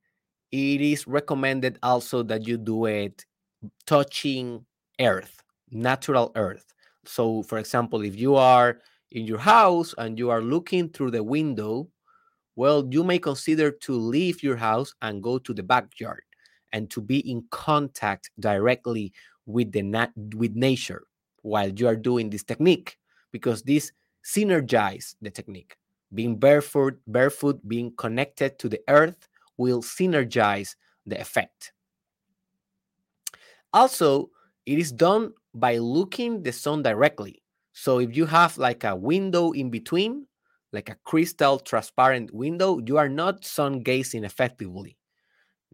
it 0.52 0.82
is 0.82 1.08
recommended 1.08 1.78
also 1.84 2.24
that 2.24 2.48
you 2.48 2.58
do 2.58 2.86
it 2.86 3.26
touching 3.86 4.66
earth, 5.00 5.44
natural 5.72 6.32
earth. 6.36 6.74
So, 7.06 7.44
for 7.44 7.58
example, 7.58 8.02
if 8.02 8.16
you 8.16 8.36
are 8.36 8.80
in 9.12 9.26
your 9.26 9.40
house 9.40 9.94
and 9.98 10.18
you 10.18 10.30
are 10.30 10.42
looking 10.42 10.90
through 10.90 11.12
the 11.12 11.24
window, 11.24 11.90
well, 12.56 12.88
you 12.90 13.04
may 13.04 13.20
consider 13.20 13.72
to 13.72 13.94
leave 13.94 14.44
your 14.44 14.58
house 14.58 14.94
and 15.02 15.24
go 15.24 15.38
to 15.40 15.54
the 15.54 15.64
backyard 15.64 16.24
and 16.74 16.90
to 16.92 17.02
be 17.02 17.20
in 17.30 17.44
contact 17.52 18.32
directly 18.40 19.14
with 19.46 19.72
the 19.72 19.82
nat- 19.82 20.14
with 20.36 20.56
nature 20.56 21.04
while 21.42 21.70
you 21.70 21.88
are 21.88 21.96
doing 21.96 22.30
this 22.30 22.44
technique 22.44 22.98
because 23.32 23.64
this 23.64 23.92
synergize 24.24 25.16
the 25.22 25.30
technique 25.32 25.78
being 26.14 26.38
barefoot, 26.38 27.00
barefoot, 27.08 27.68
being 27.68 27.96
connected 27.96 28.58
to 28.60 28.70
the 28.70 28.82
earth 28.88 29.28
will 29.58 29.82
synergize 29.82 30.76
the 31.06 31.20
effect. 31.20 31.74
Also, 33.74 34.30
it 34.66 34.80
is 34.80 34.92
done 34.92 35.34
by 35.54 35.78
looking 35.78 36.44
the 36.44 36.52
sun 36.52 36.84
directly. 36.84 37.44
So 37.74 38.00
if 38.00 38.16
you 38.16 38.26
have 38.26 38.58
like 38.58 38.84
a 38.84 38.96
window 38.96 39.52
in 39.52 39.70
between, 39.70 40.28
like 40.72 40.90
a 40.90 40.98
crystal 41.04 41.60
transparent 41.60 42.34
window, 42.34 42.80
you 42.86 42.98
are 42.98 43.10
not 43.10 43.46
sun 43.46 43.82
gazing 43.82 44.24
effectively. 44.24 44.98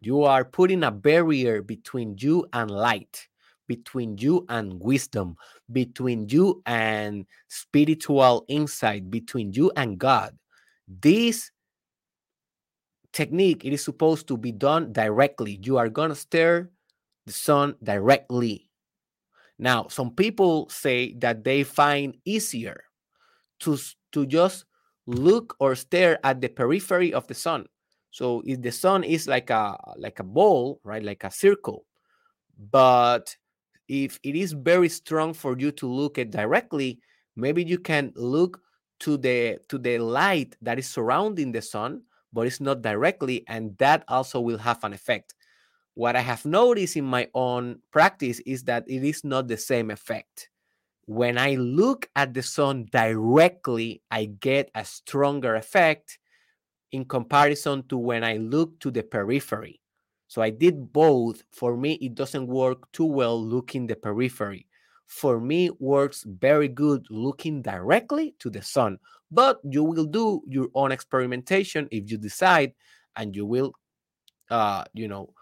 You 0.02 0.24
are 0.24 0.46
putting 0.46 0.84
a 0.84 0.92
barrier 0.92 1.62
between 1.62 2.16
you 2.20 2.46
and 2.54 2.70
light, 2.70 3.28
between 3.68 4.18
you 4.18 4.46
and 4.50 4.80
wisdom, 4.80 5.36
between 5.72 6.30
you 6.30 6.62
and 6.66 7.26
spiritual 7.48 8.46
insight, 8.48 9.10
between 9.10 9.54
you 9.54 9.72
and 9.76 9.98
God. 9.98 10.38
This 10.88 11.52
technique 13.14 13.64
it 13.64 13.74
is 13.74 13.84
supposed 13.84 14.28
to 14.28 14.38
be 14.38 14.52
done 14.52 14.92
directly. 14.92 15.60
You 15.64 15.78
are 15.78 15.90
going 15.90 16.10
to 16.10 16.16
stare 16.16 16.70
the 17.26 17.32
sun 17.32 17.76
directly. 17.82 18.70
Now, 19.58 19.88
some 19.88 20.12
people 20.12 20.70
say 20.70 21.14
that 21.20 21.44
they 21.44 21.64
find 21.64 22.18
easier 22.26 22.84
to 23.62 23.78
to 24.12 24.26
just 24.26 24.66
look 25.08 25.56
or 25.60 25.76
stare 25.76 26.20
at 26.24 26.42
the 26.42 26.50
periphery 26.50 27.14
of 27.14 27.26
the 27.28 27.34
sun. 27.34 27.66
So 28.16 28.42
if 28.46 28.62
the 28.62 28.72
sun 28.72 29.04
is 29.04 29.28
like 29.28 29.50
a 29.50 29.76
like 29.98 30.22
a 30.22 30.24
ball, 30.24 30.80
right, 30.86 31.04
like 31.04 31.26
a 31.26 31.30
circle, 31.30 31.84
but 32.72 33.36
if 33.90 34.18
it 34.24 34.38
is 34.38 34.54
very 34.54 34.88
strong 34.88 35.34
for 35.34 35.60
you 35.60 35.70
to 35.74 35.86
look 35.86 36.18
at 36.18 36.32
directly, 36.32 37.02
maybe 37.36 37.62
you 37.62 37.78
can 37.78 38.14
look 38.16 38.62
to 39.00 39.18
the 39.18 39.60
to 39.68 39.78
the 39.78 40.00
light 40.00 40.56
that 40.62 40.80
is 40.80 40.88
surrounding 40.88 41.52
the 41.52 41.62
sun, 41.62 42.04
but 42.32 42.48
it's 42.48 42.62
not 42.62 42.82
directly, 42.82 43.44
and 43.50 43.78
that 43.80 44.06
also 44.08 44.40
will 44.40 44.60
have 44.60 44.82
an 44.86 44.94
effect. 44.94 45.36
What 45.96 46.16
I 46.16 46.22
have 46.22 46.46
noticed 46.46 46.96
in 46.96 47.04
my 47.04 47.28
own 47.34 47.80
practice 47.92 48.40
is 48.46 48.64
that 48.64 48.86
it 48.88 49.04
is 49.04 49.26
not 49.26 49.50
the 49.50 49.58
same 49.58 49.92
effect. 49.92 50.48
When 51.04 51.38
I 51.38 51.56
look 51.56 52.08
at 52.16 52.34
the 52.34 52.44
sun 52.44 52.88
directly, 52.94 54.04
I 54.10 54.32
get 54.40 54.72
a 54.74 54.86
stronger 54.86 55.56
effect 55.56 56.18
in 56.96 57.04
comparison 57.04 57.84
to 57.90 57.98
when 57.98 58.24
I 58.24 58.38
look 58.38 58.80
to 58.80 58.90
the 58.90 59.04
periphery. 59.04 59.82
So 60.28 60.42
I 60.42 60.50
did 60.50 60.94
both. 60.94 61.44
For 61.52 61.76
me, 61.76 61.94
it 62.02 62.16
doesn't 62.16 62.48
work 62.48 62.90
too 62.94 63.06
well 63.06 63.38
looking 63.40 63.86
the 63.86 63.96
periphery. 63.96 64.66
For 65.08 65.40
me, 65.40 65.70
works 65.80 66.24
very 66.26 66.70
good 66.70 67.06
looking 67.10 67.62
directly 67.62 68.34
to 68.40 68.50
the 68.50 68.62
sun. 68.62 68.98
But 69.30 69.60
you 69.64 69.84
will 69.84 70.06
do 70.06 70.42
your 70.48 70.70
own 70.74 70.92
experimentation 70.92 71.88
if 71.92 72.10
you 72.10 72.18
decide, 72.18 72.74
and 73.16 73.36
you 73.36 73.46
will, 73.46 73.74
uh, 74.50 74.86
you 74.94 75.08
know, 75.08 75.34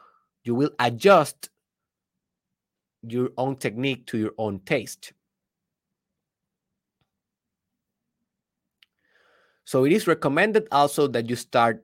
you 0.43 0.55
will 0.55 0.71
adjust 0.79 1.49
your 3.07 3.29
own 3.37 3.57
technique 3.57 4.07
to 4.07 4.17
your 4.17 4.33
own 4.37 4.59
taste. 4.61 5.13
So 9.73 9.85
it 9.85 9.91
is 9.91 10.05
recommended 10.05 10.67
also 10.71 11.07
that 11.07 11.27
you 11.27 11.35
start 11.35 11.83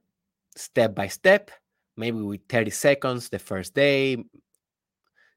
step 0.55 0.93
by 0.93 1.07
step, 1.07 1.49
maybe 1.97 2.21
with 2.21 2.41
30 2.47 2.69
seconds 2.69 3.29
the 3.29 3.39
first 3.39 3.73
day, 3.73 4.15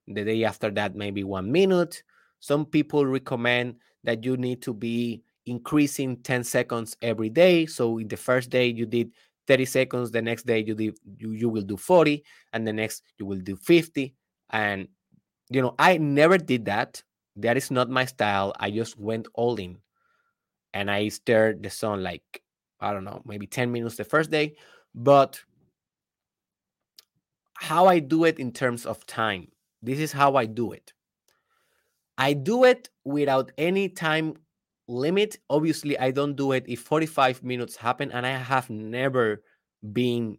the 0.06 0.22
day 0.22 0.44
after 0.44 0.70
that, 0.72 0.94
maybe 0.94 1.24
one 1.24 1.50
minute. 1.50 2.02
Some 2.40 2.66
people 2.66 3.06
recommend 3.06 3.76
that 4.04 4.22
you 4.22 4.36
need 4.36 4.60
to 4.68 4.74
be 4.74 5.22
increasing 5.46 6.18
10 6.18 6.44
seconds 6.44 6.94
every 7.00 7.30
day. 7.30 7.64
So 7.64 7.96
in 7.96 8.08
the 8.08 8.18
first 8.18 8.50
day 8.50 8.66
you 8.66 8.84
did 8.84 9.12
30 9.46 9.64
seconds, 9.64 10.10
the 10.10 10.20
next 10.20 10.44
day 10.44 10.62
you 10.62 10.74
did 10.74 10.98
you, 11.16 11.30
you 11.32 11.48
will 11.48 11.62
do 11.62 11.78
40, 11.78 12.22
and 12.52 12.68
the 12.68 12.72
next 12.74 13.02
you 13.16 13.24
will 13.24 13.40
do 13.40 13.56
50. 13.56 14.14
And 14.50 14.88
you 15.48 15.62
know, 15.62 15.74
I 15.78 15.96
never 15.96 16.36
did 16.36 16.66
that. 16.66 17.02
That 17.34 17.56
is 17.56 17.70
not 17.70 17.88
my 17.88 18.04
style. 18.04 18.52
I 18.60 18.70
just 18.70 18.98
went 18.98 19.26
all 19.32 19.56
in 19.56 19.78
and 20.74 20.90
I 20.90 21.08
stared 21.08 21.62
the 21.62 21.70
sun 21.70 22.02
like 22.02 22.41
I 22.82 22.92
don't 22.92 23.04
know, 23.04 23.22
maybe 23.24 23.46
10 23.46 23.70
minutes 23.72 23.96
the 23.96 24.04
first 24.04 24.30
day. 24.30 24.56
But 24.94 25.40
how 27.54 27.86
I 27.86 28.00
do 28.00 28.24
it 28.24 28.38
in 28.38 28.52
terms 28.52 28.84
of 28.84 29.06
time, 29.06 29.48
this 29.80 29.98
is 29.98 30.12
how 30.12 30.34
I 30.34 30.46
do 30.46 30.72
it. 30.72 30.92
I 32.18 32.34
do 32.34 32.64
it 32.64 32.90
without 33.04 33.52
any 33.56 33.88
time 33.88 34.34
limit. 34.88 35.38
Obviously, 35.48 35.98
I 35.98 36.10
don't 36.10 36.36
do 36.36 36.52
it 36.52 36.64
if 36.66 36.80
45 36.80 37.42
minutes 37.42 37.76
happen, 37.76 38.10
and 38.12 38.26
I 38.26 38.30
have 38.30 38.68
never 38.68 39.42
been 39.92 40.38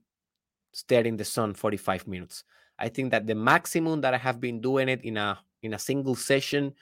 staring 0.74 1.18
the 1.18 1.26
sun 1.26 1.54
45 1.54 2.08
minutes. 2.08 2.44
I 2.78 2.90
think 2.90 3.12
that 3.12 3.26
the 3.26 3.36
maximum 3.36 4.02
that 4.02 4.14
I 4.14 4.18
have 4.18 4.40
been 4.40 4.62
doing 4.62 4.90
it 4.90 5.04
in 5.04 5.18
a 5.18 5.40
in 5.62 5.74
a 5.74 5.80
single 5.80 6.16
session, 6.16 6.74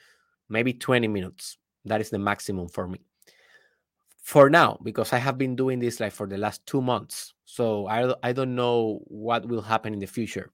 maybe 0.48 0.72
20 0.72 1.06
minutes. 1.08 1.56
That 1.84 2.00
is 2.00 2.10
the 2.10 2.18
maximum 2.18 2.68
for 2.68 2.88
me 2.88 3.00
for 4.22 4.48
now 4.48 4.78
because 4.82 5.12
I 5.12 5.18
have 5.18 5.36
been 5.36 5.56
doing 5.56 5.80
this 5.80 6.00
like 6.00 6.12
for 6.12 6.26
the 6.26 6.38
last 6.38 6.64
two 6.64 6.80
months. 6.80 7.34
So 7.44 7.86
I, 7.88 8.14
I 8.22 8.32
don't 8.32 8.54
know 8.54 9.00
what 9.06 9.46
will 9.46 9.60
happen 9.60 9.92
in 9.92 9.98
the 9.98 10.06
future 10.06 10.50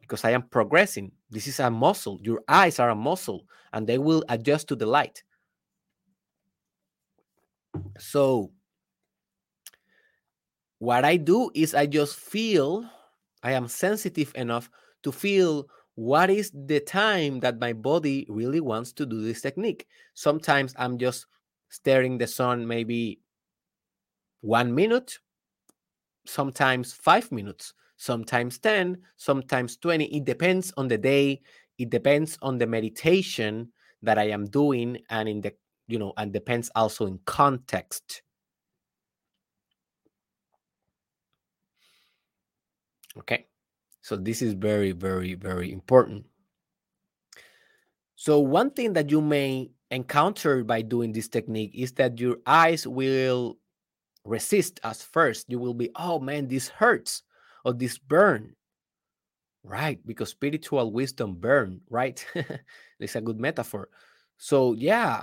because 0.00 0.24
I 0.24 0.30
am 0.30 0.42
progressing. 0.42 1.10
This 1.30 1.46
is 1.46 1.58
a 1.58 1.70
muscle. 1.70 2.18
Your 2.22 2.42
eyes 2.48 2.78
are 2.78 2.90
a 2.90 2.94
muscle 2.94 3.46
and 3.72 3.86
they 3.86 3.98
will 3.98 4.22
adjust 4.28 4.68
to 4.68 4.76
the 4.76 4.86
light. 4.86 5.22
So 7.98 8.52
what 10.78 11.04
I 11.04 11.16
do 11.16 11.50
is 11.54 11.74
I 11.74 11.86
just 11.86 12.16
feel 12.16 12.84
I 13.42 13.52
am 13.52 13.68
sensitive 13.68 14.32
enough 14.34 14.68
to 15.02 15.12
feel 15.12 15.66
what 15.94 16.28
is 16.28 16.52
the 16.54 16.80
time 16.80 17.40
that 17.40 17.58
my 17.58 17.72
body 17.72 18.26
really 18.28 18.60
wants 18.60 18.92
to 18.92 19.06
do 19.06 19.22
this 19.22 19.40
technique. 19.40 19.86
Sometimes 20.12 20.74
I'm 20.76 20.98
just 20.98 21.26
staring 21.72 22.18
the 22.18 22.26
sun 22.26 22.66
maybe 22.68 23.18
one 24.42 24.74
minute, 24.74 25.18
sometimes 26.26 26.92
five 26.92 27.32
minutes, 27.32 27.72
sometimes 27.96 28.58
10, 28.58 28.98
sometimes 29.16 29.78
20. 29.78 30.04
It 30.14 30.24
depends 30.26 30.72
on 30.76 30.86
the 30.86 30.98
day. 30.98 31.40
It 31.78 31.88
depends 31.88 32.36
on 32.42 32.58
the 32.58 32.66
meditation 32.66 33.72
that 34.02 34.18
I 34.18 34.28
am 34.28 34.44
doing 34.44 34.98
and 35.08 35.28
in 35.28 35.40
the, 35.40 35.54
you 35.88 35.98
know, 35.98 36.12
and 36.18 36.30
depends 36.30 36.70
also 36.74 37.06
in 37.06 37.18
context. 37.24 38.20
Okay. 43.16 43.46
So 44.02 44.16
this 44.16 44.42
is 44.42 44.52
very, 44.52 44.92
very, 44.92 45.34
very 45.34 45.72
important. 45.72 46.26
So 48.16 48.40
one 48.40 48.70
thing 48.70 48.92
that 48.92 49.10
you 49.10 49.22
may 49.22 49.70
encounter 49.92 50.64
by 50.64 50.82
doing 50.82 51.12
this 51.12 51.28
technique 51.28 51.72
is 51.74 51.92
that 51.92 52.18
your 52.18 52.38
eyes 52.46 52.86
will 52.86 53.58
resist 54.24 54.80
us 54.82 55.02
first. 55.02 55.46
You 55.48 55.58
will 55.58 55.74
be, 55.74 55.90
oh 55.96 56.18
man, 56.18 56.48
this 56.48 56.68
hurts 56.68 57.22
or 57.64 57.72
this 57.72 57.98
burn. 57.98 58.56
Right, 59.64 60.04
because 60.04 60.30
spiritual 60.30 60.90
wisdom 60.90 61.36
burn, 61.38 61.82
right? 61.88 62.24
it's 62.98 63.14
a 63.14 63.20
good 63.20 63.38
metaphor. 63.38 63.88
So 64.36 64.72
yeah, 64.72 65.22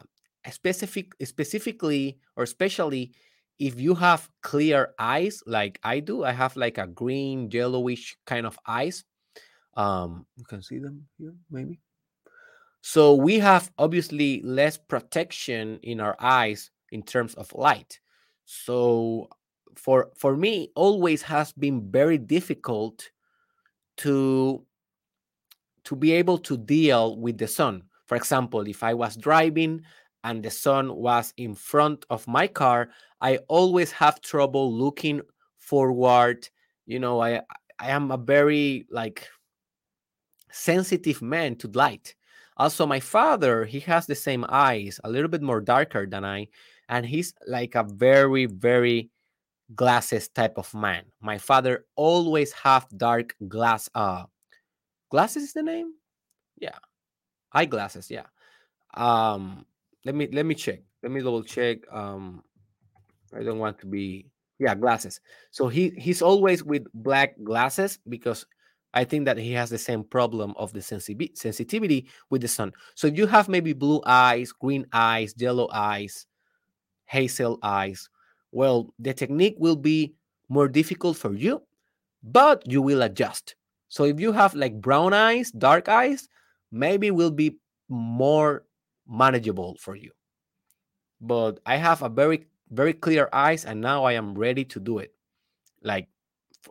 specific 0.50 1.12
specifically 1.26 2.20
or 2.38 2.44
especially 2.44 3.12
if 3.60 3.78
you 3.78 3.94
have 3.96 4.30
clear 4.42 4.94
eyes 4.98 5.44
like 5.46 5.78
I 5.84 6.00
do, 6.00 6.24
I 6.24 6.32
have 6.32 6.56
like 6.56 6.78
a 6.78 6.88
green 6.88 7.50
yellowish 7.52 8.16
kind 8.26 8.46
of 8.46 8.58
eyes. 8.66 9.04
Um, 9.74 10.26
you 10.38 10.46
can 10.46 10.62
see 10.62 10.80
them 10.80 11.08
here, 11.18 11.34
maybe. 11.52 11.82
So 12.82 13.14
we 13.14 13.40
have 13.40 13.72
obviously 13.78 14.42
less 14.44 14.78
protection 14.78 15.80
in 15.84 16.00
our 16.00 16.16
eyes 16.20 16.72
in 16.92 17.04
terms 17.04 17.36
of 17.36 17.54
light. 17.54 18.00
So 18.46 19.30
for 19.76 20.12
for 20.16 20.36
me 20.36 20.72
always 20.76 21.22
has 21.24 21.52
been 21.52 21.92
very 21.92 22.18
difficult 22.18 23.10
to 23.98 24.66
to 25.84 25.96
be 25.96 26.12
able 26.12 26.38
to 26.38 26.58
deal 26.58 27.18
with 27.18 27.38
the 27.38 27.48
sun. 27.48 27.84
For 28.06 28.16
example, 28.16 28.62
if 28.68 28.84
I 28.84 28.94
was 28.94 29.16
driving 29.16 29.82
and 30.24 30.44
the 30.44 30.52
sun 30.52 30.94
was 30.96 31.34
in 31.38 31.56
front 31.56 32.06
of 32.10 32.28
my 32.28 32.48
car, 32.48 32.90
I 33.22 33.38
always 33.48 33.92
have 33.94 34.22
trouble 34.22 34.74
looking 34.74 35.22
forward. 35.58 36.48
You 36.86 37.00
know, 37.00 37.22
I 37.22 37.42
I 37.80 37.92
am 37.92 38.12
a 38.12 38.18
very 38.18 38.88
like 38.90 39.28
sensitive 40.52 41.22
man 41.22 41.56
to 41.58 41.68
light. 41.70 42.16
Also, 42.60 42.86
my 42.86 43.00
father, 43.00 43.64
he 43.64 43.80
has 43.80 44.06
the 44.06 44.16
same 44.16 44.46
eyes, 44.50 45.00
a 45.06 45.10
little 45.10 45.30
bit 45.30 45.42
more 45.42 45.62
darker 45.62 46.06
than 46.06 46.26
I, 46.26 46.48
and 46.90 47.06
he's 47.06 47.34
like 47.48 47.76
a 47.76 47.84
very, 47.84 48.46
very 48.46 49.10
glasses 49.76 50.28
type 50.28 50.58
of 50.58 50.74
man. 50.74 51.06
My 51.22 51.38
father 51.38 51.86
always 51.96 52.52
have 52.52 52.86
dark 52.98 53.34
glass. 53.48 53.90
Uh, 53.96 54.26
glasses 55.10 55.44
is 55.44 55.54
the 55.54 55.64
name? 55.64 55.94
Yeah, 56.60 56.78
eyeglasses. 57.54 58.12
Yeah. 58.12 58.28
Um, 58.94 59.66
let 60.04 60.16
me 60.16 60.28
let 60.34 60.46
me 60.46 60.54
check. 60.54 60.82
Let 61.02 61.14
me 61.14 61.22
double 61.22 61.44
check. 61.44 61.80
Um, 61.92 62.44
I 63.34 63.44
don't 63.44 63.60
want 63.60 63.80
to 63.80 63.86
be 63.86 64.28
yeah 64.60 64.76
glasses. 64.76 65.22
So 65.52 65.70
he 65.70 65.92
he's 65.98 66.22
always 66.22 66.64
with 66.64 66.84
black 66.94 67.36
glasses 67.42 68.00
because 68.10 68.46
I 68.94 69.04
think 69.04 69.26
that 69.26 69.38
he 69.38 69.52
has 69.54 69.70
the 69.70 69.78
same 69.78 70.04
problem 70.04 70.54
of 70.58 70.74
the 70.74 70.82
sensitivity 70.82 72.08
with 72.30 72.42
the 72.42 72.48
sun. 72.48 72.74
So 72.96 73.08
you 73.08 73.28
have 73.28 73.48
maybe 73.48 73.74
blue 73.74 74.02
eyes, 74.06 74.52
green 74.52 74.86
eyes, 74.94 75.34
yellow 75.38 75.70
eyes, 75.72 76.26
hazel 77.06 77.60
eyes. 77.62 78.10
Well, 78.52 78.94
the 78.98 79.14
technique 79.14 79.56
will 79.60 79.76
be 79.76 80.16
more 80.50 80.68
difficult 80.68 81.18
for 81.18 81.34
you, 81.36 81.62
but 82.24 82.64
you 82.66 82.82
will 82.82 83.04
adjust. 83.04 83.56
So 83.90 84.06
if 84.06 84.20
you 84.20 84.32
have 84.32 84.56
like 84.56 84.82
brown 84.82 85.14
eyes, 85.14 85.52
dark 85.52 85.88
eyes, 85.88 86.28
maybe 86.72 87.12
will 87.12 87.32
be 87.32 87.58
more 87.90 88.66
manageable 89.08 89.76
for 89.80 89.96
you. 89.96 90.12
But 91.22 91.60
I 91.66 91.76
have 91.78 92.02
a 92.02 92.10
very 92.10 92.48
very 92.72 92.94
clear 92.94 93.30
eyes 93.34 93.66
and 93.66 93.82
now 93.82 94.04
I 94.04 94.14
am 94.14 94.36
ready 94.36 94.64
to 94.66 94.80
do 94.80 95.00
it. 95.00 95.12
Like 95.82 96.08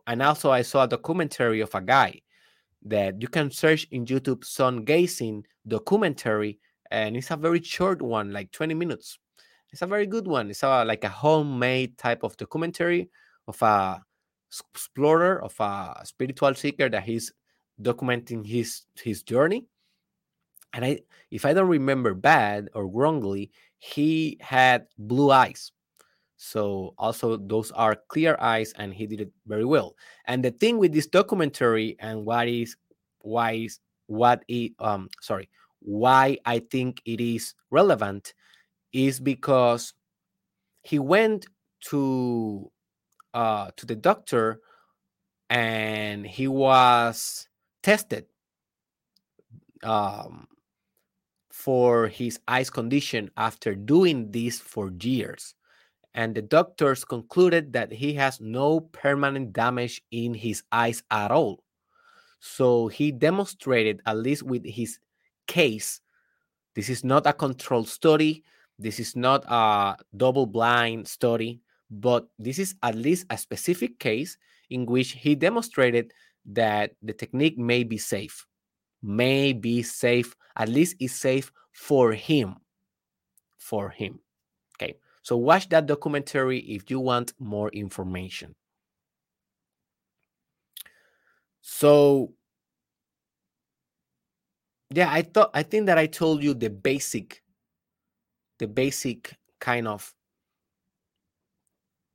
and 0.06 0.22
also 0.22 0.50
I 0.50 0.62
saw 0.62 0.84
a 0.84 0.88
documentary 0.88 1.60
of 1.60 1.74
a 1.74 1.80
guy 1.80 2.20
that 2.84 3.20
you 3.20 3.28
can 3.28 3.50
search 3.50 3.86
in 3.90 4.06
YouTube 4.06 4.44
sun 4.44 4.84
gazing 4.84 5.44
documentary 5.66 6.58
and 6.90 7.16
it's 7.16 7.30
a 7.30 7.36
very 7.36 7.62
short 7.62 8.00
one 8.00 8.32
like 8.32 8.50
20 8.52 8.74
minutes. 8.74 9.18
It's 9.70 9.82
a 9.82 9.86
very 9.86 10.06
good 10.06 10.26
one. 10.26 10.50
It's 10.50 10.62
a, 10.62 10.84
like 10.84 11.04
a 11.04 11.08
homemade 11.08 11.98
type 11.98 12.22
of 12.22 12.36
documentary 12.36 13.10
of 13.46 13.60
a 13.62 14.02
explorer 14.72 15.42
of 15.42 15.54
a 15.60 16.02
spiritual 16.04 16.54
seeker 16.54 16.88
that 16.88 17.02
he's 17.02 17.32
documenting 17.80 18.46
his 18.46 18.82
his 19.02 19.22
journey 19.22 19.66
and 20.72 20.84
i 20.84 20.98
if 21.30 21.44
i 21.44 21.52
don't 21.52 21.68
remember 21.68 22.14
bad 22.14 22.68
or 22.74 22.88
wrongly 22.88 23.50
he 23.78 24.36
had 24.40 24.86
blue 24.98 25.30
eyes 25.30 25.70
so 26.38 26.94
also 26.98 27.36
those 27.36 27.72
are 27.72 27.96
clear 28.08 28.36
eyes 28.40 28.72
and 28.76 28.94
he 28.94 29.06
did 29.06 29.20
it 29.20 29.32
very 29.46 29.64
well. 29.64 29.94
And 30.26 30.42
the 30.42 30.52
thing 30.52 30.78
with 30.78 30.92
this 30.92 31.06
documentary 31.06 31.96
and 31.98 32.24
what 32.24 32.48
is 32.48 32.76
why 33.22 33.52
is 33.52 33.80
what 34.06 34.42
it 34.48 34.72
um 34.78 35.08
sorry 35.20 35.48
why 35.80 36.36
i 36.46 36.58
think 36.58 37.02
it 37.04 37.20
is 37.20 37.54
relevant 37.70 38.32
is 38.92 39.20
because 39.20 39.92
he 40.82 40.98
went 40.98 41.46
to 41.80 42.70
uh 43.34 43.70
to 43.76 43.84
the 43.84 43.94
doctor 43.94 44.60
and 45.50 46.26
he 46.26 46.48
was 46.48 47.46
tested 47.82 48.24
um 49.82 50.48
for 51.52 52.08
his 52.08 52.40
eyes 52.48 52.70
condition 52.70 53.30
after 53.36 53.74
doing 53.74 54.30
this 54.30 54.58
for 54.58 54.90
years 55.00 55.54
and 56.18 56.34
the 56.34 56.42
doctors 56.42 57.04
concluded 57.04 57.72
that 57.72 57.92
he 57.92 58.12
has 58.12 58.40
no 58.40 58.80
permanent 58.80 59.52
damage 59.52 60.02
in 60.10 60.34
his 60.34 60.64
eyes 60.72 61.00
at 61.12 61.30
all. 61.30 61.62
So 62.40 62.88
he 62.88 63.12
demonstrated, 63.12 64.02
at 64.04 64.16
least 64.16 64.42
with 64.42 64.66
his 64.66 64.98
case, 65.46 66.00
this 66.74 66.88
is 66.88 67.04
not 67.04 67.24
a 67.28 67.32
controlled 67.32 67.88
study, 67.88 68.42
this 68.80 68.98
is 68.98 69.14
not 69.14 69.44
a 69.46 69.94
double 70.16 70.46
blind 70.46 71.06
study, 71.06 71.60
but 71.88 72.26
this 72.36 72.58
is 72.58 72.74
at 72.82 72.96
least 72.96 73.26
a 73.30 73.38
specific 73.38 74.00
case 74.00 74.36
in 74.70 74.86
which 74.86 75.12
he 75.12 75.36
demonstrated 75.36 76.12
that 76.46 76.94
the 77.00 77.12
technique 77.12 77.58
may 77.58 77.84
be 77.84 77.96
safe, 77.96 78.44
may 79.04 79.52
be 79.52 79.84
safe, 79.84 80.34
at 80.56 80.68
least 80.68 80.96
is 80.98 81.14
safe 81.14 81.52
for 81.70 82.10
him. 82.10 82.56
For 83.56 83.90
him. 83.90 84.18
So 85.28 85.36
watch 85.36 85.68
that 85.68 85.84
documentary 85.84 86.60
if 86.60 86.90
you 86.90 87.00
want 87.00 87.34
more 87.38 87.68
information. 87.68 88.54
So 91.60 92.32
yeah, 94.88 95.12
I 95.12 95.20
thought 95.20 95.50
I 95.52 95.64
think 95.64 95.84
that 95.84 95.98
I 95.98 96.06
told 96.06 96.42
you 96.42 96.54
the 96.54 96.70
basic 96.70 97.42
the 98.58 98.66
basic 98.66 99.36
kind 99.60 99.86
of 99.86 100.14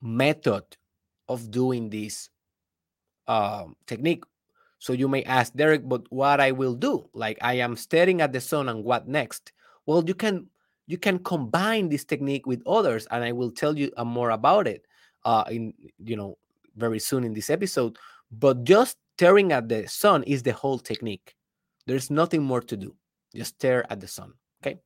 method 0.02 0.64
of 1.30 1.52
doing 1.52 1.92
this 1.92 2.32
um, 3.28 3.76
technique. 3.86 4.24
So 4.80 4.92
you 4.92 5.08
may 5.08 5.22
ask 5.26 5.54
Derek, 5.54 5.88
but 5.88 6.12
what 6.12 6.40
I 6.40 6.52
will 6.52 6.74
do? 6.74 7.08
Like 7.14 7.38
I 7.44 7.62
am 7.62 7.76
staring 7.76 8.22
at 8.22 8.34
the 8.34 8.42
sun, 8.42 8.70
and 8.70 8.84
what 8.84 9.08
next? 9.08 9.52
Well, 9.86 10.04
you 10.04 10.16
can 10.16 10.48
you 10.88 10.98
can 10.98 11.20
combine 11.20 11.90
this 11.90 12.04
technique 12.04 12.46
with 12.46 12.62
others 12.68 13.08
and 13.12 13.24
i 13.24 13.32
will 13.32 13.52
tell 13.52 13.78
you 13.78 13.92
uh, 13.98 14.04
more 14.04 14.32
about 14.32 14.68
it 14.68 14.86
uh, 15.26 15.44
in 15.50 15.74
you 16.04 16.16
know 16.16 16.38
very 16.76 17.00
soon 17.00 17.24
in 17.24 17.34
this 17.34 17.50
episode 17.50 17.98
but 18.32 18.64
just 18.64 18.98
staring 19.16 19.52
at 19.52 19.70
the 19.70 19.88
sun 19.88 20.24
is 20.24 20.44
the 20.44 20.54
whole 20.54 20.80
technique. 20.80 21.36
There's 21.86 22.10
nothing 22.10 22.44
more 22.44 22.62
to 22.62 22.78
do. 22.78 22.96
Just 23.36 23.56
stare 23.56 23.86
at 23.92 24.00
the 24.00 24.08
sun 24.08 24.34
okay? 24.62 24.80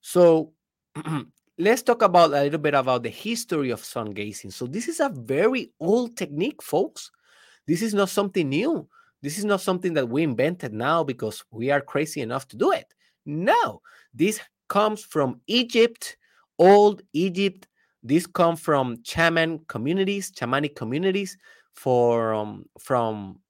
So 0.00 0.52
let's 1.58 1.82
talk 1.82 2.02
about 2.02 2.30
a 2.30 2.42
little 2.42 2.58
bit 2.58 2.74
about 2.74 3.02
the 3.02 3.08
history 3.10 3.70
of 3.70 3.84
sun 3.84 4.10
gazing. 4.10 4.50
So 4.50 4.66
this 4.66 4.88
is 4.88 5.00
a 5.00 5.08
very 5.08 5.72
old 5.80 6.16
technique 6.16 6.62
folks. 6.62 7.10
This 7.66 7.82
is 7.82 7.94
not 7.94 8.08
something 8.08 8.48
new. 8.48 8.88
This 9.22 9.38
is 9.38 9.44
not 9.44 9.60
something 9.60 9.94
that 9.94 10.08
we 10.08 10.22
invented 10.22 10.72
now 10.72 11.02
because 11.02 11.44
we 11.50 11.70
are 11.70 11.80
crazy 11.80 12.20
enough 12.20 12.46
to 12.48 12.56
do 12.56 12.72
it. 12.72 12.92
No 13.24 13.82
this 14.14 14.40
comes 14.68 15.02
from 15.02 15.40
Egypt, 15.46 16.16
old 16.58 17.02
Egypt. 17.12 17.68
This 18.02 18.26
come 18.26 18.56
from 18.56 19.02
shaman 19.02 19.60
communities, 19.66 20.30
shamanic 20.30 20.76
communities, 20.76 21.36
from 21.72 22.66
from 22.78 23.40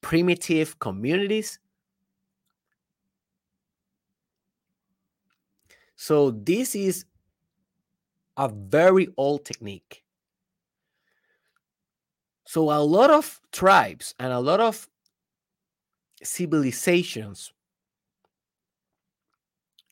primitive 0.00 0.78
communities. 0.78 1.58
So 5.96 6.30
this 6.30 6.74
is 6.74 7.04
a 8.36 8.48
very 8.48 9.08
old 9.16 9.44
technique. 9.44 10.02
So 12.46 12.70
a 12.70 12.80
lot 12.80 13.10
of 13.10 13.40
tribes 13.52 14.14
and 14.18 14.32
a 14.32 14.40
lot 14.40 14.60
of 14.60 14.88
civilizations 16.22 17.52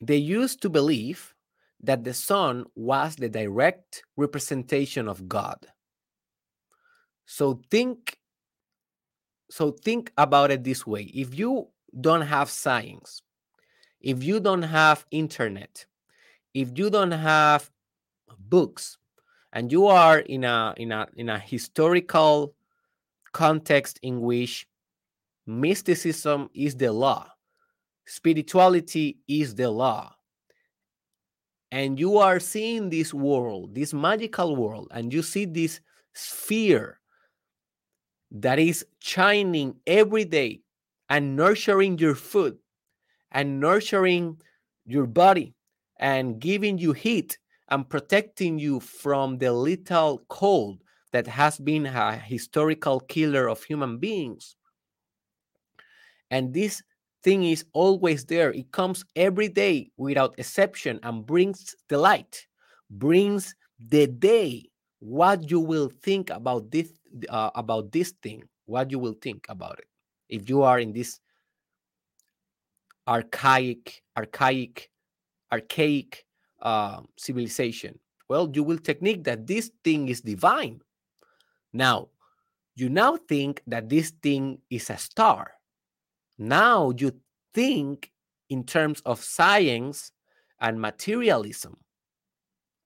they 0.01 0.17
used 0.17 0.61
to 0.61 0.69
believe 0.69 1.33
that 1.81 2.03
the 2.03 2.13
sun 2.13 2.65
was 2.75 3.15
the 3.15 3.29
direct 3.29 4.03
representation 4.17 5.07
of 5.07 5.27
God. 5.27 5.67
So 7.25 7.61
think 7.69 8.17
so 9.51 9.71
think 9.71 10.11
about 10.17 10.51
it 10.51 10.63
this 10.63 10.85
way. 10.85 11.03
If 11.03 11.37
you 11.37 11.69
don't 11.99 12.21
have 12.21 12.49
science, 12.49 13.23
if 13.99 14.23
you 14.23 14.39
don't 14.39 14.61
have 14.61 15.05
internet, 15.11 15.85
if 16.53 16.77
you 16.77 16.89
don't 16.89 17.11
have 17.11 17.69
books 18.37 18.97
and 19.53 19.71
you 19.71 19.87
are 19.87 20.19
in 20.19 20.43
a 20.43 20.73
in 20.77 20.91
a 20.91 21.07
in 21.15 21.29
a 21.29 21.39
historical 21.39 22.53
context 23.31 23.99
in 24.03 24.21
which 24.21 24.67
mysticism 25.45 26.49
is 26.53 26.75
the 26.75 26.91
law 26.91 27.27
spirituality 28.09 29.19
is 29.27 29.55
the 29.55 29.69
law. 29.69 30.15
And 31.71 31.99
you 31.99 32.17
are 32.17 32.39
seeing 32.39 32.89
this 32.89 33.13
world 33.13 33.75
this 33.75 33.93
magical 33.93 34.55
world 34.55 34.87
and 34.91 35.13
you 35.13 35.21
see 35.21 35.45
this 35.45 35.79
sphere 36.13 36.99
that 38.31 38.57
is 38.57 38.85
shining 38.99 39.75
every 39.85 40.25
day 40.25 40.61
and 41.09 41.35
nurturing 41.35 41.99
your 41.99 42.15
food 42.15 42.57
and 43.31 43.59
nurturing 43.59 44.41
your 44.85 45.05
body 45.05 45.53
and 45.99 46.39
giving 46.39 46.79
you 46.79 46.93
heat 46.93 47.37
and 47.69 47.87
protecting 47.87 48.57
you 48.57 48.79
from 48.79 49.37
the 49.37 49.53
little 49.53 50.23
cold 50.29 50.81
that 51.11 51.27
has 51.27 51.59
been 51.59 51.85
a 51.85 52.15
historical 52.15 52.99
killer 53.01 53.47
of 53.47 53.63
human 53.63 53.99
beings. 53.99 54.55
And 56.31 56.53
this 56.53 56.81
thing 57.23 57.43
is 57.43 57.65
always 57.73 58.25
there. 58.25 58.51
It 58.51 58.71
comes 58.71 59.05
every 59.15 59.49
day 59.49 59.91
without 59.97 60.35
exception 60.37 60.99
and 61.03 61.25
brings 61.25 61.75
the 61.87 61.97
light, 61.97 62.45
brings 62.89 63.55
the 63.79 64.07
day. 64.07 64.69
What 64.99 65.49
you 65.49 65.59
will 65.59 65.89
think 66.01 66.29
about 66.29 66.71
this 66.71 66.91
uh, 67.29 67.51
about 67.55 67.91
this 67.91 68.11
thing, 68.21 68.43
what 68.65 68.91
you 68.91 68.99
will 68.99 69.15
think 69.21 69.45
about 69.47 69.79
it. 69.79 69.87
If 70.27 70.49
you 70.49 70.63
are 70.63 70.79
in 70.79 70.91
this 70.91 71.19
archaic, 73.07 74.03
archaic, 74.17 74.89
archaic 75.51 76.25
uh, 76.61 77.01
civilization, 77.17 77.97
well, 78.27 78.51
you 78.53 78.63
will 78.63 78.77
technique 78.77 79.23
that 79.23 79.47
this 79.47 79.71
thing 79.83 80.09
is 80.09 80.21
divine. 80.21 80.81
Now, 81.71 82.09
you 82.75 82.89
now 82.89 83.17
think 83.17 83.61
that 83.67 83.89
this 83.89 84.11
thing 84.21 84.59
is 84.69 84.89
a 84.89 84.97
star 84.97 85.53
now 86.39 86.91
you 86.97 87.13
think 87.53 88.11
in 88.49 88.63
terms 88.65 89.01
of 89.05 89.23
science 89.23 90.11
and 90.61 90.81
materialism 90.81 91.77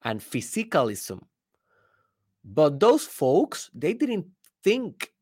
and 0.04 0.22
physicalism 0.22 1.22
But 2.44 2.80
those 2.80 3.06
folks, 3.06 3.70
they 3.74 3.94
didn't 3.94 4.28
think 4.64 5.14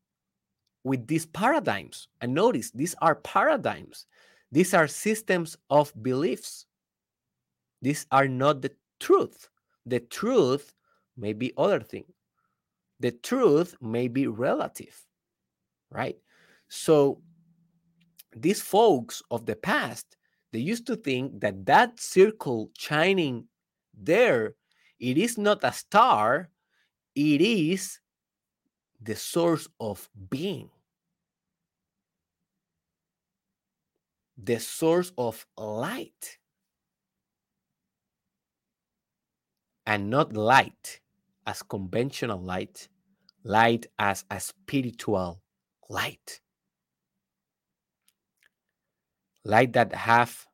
with 0.84 1.06
these 1.06 1.26
paradigms. 1.26 2.08
And 2.20 2.34
notice 2.34 2.70
these 2.70 2.94
are 3.00 3.16
paradigms, 3.16 4.06
these 4.50 4.74
are 4.74 4.88
systems 4.88 5.56
of 5.70 5.92
beliefs. 6.02 6.66
These 7.80 8.06
are 8.12 8.28
not 8.28 8.62
the 8.62 8.72
truth. 9.00 9.48
The 9.86 10.00
truth 10.00 10.74
may 11.16 11.32
be 11.32 11.52
other 11.56 11.80
thing. 11.80 12.04
The 13.00 13.12
truth 13.12 13.76
may 13.80 14.08
be 14.08 14.28
relative, 14.28 14.96
right? 15.90 16.16
So 16.68 17.22
these 18.34 18.60
folks 18.60 19.22
of 19.30 19.46
the 19.46 19.56
past, 19.56 20.16
they 20.52 20.58
used 20.58 20.86
to 20.86 20.96
think 20.96 21.40
that 21.40 21.64
that 21.66 22.00
circle 22.00 22.70
shining 22.76 23.46
there, 23.94 24.54
it 24.98 25.18
is 25.18 25.38
not 25.38 25.64
a 25.64 25.72
star, 25.72 26.50
it 27.14 27.40
is 27.40 28.00
the 29.00 29.16
source 29.16 29.68
of 29.80 30.08
being, 30.30 30.70
the 34.36 34.58
source 34.58 35.12
of 35.18 35.46
light, 35.56 36.38
and 39.86 40.08
not 40.08 40.32
light 40.32 41.00
as 41.46 41.62
conventional 41.62 42.40
light, 42.40 42.88
light 43.44 43.86
as 43.98 44.24
a 44.30 44.38
spiritual 44.38 45.42
light. 45.88 46.40
Light 49.44 49.72
that 49.72 49.94
have 49.94 50.46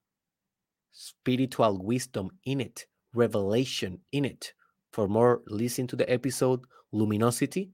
spiritual 0.92 1.78
wisdom 1.82 2.30
in 2.44 2.60
it, 2.60 2.86
revelation 3.14 4.00
in 4.12 4.24
it. 4.24 4.52
For 4.92 5.08
more, 5.08 5.42
listen 5.46 5.86
to 5.88 5.96
the 5.96 6.10
episode 6.10 6.64
Luminosity 6.92 7.70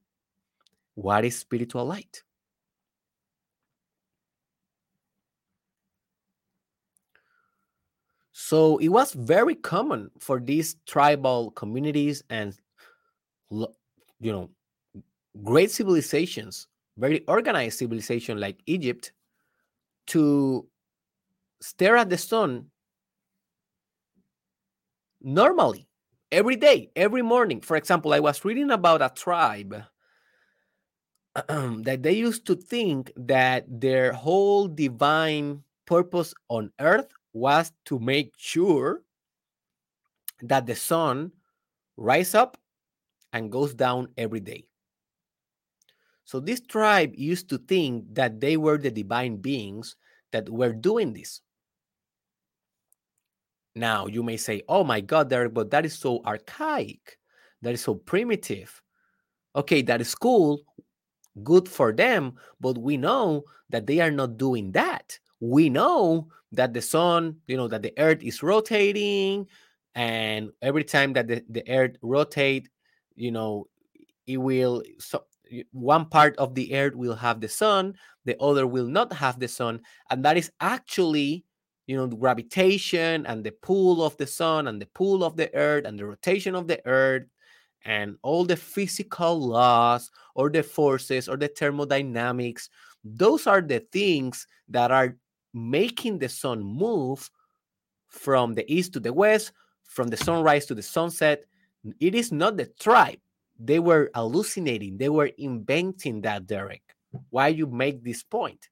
what 0.94 1.24
is 1.24 1.38
spiritual 1.38 1.84
light? 1.84 2.22
So 8.32 8.78
it 8.78 8.88
was 8.88 9.12
very 9.12 9.54
common 9.54 10.10
for 10.18 10.38
these 10.40 10.76
tribal 10.86 11.50
communities 11.52 12.22
and, 12.30 12.54
you 13.50 13.68
know, 14.20 14.50
great 15.42 15.70
civilizations, 15.70 16.68
very 16.96 17.24
organized 17.26 17.78
civilization 17.78 18.38
like 18.38 18.60
Egypt, 18.66 19.12
to 20.08 20.66
stare 21.64 21.96
at 21.96 22.10
the 22.10 22.18
sun 22.18 22.66
normally 25.22 25.88
every 26.30 26.56
day, 26.56 26.90
every 26.94 27.22
morning. 27.22 27.60
For 27.62 27.76
example, 27.76 28.12
I 28.12 28.20
was 28.20 28.44
reading 28.44 28.70
about 28.70 29.00
a 29.00 29.10
tribe 29.14 29.82
that 31.48 32.00
they 32.02 32.12
used 32.12 32.46
to 32.46 32.54
think 32.54 33.12
that 33.16 33.64
their 33.66 34.12
whole 34.12 34.68
divine 34.68 35.62
purpose 35.86 36.34
on 36.48 36.70
earth 36.80 37.08
was 37.32 37.72
to 37.86 37.98
make 37.98 38.34
sure 38.36 39.02
that 40.42 40.66
the 40.66 40.76
sun 40.76 41.32
rise 41.96 42.34
up 42.34 42.58
and 43.32 43.50
goes 43.50 43.72
down 43.72 44.08
every 44.18 44.40
day. 44.40 44.68
So 46.26 46.40
this 46.40 46.60
tribe 46.60 47.14
used 47.16 47.48
to 47.50 47.58
think 47.58 48.14
that 48.14 48.40
they 48.40 48.56
were 48.58 48.76
the 48.76 48.90
divine 48.90 49.36
beings 49.38 49.96
that 50.32 50.48
were 50.48 50.72
doing 50.72 51.12
this. 51.12 51.40
Now 53.74 54.06
you 54.06 54.22
may 54.22 54.36
say, 54.36 54.62
"Oh 54.68 54.84
my 54.84 55.00
God, 55.00 55.30
Derek, 55.30 55.54
but 55.54 55.70
that 55.70 55.84
is 55.84 55.94
so 55.94 56.22
archaic. 56.24 57.18
That 57.62 57.74
is 57.74 57.82
so 57.82 57.94
primitive." 57.94 58.80
Okay, 59.56 59.82
that 59.82 60.00
is 60.00 60.14
cool 60.14 60.64
good 61.42 61.68
for 61.68 61.92
them, 61.92 62.34
but 62.60 62.78
we 62.78 62.96
know 62.96 63.44
that 63.70 63.86
they 63.86 64.00
are 64.00 64.10
not 64.10 64.36
doing 64.36 64.72
that. 64.72 65.18
We 65.40 65.68
know 65.68 66.28
that 66.52 66.72
the 66.72 66.82
sun, 66.82 67.36
you 67.46 67.56
know, 67.56 67.68
that 67.68 67.82
the 67.82 67.92
earth 67.98 68.22
is 68.22 68.42
rotating, 68.42 69.46
and 69.94 70.50
every 70.62 70.84
time 70.84 71.12
that 71.14 71.26
the, 71.26 71.44
the 71.48 71.68
earth 71.68 71.96
rotate, 72.02 72.68
you 73.16 73.32
know, 73.32 73.66
it 74.26 74.36
will 74.36 74.82
so 74.98 75.24
one 75.72 76.06
part 76.06 76.36
of 76.36 76.54
the 76.54 76.74
earth 76.74 76.94
will 76.94 77.14
have 77.14 77.40
the 77.40 77.48
sun, 77.48 77.94
the 78.24 78.40
other 78.40 78.66
will 78.66 78.86
not 78.86 79.12
have 79.12 79.38
the 79.40 79.48
sun, 79.48 79.80
and 80.10 80.24
that 80.24 80.36
is 80.36 80.50
actually 80.60 81.44
you 81.86 81.96
know 81.96 82.06
the 82.06 82.16
gravitation 82.16 83.26
and 83.26 83.44
the 83.44 83.52
pull 83.62 84.02
of 84.02 84.16
the 84.16 84.26
sun 84.26 84.68
and 84.68 84.80
the 84.80 84.86
pull 84.86 85.22
of 85.22 85.36
the 85.36 85.54
earth 85.54 85.84
and 85.84 85.98
the 85.98 86.06
rotation 86.06 86.54
of 86.54 86.66
the 86.66 86.80
earth 86.86 87.24
and 87.84 88.16
all 88.22 88.44
the 88.44 88.56
physical 88.56 89.38
laws 89.38 90.10
or 90.34 90.48
the 90.48 90.62
forces 90.62 91.28
or 91.28 91.36
the 91.36 91.48
thermodynamics 91.48 92.70
those 93.04 93.46
are 93.46 93.60
the 93.60 93.80
things 93.92 94.46
that 94.68 94.90
are 94.90 95.16
making 95.52 96.18
the 96.18 96.28
sun 96.28 96.62
move 96.62 97.30
from 98.08 98.54
the 98.54 98.64
east 98.72 98.92
to 98.92 99.00
the 99.00 99.12
west 99.12 99.52
from 99.94 100.08
the 100.08 100.16
sunrise 100.16 100.66
to 100.66 100.74
the 100.74 100.82
sunset. 100.82 101.44
It 102.00 102.14
is 102.14 102.32
not 102.32 102.56
the 102.56 102.66
tribe. 102.80 103.18
They 103.58 103.78
were 103.78 104.10
hallucinating. 104.14 104.98
They 104.98 105.08
were 105.08 105.30
inventing 105.38 106.22
that 106.22 106.46
derek 106.46 106.82
why 107.30 107.48
you 107.48 107.68
make 107.68 108.02
this 108.02 108.24
point 108.24 108.68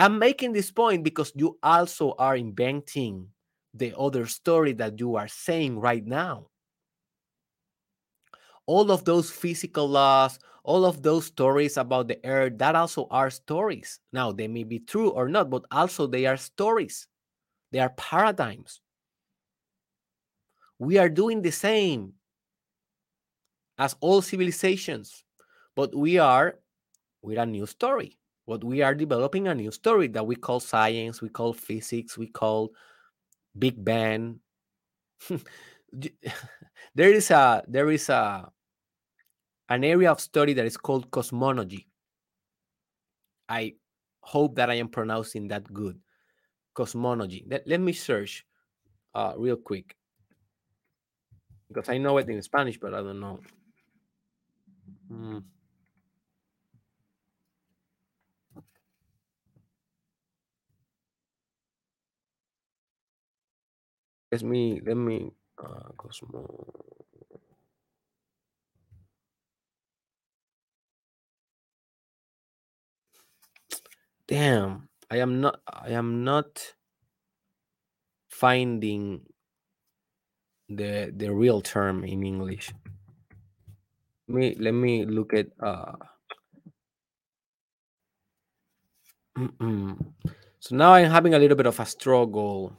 i'm 0.00 0.18
making 0.18 0.52
this 0.52 0.70
point 0.72 1.04
because 1.04 1.30
you 1.36 1.56
also 1.62 2.14
are 2.18 2.36
inventing 2.36 3.28
the 3.74 3.94
other 3.96 4.26
story 4.26 4.72
that 4.72 4.98
you 4.98 5.14
are 5.14 5.28
saying 5.28 5.78
right 5.78 6.06
now 6.06 6.50
all 8.70 8.92
of 8.92 9.04
those 9.04 9.32
physical 9.32 9.88
laws, 9.88 10.38
all 10.62 10.84
of 10.84 11.02
those 11.02 11.26
stories 11.26 11.76
about 11.76 12.06
the 12.06 12.24
earth, 12.24 12.56
that 12.58 12.76
also 12.76 13.08
are 13.10 13.28
stories. 13.28 13.98
Now, 14.12 14.30
they 14.30 14.46
may 14.46 14.62
be 14.62 14.78
true 14.78 15.10
or 15.10 15.28
not, 15.28 15.50
but 15.50 15.64
also 15.72 16.06
they 16.06 16.24
are 16.26 16.36
stories, 16.36 17.08
they 17.72 17.80
are 17.80 17.90
paradigms. 17.90 18.80
We 20.78 20.98
are 20.98 21.08
doing 21.08 21.42
the 21.42 21.50
same 21.50 22.12
as 23.76 23.96
all 23.98 24.22
civilizations, 24.22 25.24
but 25.74 25.92
we 25.92 26.18
are 26.18 26.60
with 27.22 27.38
a 27.38 27.46
new 27.46 27.66
story. 27.66 28.19
But 28.50 28.64
we 28.64 28.82
are 28.82 28.96
developing 28.96 29.46
a 29.46 29.54
new 29.54 29.70
story 29.70 30.08
that 30.08 30.26
we 30.26 30.34
call 30.34 30.58
science, 30.58 31.22
we 31.22 31.28
call 31.28 31.52
physics, 31.52 32.18
we 32.18 32.26
call 32.26 32.72
Big 33.56 33.78
Bang. 33.78 34.40
there 36.94 37.12
is 37.12 37.30
a 37.30 37.62
there 37.68 37.90
is 37.90 38.08
a 38.08 38.50
an 39.68 39.84
area 39.84 40.10
of 40.10 40.18
study 40.18 40.52
that 40.54 40.66
is 40.66 40.76
called 40.76 41.12
cosmology. 41.12 41.86
I 43.48 43.74
hope 44.20 44.56
that 44.56 44.68
I 44.68 44.74
am 44.82 44.88
pronouncing 44.88 45.46
that 45.48 45.72
good. 45.72 46.00
Cosmology. 46.74 47.46
Let, 47.48 47.68
let 47.68 47.80
me 47.80 47.92
search 47.92 48.44
uh, 49.14 49.34
real 49.36 49.58
quick 49.58 49.94
because 51.68 51.88
I 51.88 51.98
know 51.98 52.18
it 52.18 52.28
in 52.28 52.42
Spanish, 52.42 52.80
but 52.80 52.94
I 52.94 52.98
don't 52.98 53.20
know. 53.20 53.38
Mm. 55.08 55.44
Let 64.32 64.42
me 64.42 64.80
let 64.86 64.96
me 64.96 65.32
uh, 65.62 65.90
cosmo. 65.96 66.84
damn 74.28 74.88
i 75.10 75.18
am 75.18 75.40
not 75.40 75.60
i 75.68 75.90
am 75.90 76.24
not 76.24 76.74
finding 78.30 79.22
the 80.68 81.12
the 81.16 81.32
real 81.32 81.60
term 81.62 82.04
in 82.04 82.24
english 82.24 82.72
let 84.28 84.36
me 84.36 84.56
let 84.60 84.74
me 84.74 85.04
look 85.06 85.34
at 85.34 85.48
uh 85.62 85.96
so 90.60 90.76
now 90.76 90.94
i'm 90.94 91.10
having 91.10 91.34
a 91.34 91.38
little 91.38 91.56
bit 91.56 91.66
of 91.66 91.80
a 91.80 91.86
struggle 91.86 92.72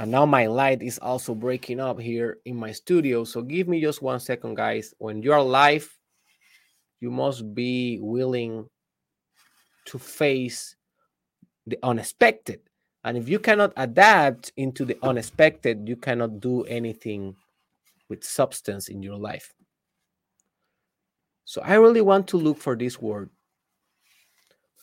and 0.00 0.10
now 0.10 0.24
my 0.24 0.46
light 0.46 0.82
is 0.82 0.98
also 0.98 1.34
breaking 1.34 1.78
up 1.78 2.00
here 2.00 2.38
in 2.44 2.56
my 2.56 2.72
studio 2.72 3.22
so 3.22 3.42
give 3.42 3.68
me 3.68 3.80
just 3.80 4.00
one 4.02 4.18
second 4.18 4.56
guys 4.56 4.94
when 4.98 5.22
you're 5.22 5.42
live 5.42 5.88
you 7.00 7.10
must 7.10 7.54
be 7.54 7.98
willing 8.00 8.68
to 9.86 9.98
face 9.98 10.76
the 11.66 11.78
unexpected. 11.82 12.60
And 13.02 13.16
if 13.16 13.28
you 13.28 13.38
cannot 13.38 13.72
adapt 13.76 14.52
into 14.56 14.84
the 14.84 14.98
unexpected, 15.02 15.88
you 15.88 15.96
cannot 15.96 16.40
do 16.40 16.64
anything 16.64 17.34
with 18.08 18.22
substance 18.22 18.88
in 18.88 19.02
your 19.02 19.16
life. 19.16 19.54
So 21.44 21.62
I 21.62 21.74
really 21.74 22.02
want 22.02 22.28
to 22.28 22.36
look 22.36 22.58
for 22.58 22.76
this 22.76 23.00
word 23.00 23.30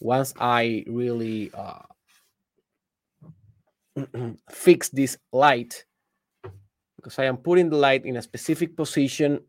once 0.01 0.33
I 0.39 0.83
really 0.87 1.51
uh, 1.53 1.83
fix 4.49 4.89
this 4.89 5.17
light 5.31 5.85
because 6.95 7.19
I 7.19 7.25
am 7.25 7.37
putting 7.37 7.69
the 7.69 7.77
light 7.77 8.05
in 8.05 8.17
a 8.17 8.21
specific 8.21 8.75
position 8.75 9.39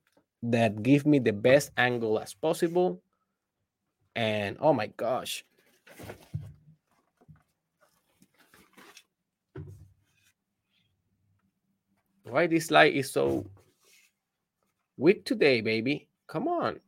that 0.42 0.82
give 0.82 1.06
me 1.06 1.18
the 1.18 1.32
best 1.32 1.70
angle 1.76 2.18
as 2.18 2.34
possible. 2.34 3.02
And 4.14 4.56
oh 4.60 4.72
my 4.72 4.86
gosh. 4.86 5.44
Why 12.24 12.46
this 12.46 12.70
light 12.70 12.94
is 12.94 13.10
so 13.10 13.46
weak 14.96 15.24
today, 15.24 15.60
baby? 15.60 16.08
Come 16.26 16.46
on. 16.46 16.80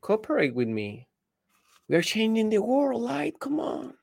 Cooperate 0.00 0.54
with 0.54 0.68
me. 0.68 1.08
We 1.88 1.96
are 1.96 2.02
changing 2.02 2.50
the 2.50 2.58
world, 2.58 3.00
light. 3.00 3.40
Come 3.40 3.60
on. 3.60 3.94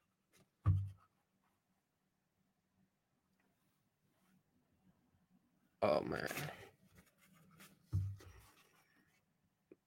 Oh 5.86 6.02
man. 6.02 6.28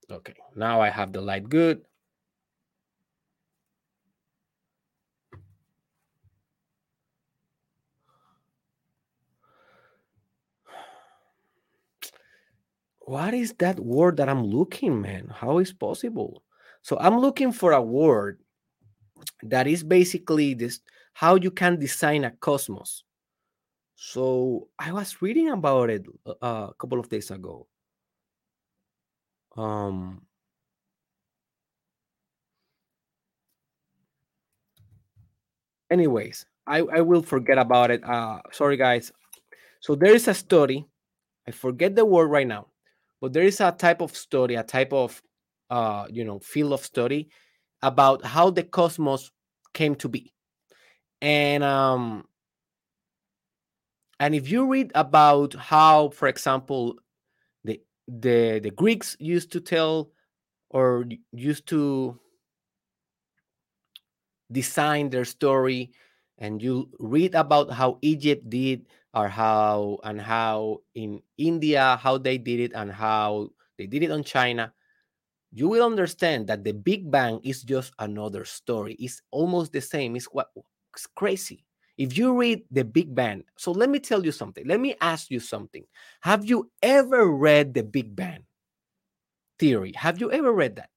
Okay, 0.09 0.35
now 0.55 0.81
I 0.81 0.91
have 0.91 1.13
the 1.13 1.21
light 1.21 1.49
good. 1.49 1.83
What 13.01 13.35
is 13.35 13.55
that 13.59 13.81
word 13.81 14.19
that 14.19 14.29
I'm 14.29 14.45
looking, 14.45 15.01
man? 15.01 15.33
How 15.35 15.59
is 15.59 15.73
possible? 15.73 16.45
So 16.83 16.97
I'm 17.01 17.19
looking 17.19 17.51
for 17.51 17.73
a 17.73 17.83
word 17.83 18.39
that 19.43 19.67
is 19.67 19.83
basically 19.83 20.55
this 20.55 20.79
how 21.15 21.35
you 21.35 21.51
can 21.51 21.81
design 21.81 22.23
a 22.23 22.31
cosmos. 22.31 23.03
So 24.01 24.69
I 24.79 24.93
was 24.93 25.21
reading 25.21 25.49
about 25.51 25.91
it 25.91 26.07
uh, 26.25 26.69
a 26.71 26.75
couple 26.79 27.01
of 27.01 27.09
days 27.09 27.33
ago. 27.33 27.67
Um, 29.57 30.23
anyways, 35.91 36.47
I, 36.69 36.79
I 36.79 37.01
will 37.01 37.23
forget 37.23 37.59
about 37.59 37.91
it. 37.91 38.05
Uh, 38.05 38.41
sorry, 38.53 38.77
guys. 38.77 39.11
So 39.81 39.97
there 39.97 40.15
is 40.15 40.29
a 40.29 40.35
study. 40.35 40.87
I 41.49 41.51
forget 41.51 41.97
the 41.97 42.05
word 42.05 42.29
right 42.29 42.47
now, 42.47 42.69
but 43.21 43.33
there 43.33 43.43
is 43.45 43.61
a 43.61 43.73
type 43.73 44.01
of 44.01 44.17
study, 44.17 44.55
a 44.55 44.63
type 44.63 44.93
of 44.93 45.21
uh, 45.71 46.07
you 46.09 46.25
know 46.25 46.39
field 46.39 46.73
of 46.75 46.85
study 46.85 47.31
about 47.83 48.25
how 48.25 48.51
the 48.51 48.63
cosmos 48.63 49.33
came 49.75 49.97
to 49.97 50.09
be, 50.09 50.33
and 51.23 51.65
um, 51.65 52.28
and 54.21 54.35
if 54.35 54.51
you 54.51 54.67
read 54.67 54.91
about 54.95 55.55
how, 55.55 56.11
for 56.11 56.29
example, 56.29 56.99
the 57.65 57.81
the 58.07 58.61
the 58.63 58.71
Greeks 58.71 59.17
used 59.19 59.53
to 59.53 59.61
tell 59.61 60.11
or 60.71 61.07
used 61.33 61.67
to 61.69 62.19
design 64.51 65.11
their 65.11 65.25
story 65.25 65.93
and 66.39 66.63
you 66.63 66.89
read 66.99 67.35
about 67.35 67.71
how 67.71 67.99
Egypt 68.03 68.49
did 68.49 68.87
or 69.15 69.29
how 69.29 69.99
and 70.05 70.21
how 70.21 70.81
in 70.95 71.21
India 71.37 71.99
how 72.01 72.17
they 72.17 72.39
did 72.39 72.61
it 72.61 72.73
and 72.75 72.91
how 72.91 73.51
they 73.77 73.87
did 73.87 74.03
it 74.03 74.11
on 74.11 74.25
China 74.25 74.73
you 75.53 75.69
will 75.69 75.85
understand 75.85 76.47
that 76.47 76.65
the 76.65 76.73
big 76.73 77.11
bang 77.11 77.41
is 77.43 77.63
just 77.63 77.93
another 77.99 78.45
story. 78.45 78.95
It's 79.01 79.23
almost 79.31 79.73
the 79.73 79.81
same. 79.81 80.15
It's 80.15 80.27
what 80.27 80.51
it's 80.95 81.07
crazy 81.07 81.65
if 81.99 82.17
you 82.17 82.33
read 82.33 82.63
the 82.71 82.85
big 82.85 83.15
bang 83.15 83.45
so 83.57 83.73
let 83.73 83.91
me 83.91 83.99
tell 83.99 84.25
you 84.25 84.33
something. 84.33 84.67
Let 84.67 84.81
me 84.81 84.95
ask 85.01 85.31
you 85.31 85.41
something. 85.41 85.85
Have 86.21 86.45
you 86.47 86.71
ever 86.83 87.27
read 87.27 87.75
the 87.75 87.83
big 87.83 88.15
bang 88.17 88.45
theory? 89.59 89.93
Have 89.97 90.21
you 90.21 90.31
ever 90.33 90.53
read 90.53 90.77
that? 90.77 90.91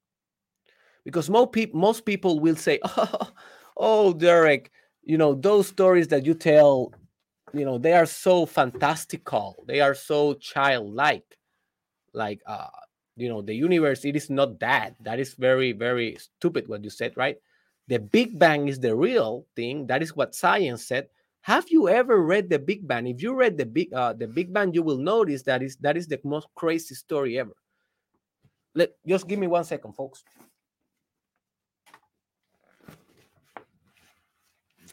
Because 1.04 1.30
most 1.30 1.52
people 1.52 1.80
most 1.80 2.06
people 2.06 2.40
will 2.40 2.56
say 2.56 2.80
oh, 2.84 3.32
oh 3.78 4.14
derek 4.14 4.72
you 5.04 5.18
know 5.18 5.34
those 5.34 5.68
stories 5.68 6.08
that 6.10 6.26
you 6.26 6.36
tell 6.36 6.94
you 7.54 7.66
know 7.66 7.78
they 7.78 7.94
are 7.94 8.06
so 8.06 8.46
fantastical. 8.46 9.64
They 9.68 9.82
are 9.82 9.96
so 9.96 10.36
childlike. 10.36 11.26
Like 12.14 12.42
uh 12.46 12.68
you 13.18 13.28
know 13.28 13.42
the 13.42 13.56
universe 13.56 14.06
it 14.06 14.16
is 14.16 14.30
not 14.30 14.60
that. 14.60 14.96
That 15.02 15.20
is 15.20 15.34
very 15.34 15.72
very 15.72 16.18
stupid 16.18 16.68
what 16.68 16.84
you 16.84 16.90
said 16.90 17.14
right 17.18 17.38
the 17.92 18.00
big 18.00 18.40
bang 18.40 18.70
is 18.70 18.80
the 18.80 18.96
real 18.96 19.46
thing 19.54 19.86
that 19.88 20.02
is 20.02 20.16
what 20.16 20.34
science 20.34 20.88
said. 20.88 21.10
Have 21.42 21.68
you 21.70 21.90
ever 21.90 22.22
read 22.24 22.50
the 22.50 22.58
big 22.58 22.88
bang? 22.88 23.06
If 23.06 23.22
you 23.22 23.36
read 23.36 23.58
the 23.58 23.66
big 23.66 23.92
uh 23.94 24.14
the 24.14 24.28
big 24.28 24.54
bang 24.54 24.74
you 24.74 24.82
will 24.82 24.98
notice 24.98 25.44
that 25.44 25.62
is 25.62 25.76
that 25.84 25.98
is 25.98 26.08
the 26.08 26.18
most 26.24 26.48
crazy 26.56 26.96
story 26.96 27.38
ever. 27.38 27.52
Let 28.76 28.96
just 29.06 29.28
give 29.28 29.40
me 29.40 29.48
one 29.48 29.66
second 29.66 29.92
folks. 29.92 30.24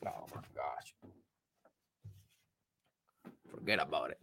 Oh 0.03 0.27
my 0.35 0.43
gosh. 0.59 0.91
Forget 3.47 3.79
about 3.79 4.11
it. 4.11 4.19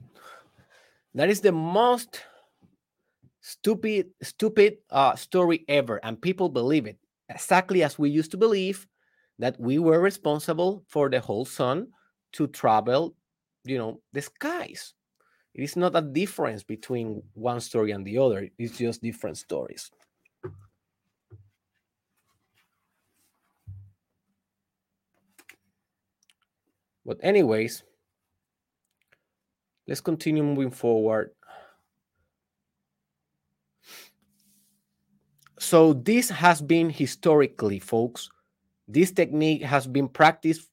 That 1.13 1.29
is 1.29 1.39
the 1.39 1.53
most 1.53 2.19
stupid, 3.39 4.11
stupid 4.21 4.79
uh, 4.89 5.15
story 5.15 5.63
ever, 5.69 6.03
and 6.03 6.19
people 6.19 6.49
believe 6.49 6.87
it 6.87 6.97
exactly 7.29 7.83
as 7.83 7.97
we 7.99 8.09
used 8.09 8.31
to 8.31 8.37
believe 8.37 8.87
that 9.39 9.59
we 9.59 9.79
were 9.79 9.99
responsible 10.01 10.85
for 10.87 11.09
the 11.09 11.19
whole 11.19 11.45
sun 11.45 11.87
to 12.33 12.47
travel, 12.47 13.15
you 13.65 13.77
know, 13.77 14.01
the 14.13 14.21
skies. 14.21 14.93
It 15.55 15.63
is 15.63 15.75
not 15.77 15.95
a 15.95 16.01
difference 16.01 16.63
between 16.63 17.23
one 17.33 17.61
story 17.61 17.91
and 17.91 18.05
the 18.05 18.19
other. 18.19 18.49
It's 18.59 18.77
just 18.77 19.01
different 19.03 19.37
stories. 19.37 19.91
But 27.05 27.19
anyways, 27.23 27.83
let's 29.87 30.01
continue 30.01 30.43
moving 30.43 30.71
forward. 30.71 31.34
So 35.65 35.93
this 35.93 36.29
has 36.29 36.61
been 36.61 36.91
historically, 36.91 37.79
folks. 37.79 38.29
This 38.87 39.11
technique 39.11 39.63
has 39.63 39.87
been 39.87 40.07
practiced 40.07 40.69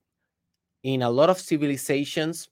in 0.83 1.01
a 1.01 1.09
lot 1.09 1.31
of 1.31 1.41
civilizations. 1.41 2.51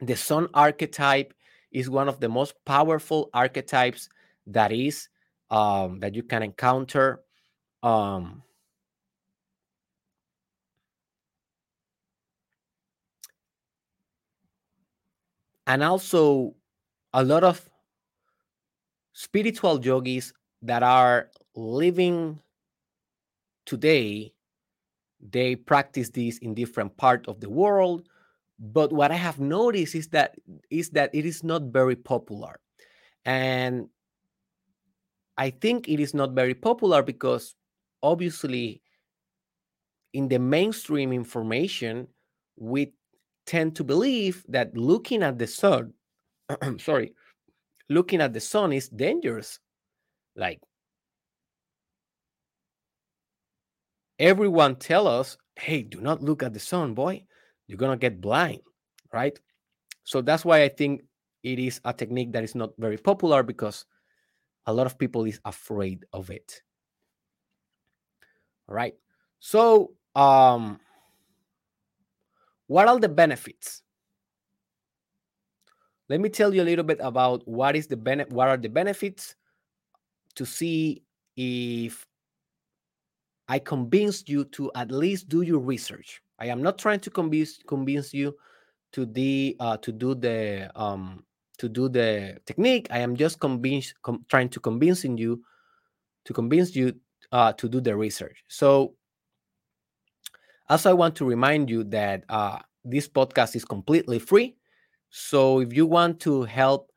The 0.00 0.14
sun 0.14 0.46
archetype 0.54 1.34
is 1.72 1.90
one 1.90 2.08
of 2.08 2.20
the 2.20 2.28
most 2.28 2.54
powerful 2.64 3.30
archetypes 3.34 4.08
that 4.46 4.70
is 4.70 5.08
um, 5.50 5.98
that 5.98 6.14
you 6.14 6.22
can 6.22 6.44
encounter. 6.44 7.24
Um, 7.82 8.44
and 15.66 15.82
also 15.82 16.54
a 17.12 17.24
lot 17.24 17.42
of 17.42 17.68
spiritual 19.14 19.84
yogis 19.84 20.32
that 20.64 20.82
are 20.82 21.30
living 21.54 22.40
today 23.66 24.32
they 25.30 25.56
practice 25.56 26.10
this 26.10 26.38
in 26.38 26.54
different 26.54 26.94
part 26.96 27.26
of 27.28 27.40
the 27.40 27.48
world 27.48 28.08
but 28.58 28.92
what 28.92 29.10
i 29.10 29.14
have 29.14 29.40
noticed 29.40 29.94
is 29.94 30.08
that 30.08 30.34
is 30.70 30.90
that 30.90 31.10
it 31.14 31.24
is 31.24 31.42
not 31.42 31.62
very 31.62 31.96
popular 31.96 32.60
and 33.24 33.88
i 35.38 35.48
think 35.48 35.88
it 35.88 36.00
is 36.00 36.12
not 36.14 36.32
very 36.32 36.54
popular 36.54 37.02
because 37.02 37.54
obviously 38.02 38.82
in 40.12 40.28
the 40.28 40.38
mainstream 40.38 41.12
information 41.12 42.06
we 42.56 42.92
tend 43.46 43.76
to 43.76 43.84
believe 43.84 44.44
that 44.48 44.76
looking 44.76 45.22
at 45.22 45.38
the 45.38 45.46
sun, 45.46 45.92
sorry, 46.78 47.12
looking 47.88 48.20
at 48.20 48.32
the 48.32 48.40
sun 48.40 48.72
is 48.72 48.88
dangerous. 48.88 49.58
Like 50.36 50.60
everyone 54.18 54.76
tell 54.76 55.06
us, 55.06 55.36
hey, 55.56 55.82
do 55.82 56.00
not 56.00 56.22
look 56.22 56.42
at 56.42 56.52
the 56.52 56.60
sun, 56.60 56.94
boy. 56.94 57.24
You're 57.66 57.78
gonna 57.78 57.96
get 57.96 58.20
blind, 58.20 58.60
right? 59.12 59.38
So 60.04 60.20
that's 60.20 60.44
why 60.44 60.62
I 60.62 60.68
think 60.68 61.02
it 61.42 61.58
is 61.58 61.80
a 61.84 61.92
technique 61.92 62.32
that 62.32 62.44
is 62.44 62.54
not 62.54 62.70
very 62.78 62.96
popular 62.96 63.42
because 63.42 63.84
a 64.66 64.72
lot 64.72 64.86
of 64.86 64.98
people 64.98 65.24
is 65.24 65.40
afraid 65.44 66.04
of 66.12 66.30
it. 66.30 66.62
All 68.68 68.74
right. 68.74 68.94
So 69.40 69.92
um 70.14 70.80
what 72.66 72.88
are 72.88 72.98
the 72.98 73.08
benefits? 73.08 73.82
Let 76.08 76.20
me 76.20 76.28
tell 76.28 76.54
you 76.54 76.62
a 76.62 76.64
little 76.68 76.84
bit 76.84 76.98
about 77.00 77.46
what 77.48 77.76
is 77.76 77.86
the 77.86 77.96
benefit, 77.96 78.32
what 78.32 78.48
are 78.48 78.56
the 78.56 78.68
benefits 78.68 79.36
to 80.36 80.44
see 80.44 81.02
if 81.36 82.06
I 83.48 83.58
convinced 83.58 84.28
you 84.28 84.44
to 84.46 84.70
at 84.74 84.90
least 84.90 85.28
do 85.28 85.42
your 85.42 85.60
research. 85.60 86.22
I 86.38 86.46
am 86.46 86.62
not 86.62 86.78
trying 86.78 87.00
to 87.00 87.10
convince 87.10 87.58
convince 87.66 88.12
you 88.14 88.36
to 88.92 89.06
the 89.06 89.56
uh, 89.60 89.76
to 89.78 89.92
do 89.92 90.14
the 90.14 90.70
um, 90.74 91.24
to 91.58 91.68
do 91.68 91.88
the 91.88 92.38
technique. 92.46 92.88
I 92.90 92.98
am 92.98 93.16
just 93.16 93.40
convince, 93.40 93.92
com, 94.02 94.24
trying 94.28 94.48
to 94.50 94.60
convincing 94.60 95.18
you 95.18 95.42
to 96.24 96.32
convince 96.32 96.74
you 96.74 96.94
uh, 97.32 97.52
to 97.52 97.68
do 97.68 97.80
the 97.80 97.96
research. 97.96 98.42
So, 98.48 98.94
also, 100.68 100.90
I 100.90 100.94
want 100.94 101.14
to 101.16 101.24
remind 101.24 101.70
you 101.70 101.84
that 101.84 102.24
uh, 102.28 102.58
this 102.84 103.08
podcast 103.08 103.54
is 103.56 103.64
completely 103.64 104.18
free. 104.18 104.56
So, 105.10 105.60
if 105.60 105.72
you 105.72 105.86
want 105.86 106.20
to 106.20 106.42
help 106.42 106.90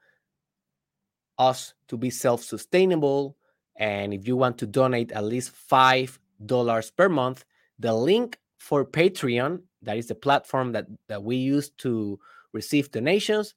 us 1.37 1.73
to 1.87 1.97
be 1.97 2.09
self 2.09 2.43
sustainable, 2.43 3.37
and 3.77 4.13
if 4.13 4.27
you 4.27 4.35
want 4.35 4.57
to 4.59 4.67
donate 4.67 5.11
at 5.11 5.23
least 5.23 5.51
$5 5.69 6.95
per 6.95 7.09
month, 7.09 7.45
the 7.79 7.93
link 7.93 8.39
for 8.57 8.83
Patreon, 8.83 9.61
that 9.83 9.97
is 9.97 10.07
the 10.07 10.15
platform 10.15 10.71
that, 10.71 10.87
that 11.07 11.23
we 11.23 11.35
use 11.35 11.69
to 11.77 12.19
receive 12.53 12.91
donations 12.91 13.53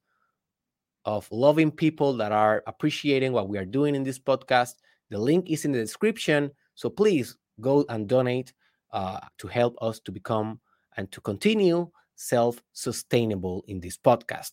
of 1.05 1.26
loving 1.31 1.70
people 1.70 2.16
that 2.18 2.33
are 2.33 2.62
appreciating 2.66 3.33
what 3.33 3.49
we 3.49 3.57
are 3.59 3.64
doing 3.64 3.95
in 3.95 4.03
this 4.03 4.18
podcast. 4.18 4.74
The 5.09 5.18
link 5.18 5.51
is 5.51 5.64
in 5.64 5.72
the 5.72 5.78
description. 5.78 6.51
So 6.74 6.91
please 6.91 7.37
go 7.61 7.85
and 7.89 8.09
donate 8.09 8.53
uh, 8.93 9.20
to 9.39 9.49
help 9.49 9.76
us 9.81 10.01
to 10.01 10.12
become 10.12 10.61
and 10.97 11.11
to 11.12 11.20
continue 11.20 11.91
self 12.16 12.62
sustainable 12.72 13.64
in 13.66 13.81
this 13.81 13.97
podcast. 13.97 14.53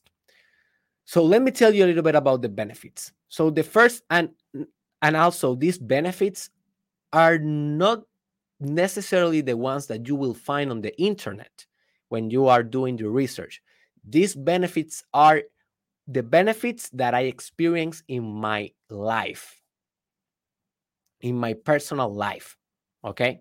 So 1.07 1.23
let 1.23 1.41
me 1.41 1.51
tell 1.51 1.73
you 1.73 1.85
a 1.85 1.87
little 1.87 2.03
bit 2.03 2.15
about 2.15 2.41
the 2.41 2.49
benefits. 2.49 3.13
So 3.29 3.49
the 3.49 3.63
first 3.63 4.03
and 4.09 4.29
and 5.01 5.15
also 5.15 5.55
these 5.55 5.77
benefits 5.77 6.49
are 7.13 7.39
not 7.39 8.03
necessarily 8.59 9.39
the 9.39 9.55
ones 9.55 9.87
that 9.87 10.05
you 10.05 10.15
will 10.15 10.33
find 10.33 10.69
on 10.69 10.81
the 10.81 10.93
internet 10.99 11.65
when 12.09 12.29
you 12.29 12.47
are 12.47 12.61
doing 12.61 12.97
the 12.97 13.07
research. 13.07 13.61
These 14.03 14.35
benefits 14.35 15.05
are 15.13 15.43
the 16.09 16.23
benefits 16.23 16.89
that 16.89 17.13
I 17.13 17.21
experience 17.21 18.03
in 18.09 18.23
my 18.23 18.71
life, 18.89 19.61
in 21.21 21.37
my 21.37 21.53
personal 21.53 22.13
life. 22.13 22.57
Okay. 23.05 23.39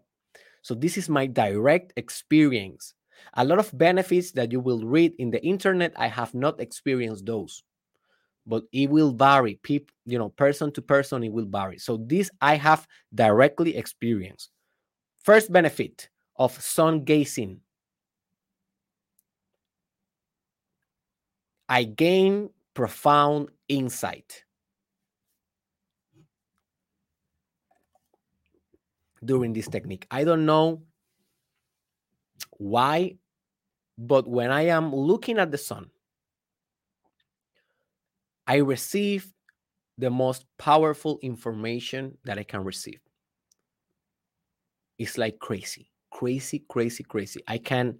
So 0.62 0.74
this 0.74 0.96
is 0.96 1.08
my 1.08 1.26
direct 1.26 1.94
experience. 1.96 2.94
A 3.34 3.44
lot 3.44 3.58
of 3.58 3.76
benefits 3.76 4.32
that 4.32 4.52
you 4.52 4.60
will 4.60 4.80
read 4.80 5.14
in 5.18 5.30
the 5.30 5.44
internet, 5.44 5.92
I 5.96 6.08
have 6.08 6.34
not 6.34 6.60
experienced 6.60 7.26
those, 7.26 7.62
but 8.46 8.64
it 8.72 8.90
will 8.90 9.12
vary. 9.12 9.56
People, 9.62 9.94
you 10.04 10.18
know, 10.18 10.30
person 10.30 10.72
to 10.72 10.82
person, 10.82 11.22
it 11.24 11.32
will 11.32 11.46
vary. 11.46 11.78
So 11.78 11.96
this 11.96 12.30
I 12.40 12.56
have 12.56 12.86
directly 13.14 13.76
experienced. 13.76 14.50
First 15.22 15.52
benefit 15.52 16.08
of 16.36 16.52
sun 16.62 17.04
gazing. 17.04 17.60
I 21.68 21.84
gain 21.84 22.50
profound 22.74 23.48
insight. 23.68 24.44
During 29.24 29.52
this 29.52 29.66
technique, 29.66 30.06
I 30.10 30.22
don't 30.22 30.46
know 30.46 30.82
why, 32.58 33.16
but 33.98 34.26
when 34.28 34.50
I 34.50 34.66
am 34.66 34.94
looking 34.94 35.38
at 35.38 35.50
the 35.50 35.58
sun, 35.58 35.90
I 38.46 38.56
receive 38.56 39.32
the 39.98 40.10
most 40.10 40.44
powerful 40.58 41.18
information 41.22 42.18
that 42.24 42.38
I 42.38 42.42
can 42.42 42.64
receive. 42.64 43.00
It's 44.98 45.18
like 45.18 45.38
crazy, 45.38 45.90
crazy, 46.10 46.64
crazy, 46.68 47.02
crazy. 47.02 47.42
I 47.48 47.58
can 47.58 47.98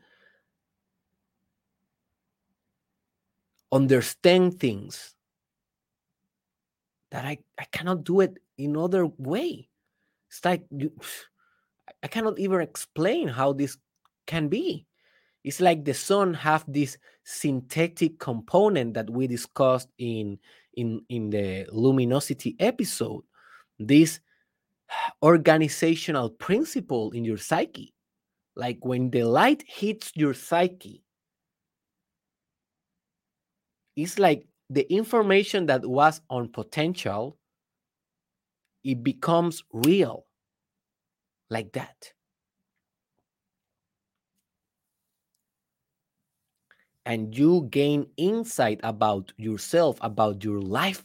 understand 3.72 4.60
things 4.60 5.14
that 7.10 7.24
I, 7.24 7.38
I 7.58 7.64
cannot 7.72 8.04
do 8.04 8.20
it 8.20 8.38
in 8.58 8.76
other 8.76 9.06
way. 9.06 9.68
It's 10.30 10.44
like 10.44 10.64
you, 10.70 10.92
I 12.02 12.08
cannot 12.08 12.38
even 12.38 12.60
explain 12.60 13.28
how 13.28 13.52
this 13.52 13.78
can 14.26 14.48
be. 14.48 14.86
It's 15.44 15.60
like 15.60 15.84
the 15.84 15.94
sun 15.94 16.34
have 16.34 16.64
this 16.66 16.98
synthetic 17.24 18.18
component 18.18 18.94
that 18.94 19.08
we 19.08 19.26
discussed 19.26 19.88
in 19.98 20.38
in 20.74 21.02
in 21.08 21.30
the 21.30 21.66
luminosity 21.70 22.56
episode. 22.58 23.22
This 23.78 24.20
organizational 25.22 26.30
principle 26.30 27.12
in 27.12 27.24
your 27.24 27.38
psyche. 27.38 27.94
Like 28.56 28.78
when 28.84 29.10
the 29.10 29.24
light 29.24 29.62
hits 29.66 30.12
your 30.14 30.34
psyche, 30.34 31.04
it's 33.96 34.18
like 34.18 34.46
the 34.70 34.90
information 34.92 35.66
that 35.66 35.84
was 35.84 36.20
on 36.30 36.48
potential 36.48 37.38
it 38.82 39.02
becomes 39.02 39.64
real 39.72 40.26
like 41.50 41.72
that 41.72 42.12
and 47.06 47.36
you 47.36 47.66
gain 47.70 48.06
insight 48.18 48.80
about 48.82 49.32
yourself 49.38 49.98
about 50.02 50.44
your 50.44 50.60
life 50.60 51.02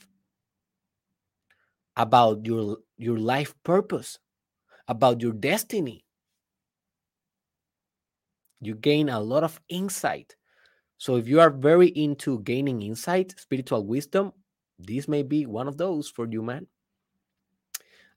about 1.95 2.45
your 2.45 2.77
your 2.97 3.17
life 3.17 3.55
purpose 3.63 4.19
about 4.87 5.21
your 5.21 5.33
destiny 5.33 6.03
you 8.59 8.75
gain 8.75 9.07
a 9.07 9.19
lot 9.19 9.43
of 9.43 9.61
insight 9.69 10.35
so 11.01 11.15
if 11.15 11.27
you 11.27 11.41
are 11.41 11.49
very 11.49 11.87
into 11.87 12.41
gaining 12.41 12.83
insight, 12.83 13.33
spiritual 13.35 13.83
wisdom, 13.87 14.33
this 14.77 15.07
may 15.07 15.23
be 15.23 15.47
one 15.47 15.67
of 15.67 15.75
those 15.75 16.07
for 16.07 16.27
you, 16.27 16.43
man. 16.43 16.67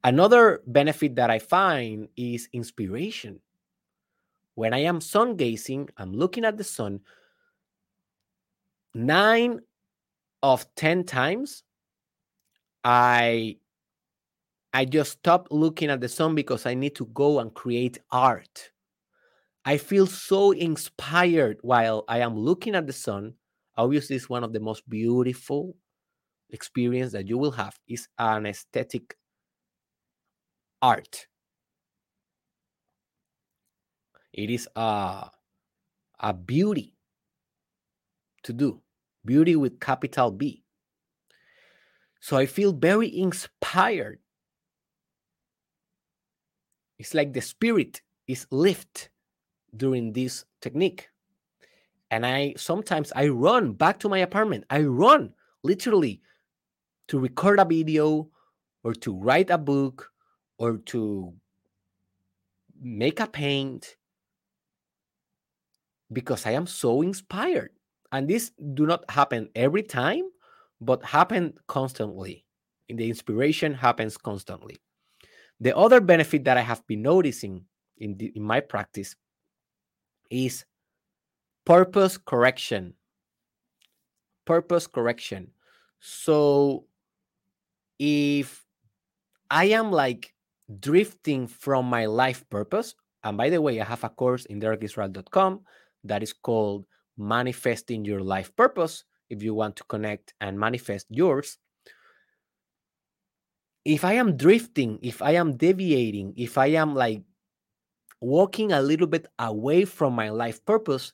Another 0.04 0.60
benefit 0.66 1.16
that 1.16 1.30
I 1.30 1.38
find 1.38 2.08
is 2.14 2.46
inspiration. 2.52 3.40
When 4.54 4.74
I 4.74 4.80
am 4.80 5.00
sun 5.00 5.36
gazing, 5.36 5.88
I'm 5.96 6.12
looking 6.12 6.44
at 6.44 6.58
the 6.58 6.64
sun. 6.64 7.00
Nine 8.94 9.60
of 10.42 10.74
10 10.76 11.04
times, 11.04 11.64
I 12.84 13.58
I 14.72 14.84
just 14.84 15.12
stop 15.12 15.48
looking 15.50 15.90
at 15.90 16.00
the 16.00 16.08
sun 16.08 16.34
because 16.34 16.66
I 16.66 16.74
need 16.74 16.94
to 16.96 17.06
go 17.06 17.38
and 17.38 17.54
create 17.54 17.98
art. 18.10 18.70
I 19.64 19.78
feel 19.78 20.06
so 20.06 20.52
inspired 20.52 21.58
while 21.62 22.04
I 22.08 22.20
am 22.20 22.36
looking 22.38 22.74
at 22.74 22.86
the 22.86 22.92
sun. 22.92 23.34
Obviously, 23.76 24.16
it's 24.16 24.28
one 24.28 24.44
of 24.44 24.52
the 24.52 24.60
most 24.60 24.88
beautiful 24.88 25.76
experience 26.50 27.12
that 27.12 27.28
you 27.28 27.38
will 27.38 27.52
have. 27.52 27.78
is 27.88 28.08
an 28.18 28.46
aesthetic 28.46 29.16
art. 30.80 31.26
It 34.34 34.50
is 34.50 34.68
a, 34.76 35.30
a 36.20 36.34
beauty 36.34 36.96
to 38.44 38.52
do, 38.52 38.82
beauty 39.24 39.56
with 39.56 39.80
capital 39.80 40.30
B. 40.30 40.62
So 42.20 42.36
I 42.36 42.46
feel 42.46 42.72
very 42.72 43.08
inspired. 43.08 44.18
It's 46.98 47.14
like 47.14 47.32
the 47.32 47.42
spirit 47.42 48.00
is 48.26 48.46
lifted 48.50 49.08
during 49.76 50.12
this 50.12 50.44
technique. 50.60 51.08
And 52.10 52.24
I 52.24 52.54
sometimes 52.56 53.12
I 53.14 53.28
run 53.28 53.72
back 53.72 53.98
to 54.00 54.08
my 54.08 54.18
apartment. 54.18 54.64
I 54.70 54.82
run 54.82 55.34
literally 55.62 56.22
to 57.08 57.18
record 57.18 57.58
a 57.58 57.64
video 57.64 58.30
or 58.82 58.94
to 58.94 59.14
write 59.14 59.50
a 59.50 59.58
book 59.58 60.12
or 60.58 60.78
to 60.94 61.34
make 62.80 63.20
a 63.20 63.26
paint 63.26 63.96
because 66.12 66.46
I 66.46 66.52
am 66.52 66.66
so 66.66 67.02
inspired. 67.02 67.70
And 68.14 68.28
this 68.28 68.52
do 68.74 68.86
not 68.86 69.10
happen 69.10 69.48
every 69.56 69.82
time, 69.82 70.22
but 70.80 71.04
happen 71.04 71.52
constantly. 71.66 72.46
And 72.88 72.96
the 72.96 73.08
inspiration 73.08 73.74
happens 73.74 74.16
constantly. 74.16 74.76
The 75.58 75.76
other 75.76 76.00
benefit 76.00 76.44
that 76.44 76.56
I 76.56 76.60
have 76.60 76.86
been 76.86 77.02
noticing 77.02 77.64
in, 77.98 78.16
the, 78.16 78.26
in 78.36 78.44
my 78.44 78.60
practice 78.60 79.16
is 80.30 80.64
purpose 81.66 82.16
correction. 82.16 82.94
Purpose 84.44 84.86
correction. 84.86 85.50
So 85.98 86.84
if 87.98 88.64
I 89.50 89.64
am 89.64 89.90
like 89.90 90.32
drifting 90.78 91.48
from 91.48 91.86
my 91.86 92.06
life 92.06 92.48
purpose, 92.48 92.94
and 93.24 93.36
by 93.36 93.50
the 93.50 93.60
way, 93.60 93.80
I 93.80 93.84
have 93.84 94.04
a 94.04 94.08
course 94.08 94.44
in 94.44 94.60
derekisrael.com 94.60 95.62
that 96.04 96.22
is 96.22 96.32
called 96.32 96.86
Manifesting 97.16 98.04
Your 98.04 98.20
Life 98.20 98.54
Purpose 98.56 99.04
if 99.30 99.42
you 99.42 99.54
want 99.54 99.76
to 99.76 99.84
connect 99.84 100.34
and 100.40 100.58
manifest 100.58 101.06
yours. 101.10 101.58
If 103.84 104.04
I 104.04 104.14
am 104.14 104.36
drifting, 104.36 104.98
if 105.02 105.20
I 105.20 105.32
am 105.32 105.56
deviating, 105.56 106.34
if 106.36 106.56
I 106.56 106.66
am 106.66 106.94
like 106.94 107.22
walking 108.20 108.72
a 108.72 108.80
little 108.80 109.06
bit 109.06 109.26
away 109.38 109.84
from 109.84 110.14
my 110.14 110.30
life 110.30 110.64
purpose, 110.64 111.12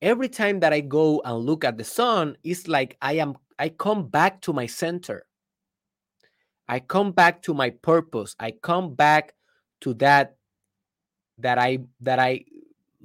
every 0.00 0.28
time 0.28 0.60
that 0.60 0.72
I 0.72 0.80
go 0.80 1.20
and 1.24 1.38
look 1.38 1.64
at 1.64 1.76
the 1.76 1.84
sun, 1.84 2.36
it's 2.42 2.68
like 2.68 2.96
I 3.02 3.14
am 3.14 3.36
I 3.58 3.68
come 3.70 4.08
back 4.08 4.40
to 4.42 4.52
my 4.52 4.66
center. 4.66 5.26
I 6.68 6.80
come 6.80 7.12
back 7.12 7.42
to 7.42 7.54
my 7.54 7.70
purpose. 7.70 8.34
I 8.40 8.50
come 8.50 8.94
back 8.94 9.34
to 9.82 9.94
that 9.94 10.36
that 11.38 11.58
I 11.58 11.80
that 12.00 12.18
I 12.18 12.44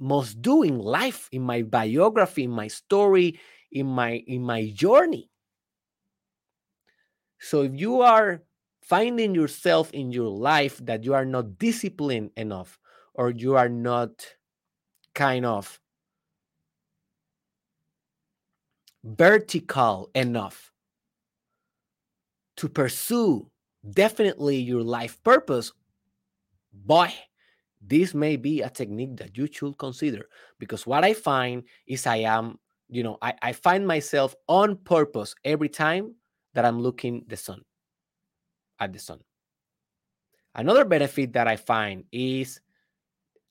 must 0.02 0.42
do 0.42 0.62
in 0.64 0.78
life, 0.78 1.28
in 1.30 1.42
my 1.42 1.62
biography, 1.62 2.44
in 2.44 2.50
my 2.50 2.66
story, 2.66 3.38
in 3.70 3.86
my 3.86 4.24
in 4.26 4.42
my 4.42 4.68
journey. 4.74 5.30
So 7.38 7.62
if 7.62 7.72
you 7.78 8.02
are 8.02 8.42
finding 8.82 9.34
yourself 9.34 9.92
in 9.92 10.10
your 10.12 10.28
life 10.28 10.78
that 10.84 11.04
you 11.04 11.14
are 11.14 11.24
not 11.24 11.58
disciplined 11.58 12.30
enough 12.36 12.78
or 13.14 13.30
you 13.30 13.54
are 13.56 13.68
not 13.68 14.26
kind 15.14 15.46
of 15.46 15.80
vertical 19.04 20.10
enough 20.14 20.72
to 22.56 22.68
pursue 22.68 23.50
definitely 23.88 24.56
your 24.56 24.82
life 24.82 25.22
purpose, 25.22 25.72
boy, 26.72 27.12
this 27.84 28.14
may 28.14 28.36
be 28.36 28.62
a 28.62 28.70
technique 28.70 29.16
that 29.16 29.36
you 29.36 29.48
should 29.50 29.76
consider 29.78 30.28
because 30.58 30.86
what 30.86 31.04
I 31.04 31.14
find 31.14 31.64
is 31.86 32.06
I 32.06 32.18
am, 32.18 32.58
you 32.88 33.02
know, 33.02 33.18
I, 33.20 33.34
I 33.42 33.52
find 33.52 33.86
myself 33.86 34.34
on 34.48 34.76
purpose 34.76 35.34
every 35.44 35.68
time 35.68 36.14
that 36.54 36.64
I'm 36.64 36.80
looking 36.80 37.24
the 37.26 37.36
sun 37.36 37.62
at 38.78 38.92
the 38.92 38.98
sun. 38.98 39.20
Another 40.54 40.84
benefit 40.84 41.32
that 41.32 41.48
I 41.48 41.56
find 41.56 42.04
is 42.12 42.60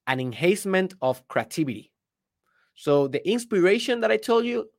an 0.08 0.20
enhancement 0.20 0.94
of 1.02 1.28
creativity. 1.28 1.92
So 2.76 3.08
the 3.08 3.28
inspiration 3.28 4.00
that 4.02 4.12
I 4.12 4.18
told 4.18 4.46
you, 4.46 4.70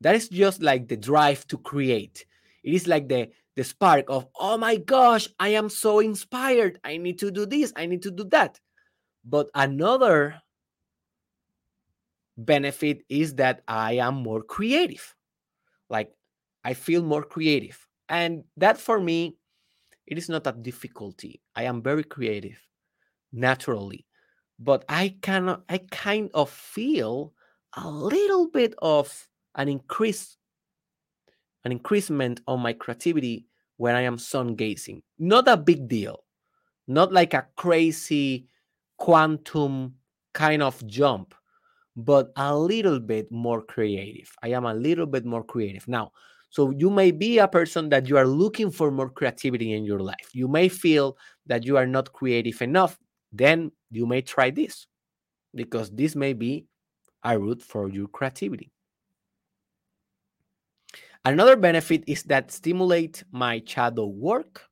that 0.00 0.14
is 0.14 0.28
just 0.28 0.62
like 0.62 0.88
the 0.88 0.96
drive 0.96 1.46
to 1.48 1.58
create. 1.58 2.26
It 2.62 2.74
is 2.74 2.86
like 2.86 3.08
the 3.08 3.30
the 3.56 3.62
spark 3.62 4.06
of, 4.08 4.26
oh 4.38 4.58
my 4.58 4.76
gosh, 4.76 5.28
I 5.38 5.50
am 5.50 5.68
so 5.68 6.00
inspired. 6.00 6.80
I 6.82 6.96
need 6.96 7.20
to 7.20 7.30
do 7.30 7.46
this, 7.46 7.72
I 7.76 7.86
need 7.86 8.02
to 8.02 8.10
do 8.10 8.24
that. 8.30 8.58
But 9.24 9.48
another 9.54 10.40
benefit 12.36 13.02
is 13.08 13.36
that 13.36 13.62
I 13.68 13.94
am 13.94 14.14
more 14.16 14.42
creative. 14.42 15.14
Like 15.88 16.12
I 16.64 16.74
feel 16.74 17.02
more 17.02 17.22
creative. 17.22 17.78
And 18.08 18.44
that 18.56 18.78
for 18.78 19.00
me, 19.00 19.36
it 20.06 20.18
is 20.18 20.28
not 20.28 20.46
a 20.46 20.52
difficulty. 20.52 21.40
I 21.56 21.64
am 21.64 21.82
very 21.82 22.04
creative 22.04 22.58
naturally 23.32 24.06
but 24.58 24.84
I 24.88 25.16
cannot 25.22 25.62
I 25.68 25.78
kind 25.90 26.30
of 26.34 26.50
feel 26.50 27.32
a 27.76 27.90
little 27.90 28.48
bit 28.48 28.74
of 28.78 29.28
an 29.54 29.68
increase 29.68 30.36
an 31.64 31.72
increasement 31.72 32.40
on 32.46 32.60
my 32.60 32.72
creativity 32.72 33.46
when 33.78 33.94
I 33.94 34.02
am 34.02 34.18
sun 34.18 34.54
gazing. 34.54 35.02
Not 35.18 35.48
a 35.48 35.56
big 35.56 35.88
deal. 35.88 36.24
Not 36.86 37.10
like 37.10 37.32
a 37.32 37.46
crazy 37.56 38.48
quantum 38.96 39.94
kind 40.32 40.62
of 40.62 40.84
jump, 40.86 41.34
but 41.96 42.32
a 42.36 42.56
little 42.56 43.00
bit 43.00 43.30
more 43.30 43.62
creative. 43.62 44.30
I 44.42 44.48
am 44.48 44.64
a 44.64 44.74
little 44.74 45.06
bit 45.06 45.24
more 45.24 45.44
creative. 45.44 45.86
Now, 45.88 46.12
so 46.50 46.70
you 46.70 46.90
may 46.90 47.10
be 47.10 47.38
a 47.38 47.48
person 47.48 47.88
that 47.88 48.08
you 48.08 48.16
are 48.16 48.26
looking 48.26 48.70
for 48.70 48.90
more 48.90 49.10
creativity 49.10 49.72
in 49.72 49.84
your 49.84 50.00
life. 50.00 50.30
You 50.32 50.48
may 50.48 50.68
feel 50.68 51.16
that 51.46 51.64
you 51.64 51.76
are 51.76 51.86
not 51.86 52.12
creative 52.12 52.62
enough 52.62 52.98
then 53.34 53.72
you 53.90 54.06
may 54.06 54.22
try 54.22 54.50
this 54.50 54.86
because 55.54 55.90
this 55.90 56.14
may 56.14 56.32
be 56.32 56.66
a 57.24 57.38
route 57.38 57.62
for 57.62 57.90
your 57.90 58.06
creativity. 58.06 58.70
Another 61.24 61.56
benefit 61.56 62.04
is 62.06 62.22
that 62.24 62.52
stimulate 62.52 63.24
my 63.32 63.60
shadow 63.66 64.06
work. 64.06 64.62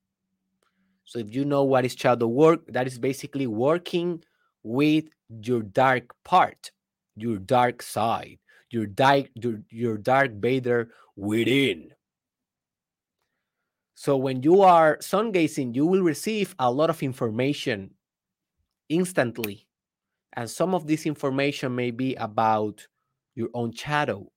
So 1.13 1.19
if 1.19 1.35
you 1.35 1.45
know 1.45 1.63
what 1.63 1.85
is 1.85 1.93
shadow 1.93 2.27
work, 2.27 2.61
that 2.69 2.87
is 2.87 2.99
basically 2.99 3.47
working 3.47 4.25
with 4.63 5.05
your 5.29 5.61
dark 5.61 6.15
part, 6.25 6.71
your 7.17 7.37
dark 7.37 7.83
side, 7.83 8.39
your 8.71 8.87
dark 8.87 9.29
your, 9.35 9.61
your 9.69 9.99
dark 9.99 10.33
Vader 10.33 10.89
within. 11.15 11.91
So 13.95 14.17
when 14.17 14.43
you 14.43 14.63
are 14.63 14.97
sun 15.03 15.33
gazing, 15.33 15.75
you 15.75 15.85
will 15.85 16.01
receive 16.01 16.55
a 16.59 16.73
lot 16.73 16.89
of 16.89 17.03
information 17.03 17.91
instantly. 18.89 19.67
And 20.33 20.49
some 20.49 20.75
of 20.75 20.87
this 20.87 21.05
information 21.05 21.75
may 21.75 21.91
be 21.91 22.15
about 22.15 22.89
your 23.35 23.51
own 23.53 23.75
shadow, 23.75 24.33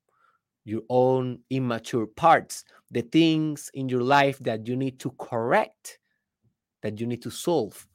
your 0.66 0.82
own 0.90 1.40
immature 1.50 2.06
parts, 2.06 2.66
the 2.92 3.02
things 3.02 3.72
in 3.74 3.88
your 3.88 4.04
life 4.04 4.40
that 4.40 4.68
you 4.68 4.76
need 4.76 5.00
to 5.00 5.12
correct, 5.12 6.00
that 6.86 7.00
you 7.00 7.08
need 7.08 7.24
to 7.24 7.32
solve. 7.32 7.88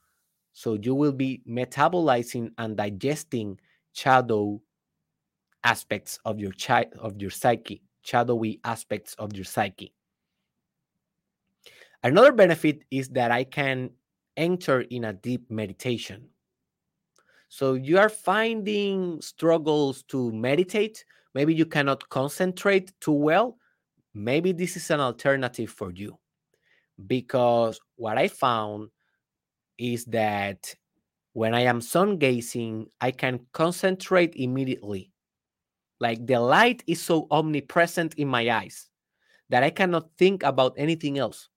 So 0.53 0.74
you 0.74 0.97
will 0.97 1.12
be 1.12 1.43
metabolizing 1.49 2.51
and 2.59 2.76
digesting 2.76 3.61
shadow 3.93 4.61
aspects 5.62 6.18
of 6.24 6.41
your 6.41 6.51
child 6.51 6.88
of 6.99 7.22
your 7.22 7.30
psyche, 7.30 7.82
shadowy 8.03 8.59
aspects 8.64 9.14
of 9.14 9.32
your 9.32 9.45
psyche. 9.45 9.95
Another 12.03 12.32
benefit 12.32 12.82
is 12.91 13.11
that 13.11 13.30
I 13.30 13.45
can 13.45 13.91
enter 14.36 14.80
in 14.80 15.05
a 15.05 15.12
deep 15.12 15.49
meditation. 15.53 16.26
So 17.49 17.74
you 17.74 17.97
are 17.97 18.09
finding 18.09 19.20
struggles 19.20 20.03
to 20.05 20.32
meditate. 20.32 21.05
Maybe 21.32 21.55
you 21.55 21.66
cannot 21.66 22.09
concentrate 22.09 22.93
too 23.01 23.12
well. 23.12 23.57
Maybe 24.14 24.51
this 24.51 24.76
is 24.76 24.91
an 24.91 24.99
alternative 24.99 25.70
for 25.70 25.93
you. 25.93 26.18
Because 27.07 27.80
what 27.96 28.18
I 28.18 28.28
found 28.28 28.90
is 29.78 30.05
that 30.07 30.74
when 31.32 31.55
I 31.55 31.61
am 31.62 31.80
sun 31.80 32.18
gazing, 32.18 32.88
I 33.01 33.11
can 33.11 33.40
concentrate 33.53 34.34
immediately. 34.36 35.12
Like 36.01 36.26
the 36.26 36.40
light 36.40 36.82
is 36.86 37.01
so 37.01 37.26
omnipresent 37.30 38.14
in 38.14 38.28
my 38.28 38.51
eyes 38.51 38.88
that 39.48 39.62
I 39.62 39.70
cannot 39.70 40.11
think 40.16 40.42
about 40.42 40.74
anything 40.76 41.18
else. 41.18 41.48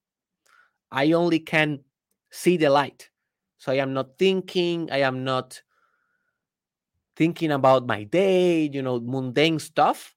I 0.92 1.14
only 1.14 1.40
can 1.40 1.80
see 2.32 2.58
the 2.58 2.70
light. 2.70 3.10
So 3.58 3.72
I 3.72 3.76
am 3.76 3.94
not 3.94 4.18
thinking, 4.20 4.90
I 4.92 5.00
am 5.00 5.24
not 5.24 5.62
thinking 7.16 7.52
about 7.52 7.88
my 7.88 8.04
day, 8.04 8.70
you 8.72 8.82
know, 8.82 9.00
mundane 9.00 9.60
stuff, 9.60 10.16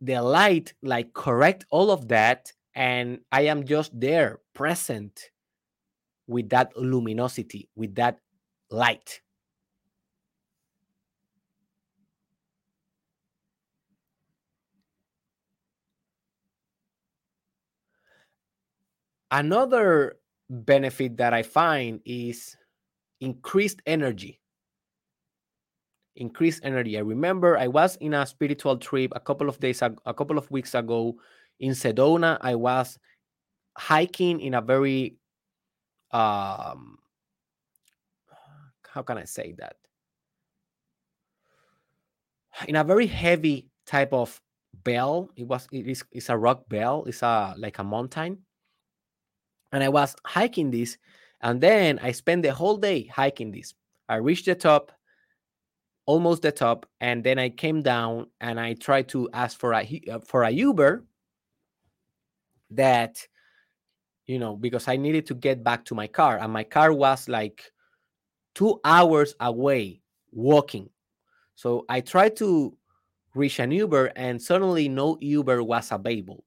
the 0.00 0.20
light 0.20 0.74
like 0.82 1.12
correct 1.14 1.64
all 1.70 1.90
of 1.90 2.08
that 2.08 2.52
and 2.74 3.20
I 3.30 3.42
am 3.42 3.64
just 3.64 3.98
there 3.98 4.40
present 4.54 5.30
with 6.26 6.48
that 6.50 6.76
luminosity, 6.76 7.68
with 7.76 7.94
that 7.96 8.18
light. 8.70 9.20
Another 19.30 20.16
benefit 20.48 21.16
that 21.16 21.34
I 21.34 21.42
find 21.42 22.00
is 22.04 22.56
increased 23.20 23.82
energy 23.86 24.40
increased 26.16 26.60
energy. 26.64 26.96
I 26.96 27.00
remember 27.00 27.58
I 27.58 27.68
was 27.68 27.96
in 27.96 28.14
a 28.14 28.26
spiritual 28.26 28.78
trip 28.78 29.12
a 29.14 29.20
couple 29.20 29.48
of 29.48 29.58
days, 29.60 29.82
a 29.82 30.14
couple 30.14 30.38
of 30.38 30.50
weeks 30.50 30.74
ago 30.74 31.16
in 31.60 31.72
Sedona. 31.72 32.38
I 32.40 32.54
was 32.54 32.98
hiking 33.76 34.40
in 34.40 34.54
a 34.54 34.60
very, 34.60 35.16
um, 36.10 36.98
how 38.88 39.02
can 39.02 39.18
I 39.18 39.24
say 39.24 39.54
that? 39.58 39.76
In 42.68 42.76
a 42.76 42.84
very 42.84 43.06
heavy 43.06 43.68
type 43.86 44.12
of 44.12 44.40
bell. 44.84 45.30
It 45.36 45.46
was 45.46 45.66
it 45.72 45.88
is 45.88 46.04
it's 46.12 46.28
a 46.28 46.36
rock 46.36 46.68
bell. 46.68 47.04
It's 47.06 47.22
a 47.22 47.54
like 47.58 47.78
a 47.78 47.84
mountain. 47.84 48.38
And 49.72 49.82
I 49.82 49.88
was 49.88 50.14
hiking 50.24 50.70
this, 50.70 50.96
and 51.40 51.60
then 51.60 51.98
I 52.00 52.12
spent 52.12 52.44
the 52.44 52.52
whole 52.52 52.76
day 52.76 53.06
hiking 53.06 53.50
this. 53.50 53.74
I 54.08 54.16
reached 54.16 54.46
the 54.46 54.54
top 54.54 54.92
almost 56.06 56.42
the 56.42 56.52
top 56.52 56.86
and 57.00 57.24
then 57.24 57.38
i 57.38 57.48
came 57.48 57.82
down 57.82 58.26
and 58.40 58.60
i 58.60 58.74
tried 58.74 59.08
to 59.08 59.28
ask 59.32 59.58
for 59.58 59.72
a 59.72 60.02
uh, 60.10 60.18
for 60.20 60.42
a 60.42 60.50
uber 60.50 61.04
that 62.70 63.18
you 64.26 64.38
know 64.38 64.56
because 64.56 64.88
i 64.88 64.96
needed 64.96 65.26
to 65.26 65.34
get 65.34 65.62
back 65.62 65.84
to 65.84 65.94
my 65.94 66.06
car 66.06 66.38
and 66.38 66.52
my 66.52 66.64
car 66.64 66.92
was 66.92 67.28
like 67.28 67.70
two 68.54 68.80
hours 68.84 69.34
away 69.40 70.00
walking. 70.30 70.88
So 71.54 71.84
i 71.88 72.00
tried 72.00 72.36
to 72.36 72.76
reach 73.34 73.58
an 73.58 73.70
uber 73.70 74.06
and 74.16 74.40
suddenly 74.40 74.88
no 74.88 75.18
uber 75.20 75.62
was 75.62 75.90
available. 75.92 76.44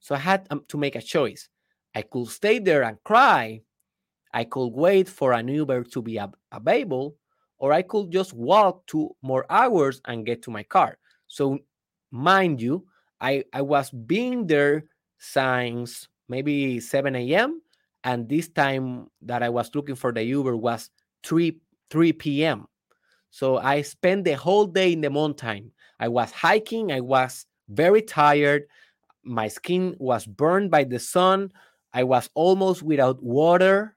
So 0.00 0.14
i 0.14 0.18
had 0.18 0.46
um, 0.50 0.64
to 0.68 0.78
make 0.78 0.96
a 0.96 1.02
choice. 1.02 1.48
I 1.94 2.02
could 2.02 2.28
stay 2.28 2.58
there 2.58 2.82
and 2.82 3.02
cry 3.04 3.62
i 4.34 4.44
could 4.44 4.68
wait 4.68 5.08
for 5.08 5.32
an 5.32 5.48
uber 5.48 5.82
to 5.82 6.02
be 6.02 6.20
available 6.52 7.16
or 7.58 7.72
I 7.72 7.82
could 7.82 8.10
just 8.10 8.32
walk 8.32 8.86
two 8.86 9.14
more 9.22 9.44
hours 9.50 10.00
and 10.06 10.24
get 10.24 10.42
to 10.42 10.50
my 10.50 10.62
car. 10.62 10.98
So, 11.26 11.58
mind 12.10 12.62
you, 12.62 12.86
I, 13.20 13.44
I 13.52 13.62
was 13.62 13.90
being 13.90 14.46
there 14.46 14.84
since 15.18 16.08
maybe 16.28 16.80
7 16.80 17.14
a.m. 17.16 17.62
And 18.04 18.28
this 18.28 18.48
time 18.48 19.08
that 19.22 19.42
I 19.42 19.48
was 19.48 19.70
looking 19.74 19.96
for 19.96 20.12
the 20.12 20.22
Uber 20.22 20.56
was 20.56 20.90
3 21.24 21.58
3 21.90 22.12
p.m. 22.12 22.66
So 23.30 23.58
I 23.58 23.82
spent 23.82 24.24
the 24.24 24.36
whole 24.36 24.66
day 24.66 24.92
in 24.92 25.00
the 25.00 25.10
mountain. 25.10 25.72
I 26.00 26.08
was 26.08 26.30
hiking, 26.30 26.92
I 26.92 27.00
was 27.00 27.46
very 27.68 28.02
tired. 28.02 28.64
My 29.24 29.48
skin 29.48 29.96
was 29.98 30.26
burned 30.26 30.70
by 30.70 30.84
the 30.84 30.98
sun. 30.98 31.52
I 31.92 32.04
was 32.04 32.30
almost 32.34 32.82
without 32.82 33.22
water 33.22 33.96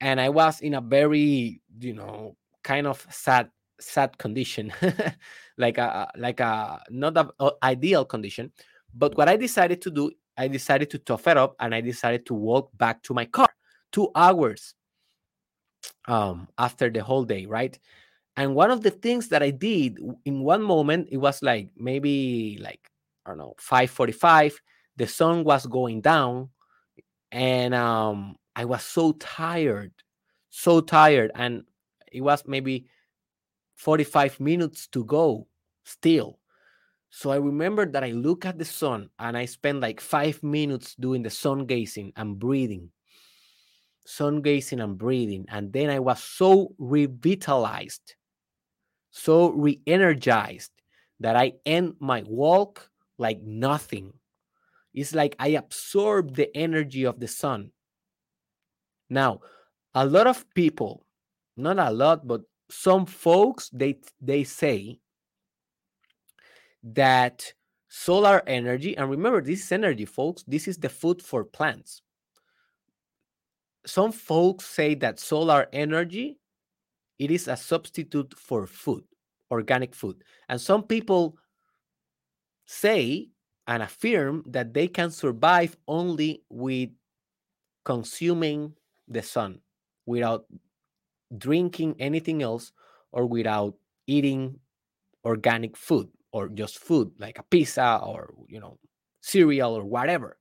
and 0.00 0.20
I 0.20 0.28
was 0.28 0.60
in 0.60 0.74
a 0.74 0.80
very, 0.80 1.60
you 1.80 1.94
know, 1.94 2.36
kind 2.62 2.86
of 2.86 3.06
sad 3.10 3.50
sad 3.80 4.18
condition. 4.18 4.72
like 5.58 5.78
a 5.78 6.10
like 6.16 6.40
a 6.40 6.82
not 6.90 7.34
ideal 7.62 8.04
condition. 8.04 8.52
But 8.94 9.16
what 9.16 9.28
I 9.28 9.36
decided 9.36 9.82
to 9.82 9.90
do, 9.90 10.10
I 10.38 10.48
decided 10.48 10.90
to 10.90 10.98
tough 10.98 11.26
it 11.28 11.36
up 11.36 11.56
and 11.60 11.74
I 11.74 11.82
decided 11.82 12.26
to 12.26 12.34
walk 12.34 12.70
back 12.78 13.02
to 13.04 13.14
my 13.14 13.26
car. 13.26 13.48
2 13.92 14.10
hours 14.14 14.74
um 16.06 16.48
after 16.58 16.90
the 16.90 17.02
whole 17.02 17.24
day, 17.24 17.46
right? 17.46 17.78
And 18.36 18.54
one 18.54 18.70
of 18.70 18.82
the 18.82 18.90
things 18.90 19.28
that 19.30 19.42
I 19.42 19.50
did 19.50 19.98
in 20.24 20.42
one 20.42 20.62
moment, 20.62 21.08
it 21.12 21.18
was 21.18 21.42
like 21.42 21.70
maybe 21.76 22.58
like 22.62 22.80
I 23.26 23.30
don't 23.30 23.38
know, 23.38 23.54
545. 23.58 24.60
The 24.96 25.06
sun 25.08 25.44
was 25.44 25.66
going 25.66 26.02
down, 26.02 26.50
and 27.32 27.74
um, 27.74 28.36
I 28.56 28.64
was 28.66 28.82
so 28.84 29.12
tired, 29.14 29.92
so 30.50 30.80
tired. 30.80 31.32
And 31.34 31.64
it 32.12 32.22
was 32.22 32.44
maybe 32.46 32.86
45 33.76 34.40
minutes 34.40 34.88
to 34.88 35.04
go 35.04 35.48
still. 35.84 36.38
So 37.10 37.30
I 37.30 37.36
remember 37.36 37.86
that 37.86 38.04
I 38.04 38.10
look 38.10 38.44
at 38.44 38.58
the 38.58 38.64
sun 38.64 39.08
and 39.18 39.36
I 39.36 39.46
spent 39.46 39.80
like 39.80 40.00
five 40.00 40.42
minutes 40.42 40.94
doing 40.94 41.22
the 41.22 41.30
sun 41.30 41.66
gazing 41.66 42.12
and 42.16 42.38
breathing, 42.38 42.90
sun 44.06 44.42
gazing 44.42 44.80
and 44.80 44.98
breathing. 44.98 45.46
And 45.48 45.72
then 45.72 45.90
I 45.90 45.98
was 45.98 46.22
so 46.22 46.74
revitalized 46.78 48.14
so 49.18 49.50
re 49.50 49.80
energized 49.86 50.70
that 51.20 51.36
I 51.36 51.54
end 51.66 51.94
my 51.98 52.22
walk 52.26 52.90
like 53.18 53.42
nothing. 53.42 54.12
It's 54.94 55.14
like 55.14 55.34
I 55.38 55.48
absorb 55.48 56.34
the 56.34 56.54
energy 56.56 57.04
of 57.04 57.20
the 57.20 57.28
sun. 57.28 57.72
Now, 59.10 59.40
a 59.94 60.06
lot 60.06 60.26
of 60.26 60.44
people, 60.54 61.04
not 61.56 61.78
a 61.78 61.90
lot, 61.90 62.26
but 62.26 62.42
some 62.70 63.06
folks, 63.06 63.70
they 63.72 63.98
they 64.20 64.44
say 64.44 65.00
that 66.82 67.52
solar 67.88 68.42
energy, 68.46 68.96
and 68.96 69.10
remember, 69.10 69.40
this 69.40 69.64
is 69.64 69.72
energy, 69.72 70.04
folks. 70.04 70.44
This 70.46 70.68
is 70.68 70.78
the 70.78 70.88
food 70.88 71.22
for 71.22 71.44
plants. 71.44 72.02
Some 73.86 74.12
folks 74.12 74.66
say 74.66 74.94
that 74.96 75.18
solar 75.18 75.66
energy 75.72 76.38
it 77.18 77.30
is 77.30 77.48
a 77.48 77.56
substitute 77.56 78.34
for 78.38 78.66
food, 78.66 79.04
organic 79.50 79.94
food. 79.94 80.22
And 80.48 80.60
some 80.60 80.84
people 80.84 81.36
say 82.64 83.28
and 83.66 83.82
affirm 83.82 84.44
that 84.46 84.72
they 84.72 84.88
can 84.88 85.10
survive 85.10 85.76
only 85.88 86.42
with 86.48 86.90
consuming 87.84 88.74
the 89.08 89.22
sun 89.22 89.60
without 90.06 90.44
drinking 91.36 91.96
anything 91.98 92.42
else 92.42 92.72
or 93.12 93.26
without 93.26 93.74
eating 94.06 94.58
organic 95.24 95.76
food 95.76 96.08
or 96.32 96.48
just 96.48 96.78
food 96.78 97.10
like 97.18 97.38
a 97.38 97.42
pizza 97.44 98.00
or 98.02 98.34
you 98.48 98.60
know 98.60 98.78
cereal 99.20 99.76
or 99.76 99.84
whatever 99.84 100.38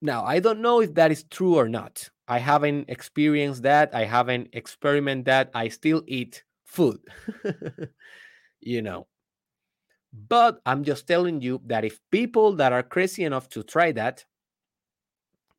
now 0.00 0.24
i 0.24 0.38
don't 0.38 0.60
know 0.60 0.80
if 0.80 0.94
that 0.94 1.10
is 1.10 1.24
true 1.24 1.56
or 1.56 1.68
not 1.68 2.08
I 2.28 2.38
haven't 2.38 2.90
experienced 2.90 3.62
that. 3.62 3.94
I 3.94 4.04
haven't 4.04 4.50
experimented 4.52 5.24
that. 5.24 5.50
I 5.54 5.68
still 5.68 6.02
eat 6.06 6.44
food, 6.66 7.00
you 8.60 8.82
know. 8.82 9.06
But 10.12 10.60
I'm 10.66 10.84
just 10.84 11.06
telling 11.06 11.40
you 11.40 11.60
that 11.66 11.86
if 11.86 11.98
people 12.10 12.52
that 12.56 12.72
are 12.72 12.82
crazy 12.82 13.24
enough 13.24 13.48
to 13.50 13.62
try 13.62 13.92
that 13.92 14.24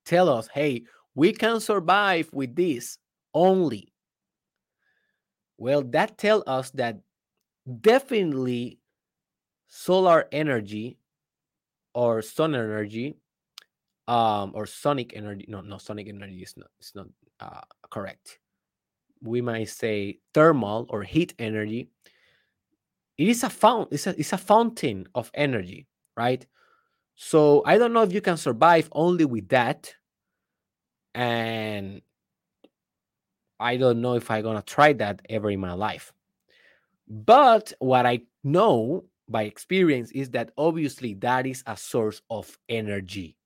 tell 0.06 0.30
us, 0.30 0.48
hey, 0.54 0.84
we 1.16 1.34
can 1.34 1.60
survive 1.60 2.30
with 2.32 2.56
this 2.56 3.00
only. 3.34 3.92
Well, 5.58 5.82
that 5.90 6.20
tells 6.20 6.44
us 6.46 6.70
that 6.72 7.00
definitely 7.82 8.80
solar 9.68 10.28
energy 10.32 10.98
or 11.94 12.22
sun 12.22 12.56
energy 12.56 13.18
um, 14.08 14.52
or 14.56 14.66
sonic 14.66 15.16
energy. 15.16 15.46
No, 15.48 15.62
no, 15.62 15.78
sonic 15.78 16.08
energy 16.08 16.42
is 16.42 16.58
not. 16.58 16.70
It's 16.80 16.96
not 16.96 17.08
uh, 17.40 17.62
correct. 17.90 18.40
We 19.22 19.42
might 19.42 19.70
say 19.70 20.20
thermal 20.34 20.88
or 20.90 21.04
heat 21.04 21.34
energy. 21.38 21.90
It 23.18 23.28
is 23.28 23.44
a 23.44 23.50
fount. 23.50 23.90
It's 23.92 24.08
a 24.08 24.20
it's 24.20 24.34
a 24.34 24.38
fountain 24.38 25.08
of 25.14 25.30
energy, 25.34 25.88
right? 26.18 26.46
So 27.16 27.62
I 27.66 27.78
don't 27.78 27.94
know 27.94 28.04
if 28.04 28.14
you 28.14 28.22
can 28.22 28.38
survive 28.38 28.90
only 28.94 29.26
with 29.26 29.50
that, 29.50 29.94
and 31.14 32.02
I 33.60 33.78
don't 33.78 34.02
know 34.02 34.16
if 34.16 34.32
I'm 34.32 34.42
gonna 34.42 34.62
try 34.62 34.94
that 34.94 35.22
ever 35.30 35.52
in 35.52 35.60
my 35.60 35.74
life. 35.74 36.14
But 37.10 37.74
what 37.80 38.06
I 38.06 38.22
know 38.44 39.06
by 39.28 39.44
experience 39.44 40.12
is 40.12 40.30
that 40.32 40.52
obviously 40.58 41.14
that 41.16 41.46
is 41.46 41.64
a 41.66 41.78
source 41.78 42.22
of 42.30 42.58
energy 42.70 43.38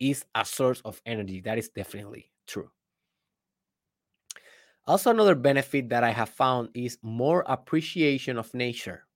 is 0.00 0.24
a 0.34 0.44
source 0.44 0.80
of 0.82 1.00
energy. 1.06 1.40
That 1.40 1.58
is 1.58 1.68
definitely 1.70 2.32
true. 2.46 2.70
Also, 4.86 5.10
another 5.10 5.34
benefit 5.34 5.88
that 5.88 6.04
I 6.04 6.10
have 6.10 6.28
found 6.28 6.68
is 6.74 6.98
more 7.02 7.44
appreciation 7.48 8.38
of 8.38 8.52
nature. 8.54 9.06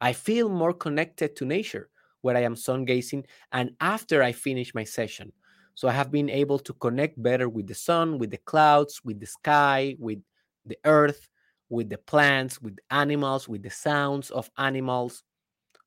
I 0.00 0.12
feel 0.12 0.48
more 0.48 0.72
connected 0.72 1.36
to 1.36 1.44
nature 1.44 1.90
when 2.22 2.36
I 2.36 2.40
am 2.40 2.56
sun 2.56 2.84
gazing 2.84 3.26
and 3.52 3.76
after 3.80 4.22
I 4.22 4.32
finish 4.32 4.74
my 4.74 4.84
session. 4.84 5.32
So 5.74 5.88
I 5.88 5.92
have 5.92 6.10
been 6.10 6.28
able 6.28 6.58
to 6.58 6.72
connect 6.74 7.22
better 7.22 7.48
with 7.48 7.66
the 7.68 7.74
sun, 7.74 8.18
with 8.18 8.30
the 8.30 8.38
clouds, 8.38 9.00
with 9.04 9.20
the 9.20 9.26
sky, 9.26 9.96
with 9.98 10.18
the 10.66 10.76
earth, 10.84 11.28
with 11.70 11.88
the 11.88 11.98
plants, 11.98 12.60
with 12.60 12.78
animals, 12.90 13.48
with 13.48 13.62
the 13.62 13.70
sounds 13.70 14.30
of 14.30 14.50
animals. 14.58 15.24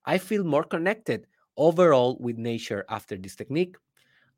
I 0.05 0.17
feel 0.17 0.43
more 0.43 0.63
connected 0.63 1.27
overall 1.57 2.17
with 2.19 2.37
nature 2.37 2.85
after 2.89 3.17
this 3.17 3.35
technique 3.35 3.75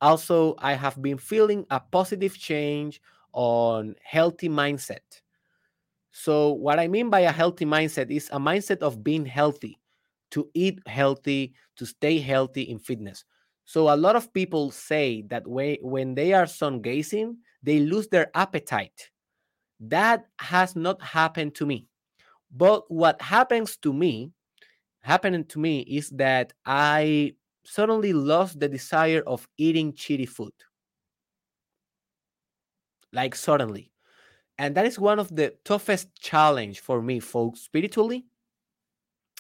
also, 0.02 0.56
I 0.60 0.74
have 0.74 1.02
been 1.02 1.18
feeling 1.18 1.66
a 1.70 1.80
positive 1.80 2.38
change 2.38 3.02
on 3.34 3.96
healthy 4.04 4.50
mindset. 4.50 5.02
So, 6.12 6.54
what 6.54 6.80
I 6.80 6.88
mean 6.88 7.10
by 7.10 7.22
a 7.22 7.32
healthy 7.32 7.66
mindset 7.66 8.10
is 8.10 8.30
a 8.32 8.40
mindset 8.40 8.80
of 8.80 9.04
being 9.04 9.26
healthy, 9.26 9.80
to 10.32 10.50
eat 10.54 10.80
healthy, 10.88 11.54
to 11.76 11.86
stay 11.86 12.20
healthy 12.20 12.64
in 12.64 12.80
fitness. 12.80 13.26
So, 13.66 13.94
a 13.94 13.98
lot 13.98 14.16
of 14.16 14.34
people 14.34 14.72
say 14.72 15.24
that 15.30 15.44
when 15.48 16.16
they 16.16 16.34
are 16.34 16.48
sun 16.48 16.82
gazing, 16.82 17.38
they 17.64 17.80
lose 17.80 18.08
their 18.08 18.32
appetite. 18.36 19.12
That 19.80 20.26
has 20.40 20.76
not 20.76 21.02
happened 21.02 21.56
to 21.56 21.66
me. 21.66 21.88
But 22.56 22.90
what 22.90 23.22
happens 23.22 23.78
to 23.78 23.92
me, 23.92 24.32
happening 25.02 25.46
to 25.46 25.60
me, 25.60 25.82
is 25.82 26.10
that 26.12 26.54
I 26.66 27.36
suddenly 27.66 28.14
lost 28.14 28.60
the 28.60 28.70
desire 28.70 29.24
of 29.28 29.48
eating 29.58 29.94
cheaty 29.94 30.28
food. 30.28 30.54
Like 33.12 33.36
suddenly. 33.36 33.92
And 34.58 34.76
that 34.76 34.86
is 34.86 34.98
one 34.98 35.20
of 35.20 35.36
the 35.36 35.54
toughest 35.66 36.16
challenge 36.20 36.80
for 36.80 37.02
me, 37.02 37.20
folks. 37.20 37.62
Spiritually, 37.62 38.26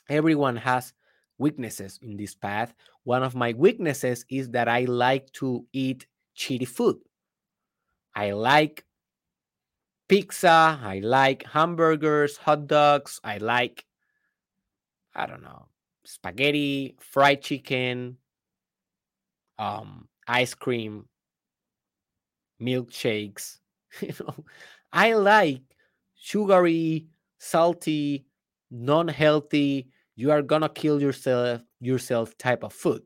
everyone 0.10 0.58
has 0.58 0.94
weaknesses 1.38 2.00
in 2.02 2.18
this 2.18 2.36
path. 2.36 2.74
One 3.04 3.24
of 3.24 3.36
my 3.36 3.54
weaknesses 3.54 4.26
is 4.30 4.50
that 4.52 4.68
I 4.68 4.86
like 4.86 5.32
to 5.34 5.66
eat 5.72 6.08
cheaty 6.36 6.68
food. 6.68 6.98
I 8.14 8.32
like 8.32 8.84
pizza, 10.08 10.80
I 10.82 11.00
like 11.00 11.44
hamburgers, 11.46 12.38
hot 12.38 12.68
dogs, 12.68 13.20
I 13.24 13.38
like 13.38 13.86
I 15.16 15.26
don't 15.26 15.44
know, 15.44 15.68
spaghetti, 16.04 16.96
fried 17.00 17.42
chicken, 17.42 18.18
um, 19.58 20.08
ice 20.28 20.54
cream, 20.54 21.08
milkshakes. 22.62 23.60
you 24.02 24.14
know, 24.20 24.46
I 24.92 25.14
like 25.14 25.62
sugary, 26.16 27.08
salty, 27.38 28.26
non-healthy. 28.72 29.90
You 30.16 30.32
are 30.32 30.42
gonna 30.42 30.70
kill 30.70 31.02
yourself 31.02 31.62
yourself 31.80 32.38
type 32.38 32.64
of 32.64 32.74
food. 32.74 33.04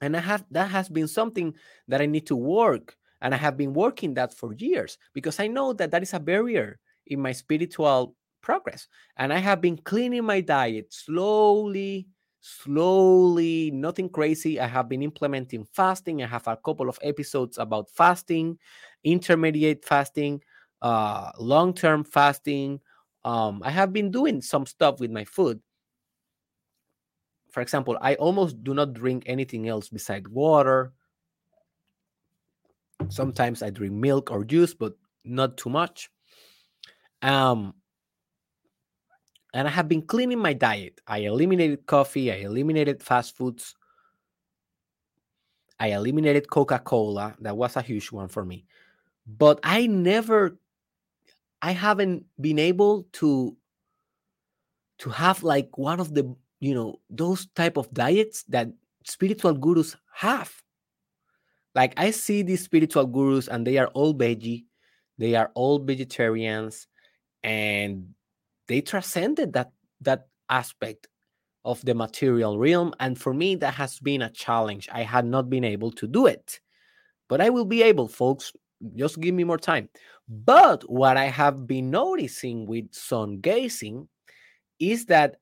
And 0.00 0.16
I 0.16 0.20
have 0.20 0.44
that 0.50 0.70
has 0.70 0.88
been 0.88 1.08
something 1.08 1.54
that 1.88 2.00
I 2.00 2.06
need 2.06 2.26
to 2.26 2.36
work, 2.36 2.96
and 3.24 3.34
I 3.34 3.38
have 3.38 3.56
been 3.58 3.74
working 3.74 4.14
that 4.14 4.34
for 4.34 4.54
years 4.54 4.98
because 5.14 5.40
I 5.40 5.48
know 5.48 5.72
that 5.74 5.90
that 5.92 6.04
is 6.04 6.14
a 6.14 6.20
barrier 6.20 6.80
in 7.08 7.20
my 7.20 7.32
spiritual 7.32 8.16
progress. 8.42 8.88
And 9.18 9.32
I 9.32 9.38
have 9.38 9.62
been 9.62 9.78
cleaning 9.78 10.24
my 10.24 10.42
diet 10.42 10.92
slowly, 10.94 12.08
slowly, 12.40 13.72
nothing 13.72 14.10
crazy. 14.10 14.60
I 14.60 14.68
have 14.68 14.88
been 14.88 15.02
implementing 15.02 15.66
fasting. 15.74 16.22
I 16.22 16.28
have 16.28 16.46
a 16.48 16.58
couple 16.58 16.88
of 16.90 17.00
episodes 17.02 17.58
about 17.58 17.90
fasting, 17.90 18.58
intermediate 19.04 19.84
fasting, 19.84 20.42
uh, 20.82 21.30
long 21.38 21.74
term 21.74 22.04
fasting. 22.04 22.80
Um, 23.24 23.62
I 23.64 23.70
have 23.70 23.92
been 23.92 24.10
doing 24.10 24.42
some 24.42 24.66
stuff 24.66 25.00
with 25.00 25.10
my 25.10 25.24
food. 25.24 25.60
For 27.50 27.60
example, 27.62 27.96
I 28.00 28.16
almost 28.16 28.62
do 28.64 28.74
not 28.74 28.92
drink 28.94 29.22
anything 29.26 29.68
else 29.68 29.88
besides 29.88 30.28
water. 30.28 30.92
Sometimes 33.10 33.62
I 33.62 33.70
drink 33.70 33.92
milk 33.92 34.30
or 34.30 34.44
juice, 34.44 34.74
but 34.74 34.94
not 35.24 35.56
too 35.56 35.70
much. 35.70 36.10
Um, 37.22 37.74
and 39.54 39.68
I 39.68 39.70
have 39.70 39.88
been 39.88 40.02
cleaning 40.02 40.38
my 40.38 40.52
diet. 40.52 41.00
I 41.06 41.18
eliminated 41.18 41.86
coffee, 41.86 42.30
I 42.32 42.36
eliminated 42.36 43.02
fast 43.02 43.36
foods, 43.36 43.76
I 45.78 45.88
eliminated 45.92 46.50
Coca 46.50 46.78
Cola. 46.78 47.34
That 47.40 47.56
was 47.56 47.76
a 47.76 47.82
huge 47.82 48.12
one 48.12 48.28
for 48.28 48.44
me. 48.44 48.64
But 49.26 49.60
I 49.62 49.86
never, 49.86 50.58
I 51.62 51.72
haven't 51.72 52.24
been 52.40 52.58
able 52.58 53.04
to 53.20 53.56
to 54.98 55.10
have 55.10 55.42
like 55.42 55.76
one 55.76 55.98
of 56.00 56.14
the 56.14 56.34
you 56.60 56.74
know 56.74 57.00
those 57.10 57.46
type 57.54 57.76
of 57.76 57.92
diets 57.92 58.44
that 58.44 58.68
spiritual 59.04 59.52
gurus 59.54 59.96
have 60.14 60.63
like 61.74 61.92
i 61.96 62.10
see 62.10 62.42
these 62.42 62.64
spiritual 62.64 63.06
gurus 63.06 63.48
and 63.48 63.66
they 63.66 63.78
are 63.78 63.88
all 63.88 64.14
veggie 64.14 64.64
they 65.18 65.34
are 65.34 65.50
all 65.54 65.78
vegetarians 65.78 66.86
and 67.42 68.14
they 68.68 68.80
transcended 68.80 69.52
that 69.52 69.72
that 70.00 70.28
aspect 70.48 71.08
of 71.64 71.80
the 71.84 71.94
material 71.94 72.58
realm 72.58 72.92
and 73.00 73.18
for 73.18 73.32
me 73.32 73.54
that 73.56 73.74
has 73.74 73.98
been 73.98 74.22
a 74.22 74.30
challenge. 74.30 74.88
I 74.92 75.02
had 75.02 75.24
not 75.24 75.48
been 75.48 75.64
able 75.64 75.90
to 75.92 76.06
do 76.06 76.26
it. 76.26 76.60
But 77.28 77.40
i 77.40 77.48
will 77.48 77.64
be 77.64 77.82
able 77.82 78.08
folks. 78.08 78.52
Just 78.96 79.20
give 79.20 79.34
me 79.34 79.44
more 79.44 79.58
time. 79.58 79.88
But 80.28 80.88
what 80.90 81.16
i 81.16 81.24
have 81.24 81.66
been 81.66 81.90
noticing 81.90 82.66
with 82.66 82.92
sun 82.92 83.40
gazing 83.40 84.08
is 84.78 85.06
that 85.06 85.36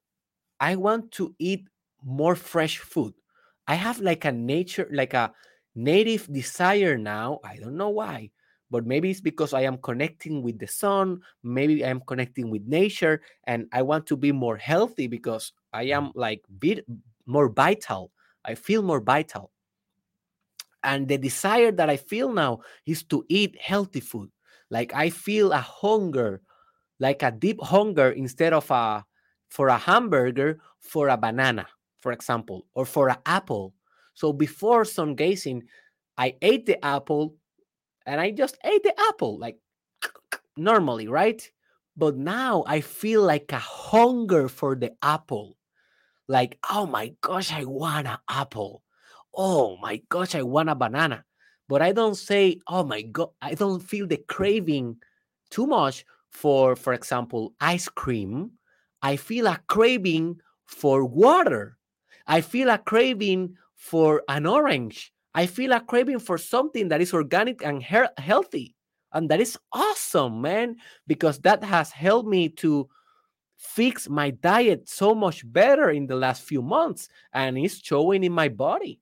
i 0.61 0.76
want 0.76 1.11
to 1.12 1.35
eat 1.39 1.66
more 2.05 2.37
fresh 2.37 2.78
food. 2.78 3.14
I 3.66 3.74
have 3.74 4.01
like 4.01 4.24
a 4.24 4.33
nature 4.33 4.89
like 4.93 5.14
a 5.14 5.33
native 5.75 6.31
desire 6.33 6.97
now 6.99 7.39
i 7.45 7.57
don't 7.57 7.77
know 7.77 7.89
why 7.91 8.31
but 8.70 8.87
maybe 8.87 9.11
it's 9.11 9.20
because 9.20 9.53
I 9.53 9.61
am 9.68 9.77
connecting 9.77 10.43
with 10.43 10.59
the 10.59 10.66
sun, 10.66 11.20
maybe 11.43 11.85
I 11.85 11.91
am 11.91 12.01
connecting 12.01 12.49
with 12.49 12.62
nature, 12.66 13.20
and 13.45 13.68
I 13.70 13.83
want 13.83 14.07
to 14.07 14.16
be 14.16 14.33
more 14.33 14.57
healthy 14.57 15.07
because 15.09 15.53
I 15.75 15.83
am 15.93 16.11
like 16.14 16.41
bit 16.59 16.87
more 17.27 17.51
vital. 17.51 18.12
I 18.47 18.55
feel 18.55 18.81
more 18.83 19.01
vital. 19.01 19.53
And 20.83 21.07
the 21.07 21.18
desire 21.18 21.70
that 21.73 21.89
I 21.91 21.97
feel 21.97 22.33
now 22.33 22.61
is 22.87 23.03
to 23.05 23.25
eat 23.29 23.61
healthy 23.61 24.01
food. 24.01 24.31
Like 24.70 24.95
I 24.95 25.11
feel 25.11 25.53
a 25.53 25.59
hunger, 25.61 26.41
like 26.99 27.23
a 27.23 27.31
deep 27.31 27.61
hunger 27.62 28.11
instead 28.11 28.53
of 28.53 28.70
a 28.70 29.05
for 29.51 29.68
a 29.68 29.77
hamburger, 29.79 30.61
for 30.81 31.09
a 31.09 31.16
banana, 31.16 31.68
for 32.01 32.12
example, 32.12 32.66
or 32.75 32.87
for 32.87 33.11
an 33.11 33.18
apple. 33.27 33.75
So 34.15 34.33
before 34.33 34.85
sun 34.85 35.15
gazing, 35.15 35.65
I 36.17 36.37
ate 36.43 36.67
the 36.67 36.85
apple 36.85 37.37
and 38.07 38.21
I 38.21 38.31
just 38.31 38.59
ate 38.65 38.83
the 38.83 38.95
apple 39.09 39.39
like 39.39 39.59
normally, 40.57 41.09
right? 41.09 41.43
But 41.97 42.17
now 42.17 42.65
I 42.67 42.81
feel 42.81 43.23
like 43.23 43.53
a 43.53 43.59
hunger 43.59 44.49
for 44.49 44.75
the 44.75 44.93
apple. 45.03 45.57
Like, 46.29 46.59
oh 46.71 46.87
my 46.87 47.15
gosh, 47.21 47.53
I 47.53 47.65
want 47.65 48.07
an 48.07 48.19
apple. 48.29 48.83
Oh 49.35 49.77
my 49.79 50.03
gosh, 50.09 50.35
I 50.35 50.43
want 50.43 50.71
a 50.71 50.75
banana. 50.75 51.25
But 51.69 51.83
I 51.83 51.93
don't 51.93 52.17
say, 52.17 52.59
oh 52.67 52.85
my 52.85 53.03
god, 53.03 53.31
I 53.41 53.55
don't 53.55 53.81
feel 53.81 54.07
the 54.07 54.19
craving 54.29 54.97
too 55.51 55.67
much 55.67 56.05
for, 56.31 56.77
for 56.77 56.93
example, 56.93 57.55
ice 57.61 57.89
cream. 57.89 58.53
I 59.03 59.17
feel 59.17 59.47
a 59.47 59.61
craving 59.67 60.41
for 60.67 61.05
water. 61.05 61.79
I 62.27 62.41
feel 62.41 62.71
a 62.71 62.79
craving 62.79 63.57
for 63.83 64.22
an 64.28 64.47
orange. 64.47 65.12
I 65.35 65.47
feel 65.47 65.72
a 65.72 65.80
craving 65.80 66.20
for 66.20 66.39
something 66.39 66.87
that 66.89 67.01
is 67.01 67.12
organic 67.12 67.64
and 67.64 67.83
he- 67.83 68.14
healthy. 68.16 68.76
And 69.12 69.28
that 69.28 69.41
is 69.41 69.59
awesome, 69.72 70.41
man, 70.41 70.76
because 71.09 71.41
that 71.41 71.64
has 71.64 71.91
helped 71.91 72.28
me 72.28 72.49
to 72.62 72.89
fix 73.57 74.09
my 74.09 74.30
diet 74.30 74.89
so 74.89 75.16
much 75.16 75.43
better 75.53 75.91
in 75.91 76.07
the 76.07 76.14
last 76.14 76.45
few 76.45 76.62
months. 76.62 77.09
And 77.33 77.59
it's 77.59 77.83
showing 77.83 78.22
in 78.22 78.33
my 78.33 78.49
body. 78.49 79.01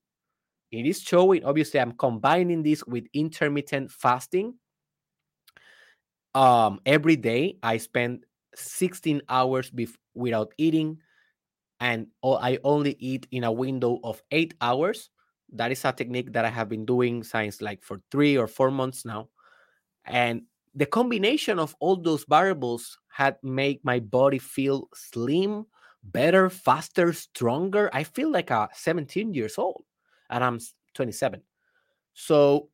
It 0.73 0.87
is 0.87 1.03
showing, 1.03 1.45
obviously, 1.45 1.79
I'm 1.79 1.93
combining 1.93 2.63
this 2.63 2.83
with 2.87 3.05
intermittent 3.13 3.93
fasting. 3.93 4.55
Um, 6.35 6.81
every 6.87 7.17
day 7.17 7.59
I 7.63 7.77
spend 7.77 8.25
16 8.55 9.21
hours 9.29 9.71
without 10.15 10.55
eating, 10.57 11.01
and 11.81 12.09
I 12.23 12.59
only 12.63 12.97
eat 12.99 13.27
in 13.31 13.45
a 13.45 13.53
window 13.53 13.99
of 14.05 14.23
eight 14.31 14.55
hours 14.61 15.11
that 15.53 15.73
is 15.73 15.85
a 15.85 15.93
technique 15.93 16.33
that 16.33 16.45
I 16.45 16.49
have 16.51 16.69
been 16.69 16.85
doing 16.85 17.25
since 17.25 17.61
like 17.61 17.83
for 17.83 18.01
three 18.11 18.37
or 18.37 18.47
four 18.47 18.71
months 18.71 19.05
now. 19.05 19.29
And 20.05 20.43
the 20.75 20.87
combination 20.87 21.59
of 21.59 21.75
all 21.81 21.97
those 21.97 22.25
variables 22.29 22.99
had 23.09 23.37
made 23.43 23.81
my 23.83 23.99
body 23.99 24.39
feel 24.39 24.89
slim, 24.95 25.67
better, 26.05 26.49
faster, 26.51 27.13
stronger. 27.13 27.91
I 27.93 28.05
feel 28.05 28.31
like 28.31 28.51
a 28.51 28.69
17 28.75 29.35
years 29.35 29.59
old 29.59 29.85
and 30.29 30.45
I'm 30.45 30.61
27. 30.95 31.43
So 32.15 32.69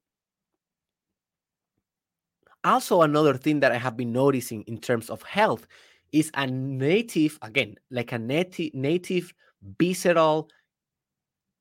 also 2.64 3.02
another 3.02 3.34
thing 3.34 3.60
that 3.60 3.72
I 3.72 3.78
have 3.78 3.96
been 3.96 4.12
noticing 4.12 4.62
in 4.62 4.78
terms 4.78 5.08
of 5.08 5.22
health 5.22 5.66
is 6.12 6.30
a 6.34 6.46
native, 6.46 7.38
again, 7.42 7.76
like 7.90 8.12
a 8.12 8.18
native, 8.18 8.74
native 8.74 9.32
visceral 9.78 10.48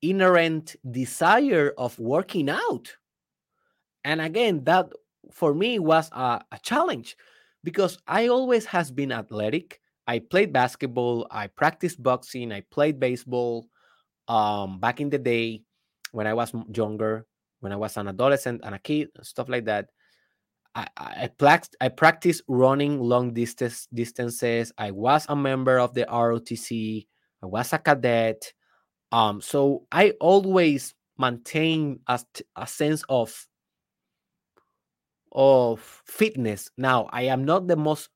inherent 0.01 0.75
desire 0.91 1.73
of 1.77 1.97
working 1.99 2.49
out. 2.49 2.95
And 4.03 4.21
again, 4.21 4.63
that 4.65 4.89
for 5.31 5.53
me 5.53 5.79
was 5.79 6.09
a, 6.11 6.41
a, 6.51 6.59
challenge 6.61 7.17
because 7.63 7.97
I 8.07 8.27
always 8.27 8.65
has 8.65 8.91
been 8.91 9.11
athletic. 9.11 9.79
I 10.07 10.19
played 10.19 10.53
basketball, 10.53 11.27
I 11.31 11.47
practiced 11.47 12.01
boxing, 12.01 12.51
I 12.51 12.61
played 12.69 12.99
baseball 12.99 13.67
um, 14.27 14.79
back 14.79 15.01
in 15.01 15.09
the 15.09 15.17
day 15.17 15.63
when 16.11 16.27
I 16.27 16.35
was 16.35 16.53
younger, 16.73 17.25
when 17.61 17.71
I 17.71 17.75
was 17.75 17.97
an 17.97 18.07
adolescent 18.07 18.61
and 18.63 18.75
a 18.75 18.79
kid, 18.79 19.09
stuff 19.23 19.49
like 19.49 19.65
that. 19.65 19.89
I, 20.75 20.87
I, 20.97 21.29
I, 21.79 21.87
practiced 21.89 22.43
running 22.49 22.99
long 22.99 23.33
distance 23.33 23.87
distances. 23.93 24.73
I 24.77 24.91
was 24.91 25.25
a 25.29 25.35
member 25.35 25.79
of 25.79 25.93
the 25.93 26.05
ROTC. 26.05 27.07
I 27.41 27.45
was 27.45 27.71
a 27.71 27.77
cadet. 27.77 28.51
Um, 29.11 29.39
so 29.39 29.87
I 29.91 30.11
always 30.19 30.93
maintain 31.17 32.01
a, 32.07 32.19
a 32.57 32.67
sense 32.67 33.03
of 33.07 33.47
of 35.31 35.79
fitness. 36.05 36.69
Now, 36.77 37.09
I 37.11 37.23
am 37.23 37.45
not 37.45 37.67
the 37.67 37.75
most 37.75 38.09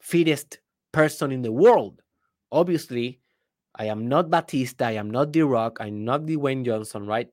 fittest 0.00 0.60
person 0.92 1.32
in 1.32 1.42
the 1.42 1.52
world. 1.52 2.02
Obviously, 2.52 3.20
I 3.74 3.86
am 3.86 4.08
not 4.08 4.30
Batista, 4.30 4.86
I 4.86 4.92
am 4.92 5.10
not 5.10 5.32
The 5.32 5.42
Rock, 5.42 5.78
I'm 5.80 6.04
not 6.04 6.22
Dwayne 6.22 6.64
Johnson, 6.64 7.06
right? 7.06 7.28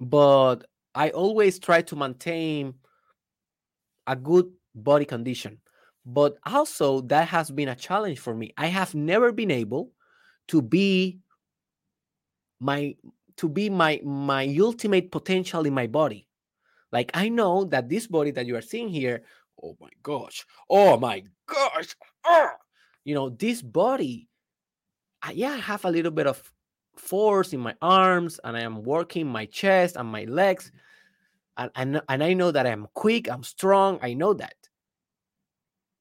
But 0.00 0.64
I 0.94 1.10
always 1.10 1.58
try 1.58 1.82
to 1.82 1.96
maintain 1.96 2.74
a 4.08 4.16
good 4.16 4.50
body 4.74 5.04
condition. 5.04 5.58
But 6.04 6.38
also, 6.46 7.02
that 7.02 7.28
has 7.28 7.50
been 7.50 7.68
a 7.68 7.76
challenge 7.76 8.18
for 8.18 8.34
me. 8.34 8.52
I 8.56 8.66
have 8.66 8.94
never 8.94 9.30
been 9.30 9.50
able 9.50 9.92
to 10.48 10.62
be 10.62 11.20
my 12.60 12.96
to 13.36 13.48
be 13.48 13.70
my 13.70 14.00
my 14.04 14.46
ultimate 14.60 15.10
potential 15.10 15.64
in 15.64 15.72
my 15.72 15.86
body 15.86 16.26
like 16.90 17.10
i 17.14 17.28
know 17.28 17.64
that 17.64 17.88
this 17.88 18.06
body 18.06 18.30
that 18.30 18.46
you 18.46 18.56
are 18.56 18.62
seeing 18.62 18.88
here 18.88 19.22
oh 19.62 19.76
my 19.80 19.90
gosh 20.02 20.44
oh 20.68 20.96
my 20.96 21.22
gosh 21.46 21.94
ah! 22.24 22.50
you 23.04 23.14
know 23.14 23.28
this 23.30 23.62
body 23.62 24.28
I, 25.22 25.32
yeah 25.32 25.52
i 25.52 25.58
have 25.58 25.84
a 25.84 25.90
little 25.90 26.10
bit 26.10 26.26
of 26.26 26.42
force 26.96 27.52
in 27.52 27.60
my 27.60 27.74
arms 27.80 28.40
and 28.42 28.56
i 28.56 28.60
am 28.60 28.82
working 28.82 29.26
my 29.26 29.46
chest 29.46 29.96
and 29.96 30.08
my 30.08 30.24
legs 30.24 30.72
and, 31.58 31.70
and, 31.74 32.00
and 32.08 32.24
i 32.24 32.32
know 32.32 32.50
that 32.50 32.66
i'm 32.66 32.86
quick 32.94 33.30
i'm 33.30 33.42
strong 33.42 33.98
i 34.02 34.14
know 34.14 34.32
that 34.32 34.56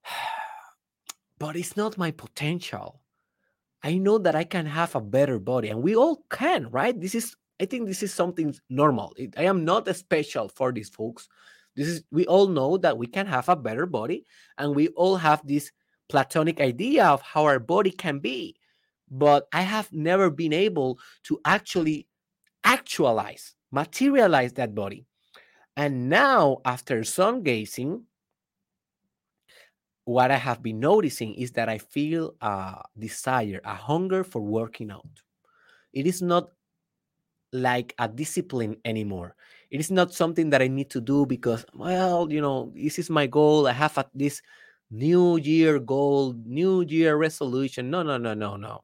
but 1.39 1.55
it's 1.55 1.75
not 1.75 1.97
my 1.97 2.11
potential 2.11 3.01
I 3.84 3.97
know 3.97 4.17
that 4.17 4.35
I 4.35 4.43
can 4.43 4.65
have 4.65 4.95
a 4.95 5.01
better 5.01 5.39
body, 5.39 5.69
and 5.69 5.81
we 5.81 5.95
all 5.95 6.23
can, 6.29 6.69
right? 6.71 6.99
This 6.99 7.15
is, 7.15 7.35
I 7.61 7.65
think, 7.65 7.88
this 7.88 8.03
is 8.03 8.13
something 8.13 8.55
normal. 8.69 9.13
It, 9.17 9.35
I 9.38 9.43
am 9.43 9.63
not 9.65 9.93
special 9.95 10.49
for 10.49 10.71
these 10.71 10.89
folks. 10.89 11.29
This 11.75 11.88
is, 11.88 12.03
we 12.11 12.25
all 12.25 12.47
know 12.47 12.77
that 12.77 12.97
we 12.97 13.07
can 13.07 13.27
have 13.27 13.49
a 13.49 13.55
better 13.55 13.85
body, 13.85 14.25
and 14.57 14.75
we 14.75 14.89
all 14.89 15.15
have 15.15 15.45
this 15.45 15.71
platonic 16.09 16.59
idea 16.59 17.05
of 17.05 17.21
how 17.21 17.45
our 17.45 17.59
body 17.59 17.91
can 17.91 18.19
be. 18.19 18.55
but 19.09 19.47
I 19.53 19.61
have 19.61 19.93
never 19.93 20.29
been 20.29 20.51
able 20.51 20.99
to 21.23 21.39
actually 21.45 22.07
actualize, 22.65 23.55
materialize 23.71 24.53
that 24.53 24.75
body. 24.75 25.05
And 25.77 26.09
now, 26.09 26.57
after 26.65 27.03
sun 27.03 27.43
gazing, 27.43 28.01
what 30.05 30.31
I 30.31 30.37
have 30.37 30.63
been 30.63 30.79
noticing 30.79 31.35
is 31.35 31.51
that 31.51 31.69
I 31.69 31.77
feel 31.77 32.33
a 32.41 32.81
desire, 32.97 33.61
a 33.63 33.75
hunger 33.75 34.23
for 34.23 34.41
working 34.41 34.89
out. 34.89 35.21
It 35.93 36.07
is 36.07 36.21
not 36.21 36.49
like 37.53 37.93
a 37.99 38.07
discipline 38.07 38.77
anymore. 38.85 39.35
It 39.69 39.79
is 39.79 39.91
not 39.91 40.13
something 40.13 40.49
that 40.49 40.63
I 40.63 40.67
need 40.67 40.89
to 40.91 41.01
do 41.01 41.27
because, 41.27 41.63
well, 41.75 42.31
you 42.31 42.41
know, 42.41 42.73
this 42.75 42.97
is 42.97 43.11
my 43.11 43.27
goal. 43.27 43.67
I 43.67 43.73
have 43.73 43.97
a, 43.99 44.05
this 44.15 44.41
new 44.89 45.37
year 45.37 45.77
goal, 45.77 46.33
new 46.43 46.81
year 46.81 47.17
resolution. 47.17 47.91
No, 47.91 48.01
no, 48.01 48.17
no, 48.17 48.33
no, 48.33 48.55
no. 48.57 48.83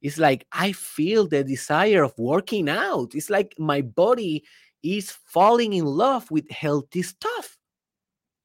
It's 0.00 0.16
like 0.16 0.46
I 0.52 0.72
feel 0.72 1.28
the 1.28 1.44
desire 1.44 2.02
of 2.02 2.18
working 2.18 2.70
out. 2.70 3.14
It's 3.14 3.28
like 3.28 3.54
my 3.58 3.82
body 3.82 4.44
is 4.82 5.10
falling 5.10 5.72
in 5.72 5.84
love 5.84 6.30
with 6.30 6.50
healthy 6.50 7.02
stuff. 7.02 7.56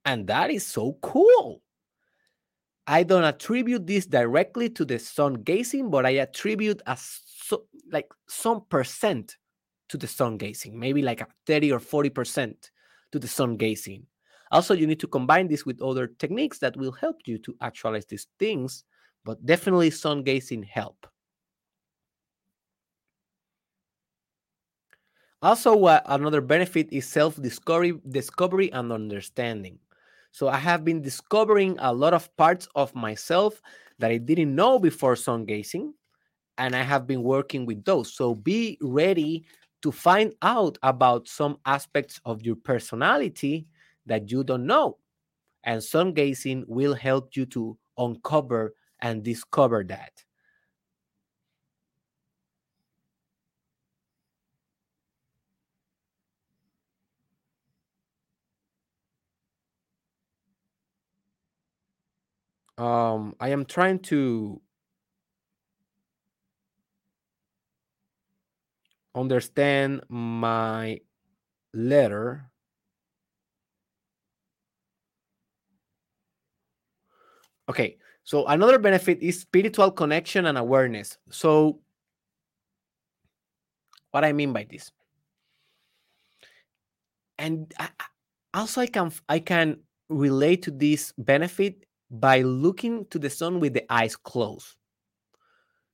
And 0.05 0.27
that 0.27 0.51
is 0.51 0.65
so 0.65 0.97
cool. 1.01 1.61
I 2.87 3.03
don't 3.03 3.23
attribute 3.23 3.87
this 3.87 4.05
directly 4.05 4.69
to 4.69 4.85
the 4.85 4.99
sun 4.99 5.35
gazing, 5.35 5.89
but 5.89 6.05
I 6.05 6.11
attribute 6.11 6.81
a 6.85 6.95
so, 6.97 7.65
like 7.91 8.07
some 8.27 8.65
percent 8.69 9.37
to 9.89 9.97
the 9.97 10.07
sun 10.07 10.37
gazing, 10.37 10.79
maybe 10.79 11.01
like 11.01 11.21
a 11.21 11.27
30 11.47 11.71
or 11.71 11.79
40% 11.79 12.55
to 13.11 13.19
the 13.19 13.27
sun 13.27 13.57
gazing. 13.57 14.05
Also, 14.51 14.73
you 14.73 14.87
need 14.87 14.99
to 14.99 15.07
combine 15.07 15.47
this 15.47 15.65
with 15.65 15.81
other 15.81 16.07
techniques 16.07 16.59
that 16.59 16.77
will 16.77 16.91
help 16.91 17.17
you 17.25 17.37
to 17.39 17.55
actualize 17.61 18.05
these 18.05 18.27
things, 18.39 18.83
but 19.23 19.43
definitely 19.45 19.89
sun 19.89 20.23
gazing 20.23 20.63
help. 20.63 21.07
Also, 25.45 25.85
uh, 25.85 26.01
another 26.07 26.41
benefit 26.41 26.87
is 26.91 27.05
self-discovery 27.07 27.93
discovery 28.09 28.71
and 28.73 28.91
understanding. 28.91 29.79
So 30.31 30.49
I 30.49 30.57
have 30.57 30.83
been 30.83 31.01
discovering 31.01 31.77
a 31.79 31.93
lot 31.93 32.13
of 32.13 32.35
parts 32.35 32.67
of 32.75 32.93
myself 32.95 33.61
that 33.99 34.11
I 34.11 34.17
didn't 34.17 34.53
know 34.55 34.79
before 34.79 35.15
sun 35.15 35.45
gazing, 35.45 35.93
and 36.57 36.75
I 36.75 36.83
have 36.83 37.07
been 37.07 37.23
working 37.23 37.65
with 37.65 37.85
those. 37.85 38.13
So 38.13 38.35
be 38.35 38.77
ready 38.81 39.45
to 39.83 39.91
find 39.91 40.33
out 40.41 40.77
about 40.83 41.27
some 41.29 41.57
aspects 41.65 42.21
of 42.25 42.43
your 42.43 42.57
personality 42.57 43.67
that 44.07 44.31
you 44.31 44.43
don't 44.43 44.67
know. 44.67 44.99
And 45.63 45.83
sun 45.83 46.13
gazing 46.13 46.65
will 46.67 46.95
help 46.95 47.35
you 47.37 47.45
to 47.47 47.77
uncover 47.97 48.75
and 49.01 49.23
discover 49.23 49.83
that. 49.85 50.25
Um, 62.77 63.35
I 63.39 63.49
am 63.49 63.65
trying 63.65 63.99
to 64.11 64.61
understand 69.15 70.01
my 70.09 70.99
letter. 71.73 72.51
Okay, 77.69 77.97
so 78.23 78.45
another 78.47 78.77
benefit 78.77 79.19
is 79.21 79.39
spiritual 79.39 79.91
connection 79.91 80.45
and 80.45 80.57
awareness. 80.57 81.17
So, 81.31 81.79
what 84.11 84.23
I 84.23 84.33
mean 84.33 84.53
by 84.53 84.67
this, 84.69 84.91
and 87.37 87.73
I, 87.79 87.89
also 88.53 88.81
I 88.81 88.87
can 88.87 89.11
I 89.29 89.39
can 89.39 89.79
relate 90.09 90.61
to 90.63 90.71
this 90.71 91.13
benefit 91.17 91.85
by 92.19 92.41
looking 92.41 93.05
to 93.07 93.19
the 93.19 93.29
sun 93.29 93.59
with 93.59 93.73
the 93.73 93.91
eyes 93.91 94.15
closed. 94.15 94.75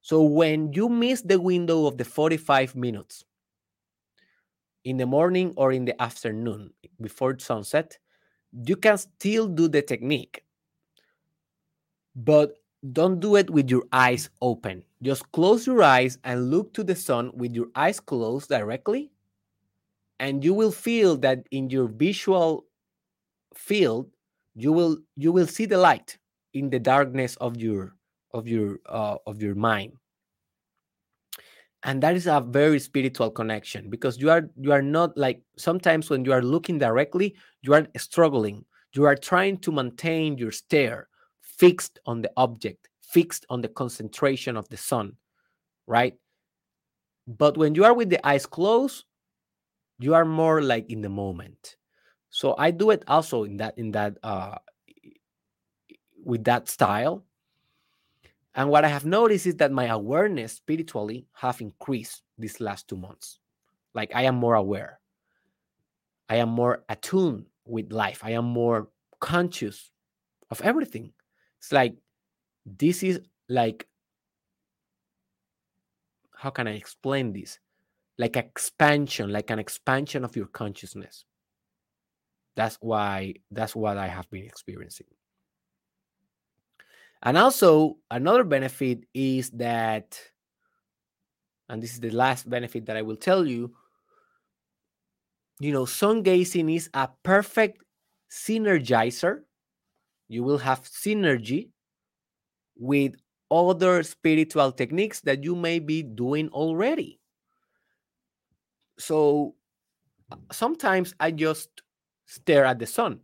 So 0.02 0.23
when 0.23 0.73
you 0.73 0.89
miss 0.89 1.22
the 1.22 1.39
window 1.39 1.85
of 1.85 1.98
the 1.98 2.06
45 2.06 2.76
minutes 2.76 3.23
in 4.84 4.98
the 4.98 5.06
morning 5.06 5.53
or 5.57 5.72
in 5.72 5.85
the 5.85 5.99
afternoon 6.02 6.73
before 6.99 7.38
sunset, 7.38 7.98
you 8.65 8.76
can 8.76 8.98
still 8.98 9.48
do 9.48 9.68
the 9.68 9.81
technique. 9.81 10.43
But 12.15 12.57
don't 12.93 13.19
do 13.19 13.35
it 13.35 13.49
with 13.49 13.69
your 13.69 13.84
eyes 13.93 14.30
open. 14.41 14.84
Just 15.03 15.31
close 15.31 15.68
your 15.68 15.84
eyes 15.84 16.18
and 16.23 16.49
look 16.49 16.73
to 16.73 16.84
the 16.84 16.95
sun 16.95 17.31
with 17.35 17.53
your 17.53 17.68
eyes 17.76 17.99
closed 17.99 18.49
directly. 18.49 19.11
And 20.19 20.43
you 20.43 20.53
will 20.53 20.72
feel 20.72 21.15
that 21.18 21.45
in 21.52 21.69
your 21.69 21.88
visual 21.88 22.65
field, 23.53 24.07
you 24.55 24.71
will 24.71 24.97
you 25.15 25.31
will 25.31 25.47
see 25.47 25.65
the 25.65 25.77
light 25.77 26.17
in 26.53 26.69
the 26.69 26.79
darkness 26.79 27.35
of 27.37 27.57
your 27.57 27.95
of 28.33 28.47
your 28.47 28.79
uh, 28.87 29.17
of 29.25 29.41
your 29.41 29.55
mind. 29.55 29.93
And 31.83 32.03
that 32.03 32.15
is 32.15 32.27
a 32.27 32.41
very 32.41 32.79
spiritual 32.79 33.31
connection 33.31 33.89
because 33.89 34.19
you 34.19 34.29
are 34.29 34.49
you 34.55 34.71
are 34.71 34.83
not 34.83 35.17
like 35.17 35.41
sometimes 35.57 36.09
when 36.09 36.25
you 36.25 36.31
are 36.31 36.43
looking 36.43 36.77
directly 36.77 37.35
you 37.61 37.73
are 37.73 37.87
struggling. 37.97 38.65
You 38.93 39.05
are 39.05 39.15
trying 39.15 39.57
to 39.59 39.71
maintain 39.71 40.37
your 40.37 40.51
stare 40.51 41.07
fixed 41.41 41.99
on 42.05 42.21
the 42.21 42.31
object 42.37 42.89
fixed 43.01 43.45
on 43.49 43.61
the 43.61 43.67
concentration 43.67 44.57
of 44.57 44.67
the 44.69 44.77
sun 44.77 45.13
right? 45.87 46.15
But 47.27 47.57
when 47.57 47.75
you 47.75 47.83
are 47.83 47.93
with 47.93 48.09
the 48.09 48.25
eyes 48.25 48.45
closed 48.45 49.05
you 49.99 50.13
are 50.15 50.25
more 50.25 50.61
like 50.61 50.89
in 50.89 51.01
the 51.01 51.09
moment 51.09 51.77
so 52.31 52.55
i 52.57 52.71
do 52.71 52.89
it 52.89 53.03
also 53.07 53.43
in 53.43 53.57
that 53.57 53.77
in 53.77 53.91
that 53.91 54.17
uh 54.23 54.57
with 56.23 56.43
that 56.43 56.67
style 56.67 57.23
and 58.53 58.69
what 58.69 58.83
I 58.83 58.89
have 58.89 59.05
noticed 59.05 59.47
is 59.47 59.55
that 59.57 59.71
my 59.71 59.85
awareness 59.85 60.53
spiritually 60.53 61.25
have 61.33 61.61
increased 61.61 62.23
these 62.37 62.59
last 62.59 62.87
two 62.87 62.97
months. 62.97 63.39
Like 63.93 64.11
I 64.13 64.23
am 64.23 64.35
more 64.35 64.55
aware. 64.55 64.99
I 66.27 66.37
am 66.37 66.49
more 66.49 66.83
attuned 66.89 67.45
with 67.65 67.91
life. 67.93 68.21
I 68.23 68.31
am 68.31 68.45
more 68.45 68.89
conscious 69.19 69.91
of 70.49 70.61
everything. 70.61 71.13
It's 71.59 71.71
like 71.71 71.95
this 72.65 73.03
is 73.03 73.21
like 73.47 73.87
how 76.35 76.49
can 76.49 76.67
I 76.67 76.71
explain 76.71 77.33
this? 77.33 77.59
Like 78.17 78.35
expansion, 78.35 79.31
like 79.31 79.49
an 79.51 79.59
expansion 79.59 80.25
of 80.25 80.35
your 80.35 80.47
consciousness. 80.47 81.25
That's 82.55 82.77
why 82.81 83.35
that's 83.49 83.75
what 83.75 83.97
I 83.97 84.07
have 84.07 84.29
been 84.29 84.45
experiencing. 84.45 85.07
And 87.23 87.37
also, 87.37 87.97
another 88.09 88.43
benefit 88.43 89.05
is 89.13 89.51
that, 89.51 90.19
and 91.69 91.81
this 91.81 91.93
is 91.93 91.99
the 91.99 92.09
last 92.09 92.49
benefit 92.49 92.87
that 92.87 92.97
I 92.97 93.03
will 93.03 93.15
tell 93.15 93.45
you, 93.45 93.73
you 95.59 95.71
know, 95.71 95.85
sun 95.85 96.23
gazing 96.23 96.69
is 96.69 96.89
a 96.95 97.09
perfect 97.21 97.83
synergizer. 98.31 99.41
You 100.27 100.43
will 100.43 100.57
have 100.57 100.81
synergy 100.81 101.69
with 102.75 103.13
other 103.51 104.01
spiritual 104.01 104.71
techniques 104.71 105.21
that 105.21 105.43
you 105.43 105.55
may 105.55 105.77
be 105.77 106.01
doing 106.01 106.49
already. 106.49 107.19
So 108.97 109.55
sometimes 110.51 111.13
I 111.19 111.31
just 111.31 111.69
stare 112.26 112.65
at 112.65 112.80
the 112.80 112.85
sun 112.88 113.19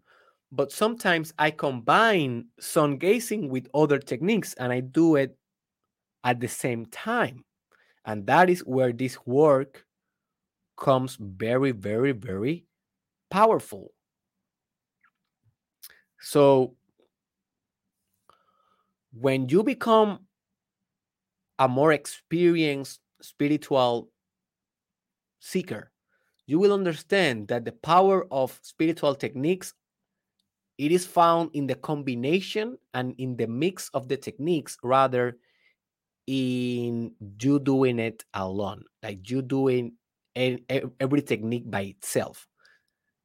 but 0.52 0.72
sometimes 0.72 1.34
I 1.38 1.52
combine 1.52 2.48
sun 2.60 2.98
gazing 2.98 3.50
with 3.50 3.68
other 3.74 4.00
techniques 4.00 4.54
and 4.54 4.72
I 4.72 4.80
do 4.80 5.16
it 5.16 5.38
at 6.24 6.40
the 6.40 6.48
same 6.48 6.86
time. 6.86 7.44
And 8.06 8.26
that 8.28 8.50
is 8.50 8.62
where 8.62 8.94
this 8.94 9.18
work 9.26 9.86
comes 10.78 11.18
very, 11.20 11.72
very, 11.72 12.14
very 12.14 12.66
powerful. 13.30 13.92
So, 16.20 16.76
when 19.14 19.50
you 19.50 19.64
become 19.64 20.28
a 21.60 21.68
more 21.68 21.92
experienced 21.92 23.02
spiritual 23.22 24.10
seeker, 25.40 25.92
you 26.48 26.60
will 26.60 26.74
understand 26.74 27.48
that 27.50 27.66
the 27.66 27.72
power 27.72 28.26
of 28.32 28.58
spiritual 28.64 29.14
techniques 29.14 29.74
it 30.78 30.92
is 30.92 31.06
found 31.06 31.50
in 31.54 31.68
the 31.68 31.76
combination 31.76 32.78
and 32.94 33.14
in 33.18 33.36
the 33.36 33.48
mix 33.48 33.90
of 33.94 34.08
the 34.08 34.18
techniques 34.18 34.78
rather 34.84 35.38
in 36.28 37.12
you 37.42 37.60
doing 37.60 38.00
it 38.00 38.24
alone 38.34 38.84
like 39.04 39.30
you 39.30 39.42
doing 39.42 39.94
every 40.36 41.22
technique 41.22 41.70
by 41.70 41.82
itself 41.82 42.48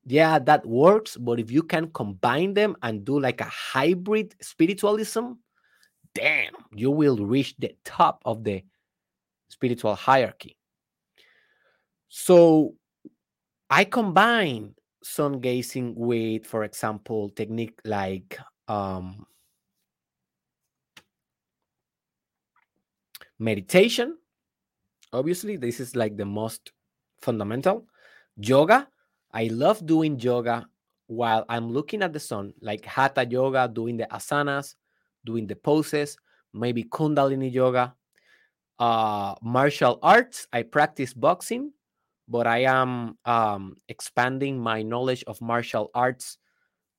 yeah 0.06 0.38
that 0.38 0.64
works 0.66 1.16
but 1.16 1.38
if 1.38 1.50
you 1.50 1.62
can 1.62 1.90
combine 1.92 2.54
them 2.54 2.76
and 2.82 3.04
do 3.04 3.18
like 3.18 3.40
a 3.40 3.50
hybrid 3.52 4.34
spiritualism 4.40 5.32
damn 6.14 6.52
you 6.74 6.90
will 6.90 7.16
reach 7.16 7.54
the 7.58 7.74
top 7.84 8.22
of 8.24 8.44
the 8.44 8.62
spiritual 9.52 9.94
hierarchy. 9.94 10.56
So 12.08 12.74
I 13.72 13.84
combine 13.84 14.74
sun 15.02 15.40
gazing 15.40 15.94
with, 15.96 16.44
for 16.44 16.64
example, 16.64 17.30
technique 17.30 17.80
like 17.86 18.38
um, 18.68 19.24
meditation. 23.38 24.18
Obviously, 25.14 25.56
this 25.56 25.80
is 25.80 25.96
like 25.96 26.18
the 26.18 26.26
most 26.26 26.72
fundamental. 27.22 27.86
Yoga. 28.36 28.88
I 29.32 29.44
love 29.44 29.86
doing 29.86 30.20
yoga 30.20 30.66
while 31.06 31.46
I'm 31.48 31.72
looking 31.72 32.02
at 32.02 32.12
the 32.12 32.20
sun, 32.20 32.52
like 32.60 32.84
hatha 32.84 33.24
yoga, 33.24 33.70
doing 33.72 33.96
the 33.96 34.06
asanas, 34.12 34.74
doing 35.24 35.46
the 35.46 35.56
poses, 35.56 36.18
maybe 36.52 36.84
kundalini 36.84 37.50
yoga. 37.50 37.94
Uh, 38.78 39.34
martial 39.40 39.98
arts. 40.02 40.46
I 40.52 40.60
practice 40.60 41.14
boxing, 41.14 41.72
but 42.28 42.46
I 42.46 42.64
am 42.64 43.18
um, 43.24 43.76
expanding 43.88 44.58
my 44.60 44.82
knowledge 44.82 45.24
of 45.26 45.40
martial 45.40 45.90
arts 45.94 46.38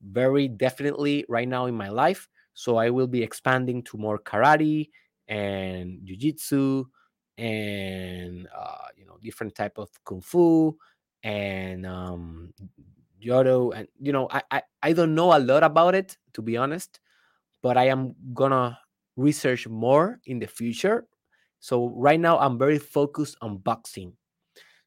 very 0.02 0.48
definitely 0.48 1.26
right 1.30 1.48
now 1.48 1.66
in 1.66 1.76
my 1.76 1.90
life. 1.90 2.28
So 2.54 2.78
I 2.78 2.90
will 2.90 3.08
be 3.08 3.24
expanding 3.24 3.84
to 3.84 3.98
more 3.98 4.20
karate 4.20 4.90
and 5.28 6.02
jiu-jitsu 6.06 6.86
and 7.38 8.48
uh, 8.56 8.88
you 8.96 9.06
know 9.06 9.18
different 9.24 9.56
type 9.56 9.78
of 9.80 9.90
kung 10.06 10.22
fu 10.22 10.78
and 11.24 11.86
um, 11.86 12.54
judo 13.20 13.72
and 13.72 13.88
you 14.00 14.12
know 14.12 14.28
I, 14.30 14.42
I 14.52 14.62
I 14.84 14.94
don't 14.94 15.16
know 15.16 15.36
a 15.36 15.40
lot 15.40 15.64
about 15.64 15.96
it 15.96 16.18
to 16.34 16.42
be 16.42 16.58
honest, 16.58 17.00
but 17.62 17.78
I 17.78 17.88
am 17.88 18.16
gonna 18.34 18.80
research 19.18 19.68
more 19.68 20.20
in 20.26 20.40
the 20.40 20.48
future. 20.48 21.08
So 21.60 21.90
right 21.90 22.20
now 22.20 22.40
I'm 22.40 22.58
very 22.60 22.80
focused 22.80 23.38
on 23.42 23.58
boxing. 23.60 24.18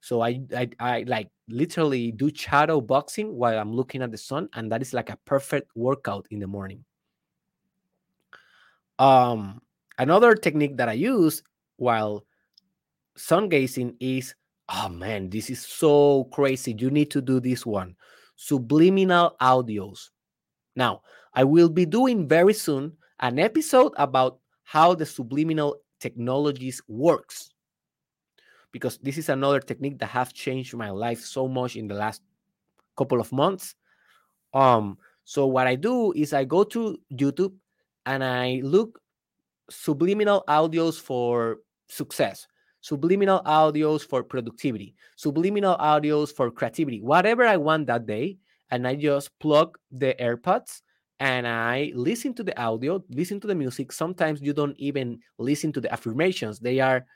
So 0.01 0.21
I 0.21 0.41
I, 0.57 0.71
I 0.79 1.05
like 1.07 1.31
literally 1.49 2.13
do 2.13 2.31
shadow 2.35 2.81
boxing 2.81 3.35
while 3.35 3.59
I'm 3.59 3.73
looking 3.73 4.03
at 4.03 4.11
the 4.11 4.19
sun, 4.19 4.49
and 4.55 4.71
that 4.73 4.83
is 4.83 4.93
like 4.93 5.11
a 5.11 5.19
perfect 5.25 5.71
workout 5.75 6.27
in 6.31 6.41
the 6.41 6.47
morning. 6.47 6.85
Um, 8.99 9.61
another 9.99 10.35
technique 10.35 10.77
that 10.79 10.89
I 10.89 10.95
use 10.95 11.43
while 11.77 12.25
sun 13.17 13.49
gazing 13.49 13.97
is 14.01 14.35
oh 14.69 14.89
man, 14.89 15.31
this 15.31 15.51
is 15.51 15.65
so 15.65 16.25
crazy. 16.33 16.75
You 16.79 16.91
need 16.91 17.11
to 17.13 17.21
do 17.21 17.41
this 17.41 17.65
one 17.65 17.97
subliminal 18.37 19.35
audios. 19.41 20.11
Now, 20.75 21.03
I 21.35 21.45
will 21.45 21.69
be 21.69 21.87
doing 21.87 22.29
very 22.29 22.53
soon 22.53 22.93
an 23.21 23.39
episode 23.39 23.93
about 23.97 24.39
how 24.65 24.95
the 24.95 25.07
subliminal 25.07 25.77
technologies 26.01 26.83
works 26.87 27.51
because 28.73 28.99
this 28.99 29.19
is 29.19 29.29
another 29.29 29.61
technique 29.61 29.99
that 29.99 30.07
have 30.07 30.33
changed 30.33 30.75
my 30.75 30.91
life 30.91 31.21
so 31.21 31.49
much 31.49 31.77
in 31.77 31.89
the 31.89 31.95
last 31.95 32.23
couple 32.97 33.21
of 33.21 33.33
months. 33.33 33.75
Um, 34.55 34.99
so 35.25 35.47
what 35.47 35.67
I 35.67 35.75
do 35.75 36.13
is 36.13 36.33
I 36.33 36.45
go 36.45 36.65
to 36.65 36.99
YouTube 37.13 37.55
and 38.07 38.23
I 38.23 38.61
look 38.63 39.01
subliminal 39.71 40.45
audios 40.49 41.01
for 41.01 41.59
success, 41.89 42.47
subliminal 42.81 43.43
audios 43.45 44.07
for 44.07 44.23
productivity, 44.23 44.95
subliminal 45.17 45.77
audios 45.79 46.33
for 46.33 46.51
creativity, 46.51 47.01
whatever 47.01 47.45
I 47.45 47.57
want 47.57 47.87
that 47.89 48.07
day. 48.07 48.39
And 48.71 48.87
I 48.87 48.97
just 48.97 49.37
plug 49.39 49.79
the 49.93 50.15
AirPods 50.21 50.83
and 51.21 51.47
I 51.47 51.93
listen 51.95 52.35
to 52.35 52.43
the 52.43 52.59
audio, 52.61 53.03
listen 53.11 53.41
to 53.41 53.47
the 53.47 53.55
music. 53.55 53.93
Sometimes 53.93 54.41
you 54.43 54.53
don't 54.53 54.79
even 54.79 55.21
listen 55.39 55.73
to 55.73 55.81
the 55.81 55.93
affirmations, 55.93 56.59
they 56.59 56.81
are 56.81 57.07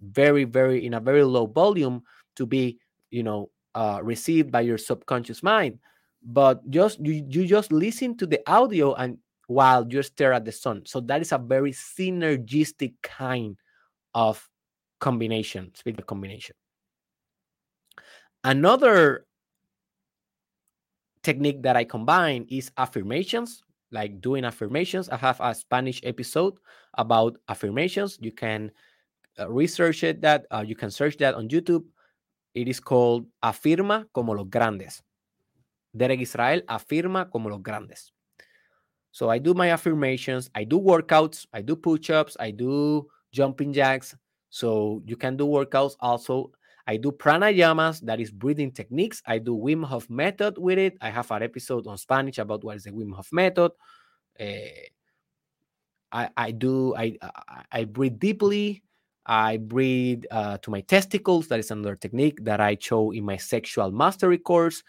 very, 0.00 0.44
very 0.44 0.84
in 0.84 0.94
a 0.94 1.00
very 1.00 1.24
low 1.24 1.46
volume 1.46 2.02
to 2.36 2.46
be, 2.46 2.78
you 3.10 3.22
know, 3.22 3.50
uh, 3.74 4.00
received 4.02 4.50
by 4.50 4.60
your 4.60 4.78
subconscious 4.78 5.42
mind. 5.42 5.78
But 6.22 6.68
just 6.70 7.00
you, 7.00 7.24
you 7.28 7.46
just 7.46 7.72
listen 7.72 8.16
to 8.18 8.26
the 8.26 8.40
audio 8.46 8.94
and 8.94 9.18
while 9.46 9.86
you 9.88 10.02
stare 10.02 10.32
at 10.32 10.44
the 10.44 10.52
sun. 10.52 10.82
So 10.86 11.00
that 11.00 11.20
is 11.20 11.32
a 11.32 11.38
very 11.38 11.72
synergistic 11.72 12.94
kind 13.02 13.56
of 14.14 14.48
combination, 15.00 15.72
spiritual 15.74 16.04
combination. 16.04 16.56
Another 18.42 19.26
technique 21.22 21.62
that 21.62 21.76
I 21.76 21.84
combine 21.84 22.46
is 22.50 22.70
affirmations, 22.76 23.64
like 23.90 24.20
doing 24.20 24.44
affirmations. 24.44 25.08
I 25.08 25.16
have 25.16 25.40
a 25.40 25.54
Spanish 25.54 26.00
episode 26.04 26.54
about 26.96 27.36
affirmations. 27.48 28.18
You 28.20 28.32
can 28.32 28.70
uh, 29.38 29.50
research 29.50 30.04
it 30.04 30.20
that 30.22 30.46
uh, 30.50 30.64
you 30.66 30.74
can 30.74 30.90
search 30.90 31.16
that 31.18 31.34
on 31.34 31.48
YouTube. 31.48 31.84
It 32.54 32.68
is 32.68 32.80
called 32.80 33.26
Afirma 33.42 34.06
como 34.12 34.32
los 34.32 34.46
grandes. 34.48 35.02
Derek 35.96 36.20
Israel 36.20 36.62
afirma 36.66 37.30
como 37.30 37.48
los 37.48 37.60
grandes. 37.60 38.12
So 39.10 39.30
I 39.30 39.38
do 39.38 39.54
my 39.54 39.70
affirmations, 39.70 40.50
I 40.54 40.64
do 40.64 40.80
workouts, 40.80 41.46
I 41.52 41.62
do 41.62 41.76
push-ups, 41.76 42.36
I 42.40 42.50
do 42.50 43.06
jumping 43.30 43.72
jacks. 43.72 44.16
So 44.50 45.02
you 45.06 45.16
can 45.16 45.36
do 45.36 45.46
workouts 45.46 45.94
also. 46.00 46.50
I 46.86 46.96
do 46.96 47.12
pranayamas, 47.12 48.00
that 48.02 48.20
is 48.20 48.30
breathing 48.30 48.72
techniques. 48.72 49.22
I 49.26 49.38
do 49.38 49.56
Wim 49.56 49.84
Hof 49.84 50.10
method 50.10 50.58
with 50.58 50.78
it. 50.78 50.98
I 51.00 51.10
have 51.10 51.30
an 51.30 51.42
episode 51.42 51.86
on 51.86 51.96
Spanish 51.96 52.38
about 52.38 52.64
what 52.64 52.76
is 52.76 52.84
the 52.84 52.90
Wim 52.90 53.14
Hof 53.14 53.28
method. 53.32 53.70
Uh, 54.38 54.44
I, 56.12 56.28
I 56.36 56.50
do 56.50 56.94
I 56.94 57.16
I 57.72 57.84
breathe 57.84 58.18
deeply. 58.18 58.82
I 59.26 59.56
breathe 59.56 60.24
uh, 60.30 60.58
to 60.58 60.70
my 60.70 60.82
testicles. 60.82 61.48
That 61.48 61.58
is 61.58 61.70
another 61.70 61.96
technique 61.96 62.44
that 62.44 62.60
I 62.60 62.76
show 62.80 63.10
in 63.12 63.24
my 63.24 63.36
sexual 63.36 63.90
mastery 63.90 64.38
course. 64.38 64.82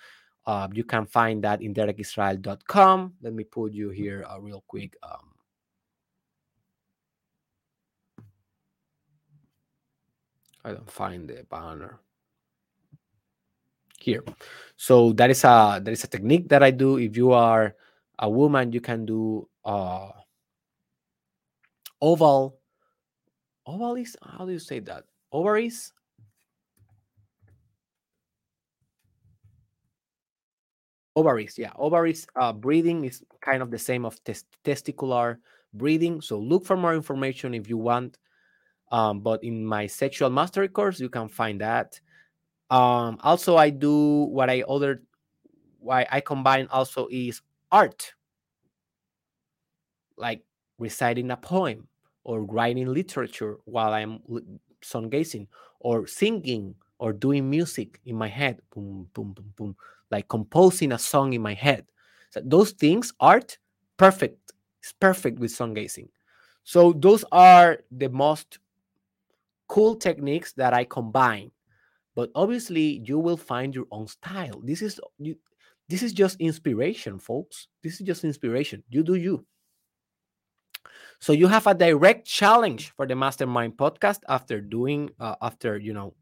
Uh, 0.45 0.67
you 0.73 0.83
can 0.83 1.05
find 1.05 1.43
that 1.43 1.61
in 1.61 1.73
derekisrael.com. 1.73 3.13
Let 3.21 3.33
me 3.33 3.43
put 3.43 3.73
you 3.73 3.89
here 3.89 4.25
uh, 4.29 4.39
real 4.39 4.63
quick. 4.67 4.95
Um, 5.01 5.31
I 10.63 10.71
don't 10.71 10.91
find 10.91 11.29
the 11.29 11.45
banner 11.49 11.99
here. 13.99 14.23
So 14.75 15.13
that 15.13 15.29
is 15.29 15.43
a 15.43 15.79
that 15.83 15.91
is 15.91 16.03
a 16.03 16.07
technique 16.07 16.49
that 16.49 16.61
I 16.61 16.71
do. 16.71 16.97
If 16.97 17.15
you 17.15 17.31
are 17.31 17.75
a 18.19 18.29
woman, 18.29 18.71
you 18.71 18.81
can 18.81 19.05
do 19.05 19.47
uh, 19.63 20.09
oval 22.01 22.59
ovaries 23.65 24.15
how 24.23 24.45
do 24.45 24.51
you 24.51 24.59
say 24.59 24.79
that? 24.79 25.05
Ovaries? 25.31 25.93
Ovaries 31.15 31.57
yeah. 31.57 31.71
Ovaries 31.77 32.27
uh, 32.35 32.51
breathing 32.51 33.05
is 33.05 33.23
kind 33.41 33.61
of 33.61 33.71
the 33.71 33.79
same 33.79 34.05
of 34.05 34.21
test 34.23 34.45
testicular 34.63 35.37
breathing. 35.73 36.21
So 36.21 36.37
look 36.39 36.65
for 36.65 36.75
more 36.75 36.93
information 36.93 37.53
if 37.53 37.69
you 37.69 37.77
want 37.77 38.17
um, 38.91 39.19
but 39.21 39.43
in 39.43 39.65
my 39.65 39.87
sexual 39.87 40.29
mastery 40.29 40.67
course 40.67 40.99
you 40.99 41.09
can 41.09 41.27
find 41.27 41.61
that. 41.61 41.99
Um, 42.69 43.19
also 43.21 43.57
i 43.57 43.69
do 43.69 44.23
what 44.23 44.49
i 44.49 44.63
other 44.67 45.03
why 45.79 46.07
i 46.11 46.19
combine 46.19 46.67
also 46.71 47.07
is 47.11 47.41
art. 47.71 48.13
Like 50.17 50.43
reciting 50.79 51.31
a 51.31 51.37
poem 51.37 51.87
or 52.25 52.43
writing 52.43 52.93
literature 52.93 53.57
while 53.65 53.93
I'm 53.93 54.19
sun 54.81 55.09
gazing 55.09 55.47
or 55.79 56.07
singing 56.07 56.75
or 56.99 57.13
doing 57.13 57.49
music 57.49 57.99
in 58.05 58.15
my 58.15 58.27
head, 58.27 58.59
boom, 58.73 59.07
boom, 59.13 59.33
boom, 59.33 59.53
boom, 59.55 59.75
like 60.11 60.27
composing 60.27 60.91
a 60.91 60.99
song 60.99 61.33
in 61.33 61.41
my 61.41 61.53
head. 61.53 61.85
So 62.31 62.41
those 62.43 62.71
things, 62.71 63.13
art, 63.19 63.57
perfect. 63.97 64.53
It's 64.81 64.93
perfect 64.93 65.39
with 65.39 65.51
sun 65.51 65.73
gazing. 65.73 66.09
So 66.63 66.93
those 66.93 67.23
are 67.31 67.79
the 67.91 68.09
most 68.09 68.59
cool 69.67 69.95
techniques 69.95 70.53
that 70.53 70.73
I 70.73 70.83
combine. 70.83 71.51
But 72.15 72.31
obviously, 72.33 73.01
you 73.05 73.19
will 73.19 73.37
find 73.37 73.75
your 73.75 73.87
own 73.91 74.07
style. 74.07 74.61
This 74.63 74.81
is 74.81 74.99
you. 75.19 75.35
This 75.87 76.01
is 76.01 76.13
just 76.13 76.39
inspiration, 76.39 77.19
folks. 77.19 77.67
This 77.83 77.99
is 77.99 78.07
just 78.07 78.23
inspiration. 78.23 78.83
You 78.89 79.03
do 79.03 79.15
you. 79.15 79.45
So 81.19 81.33
you 81.33 81.47
have 81.47 81.67
a 81.67 81.73
direct 81.73 82.27
challenge 82.27 82.91
for 82.95 83.07
the 83.07 83.15
Mastermind 83.15 83.77
podcast 83.77 84.19
after 84.27 84.61
doing 84.61 85.09
uh, 85.19 85.35
after 85.41 85.77
you 85.77 85.93
know 85.93 86.13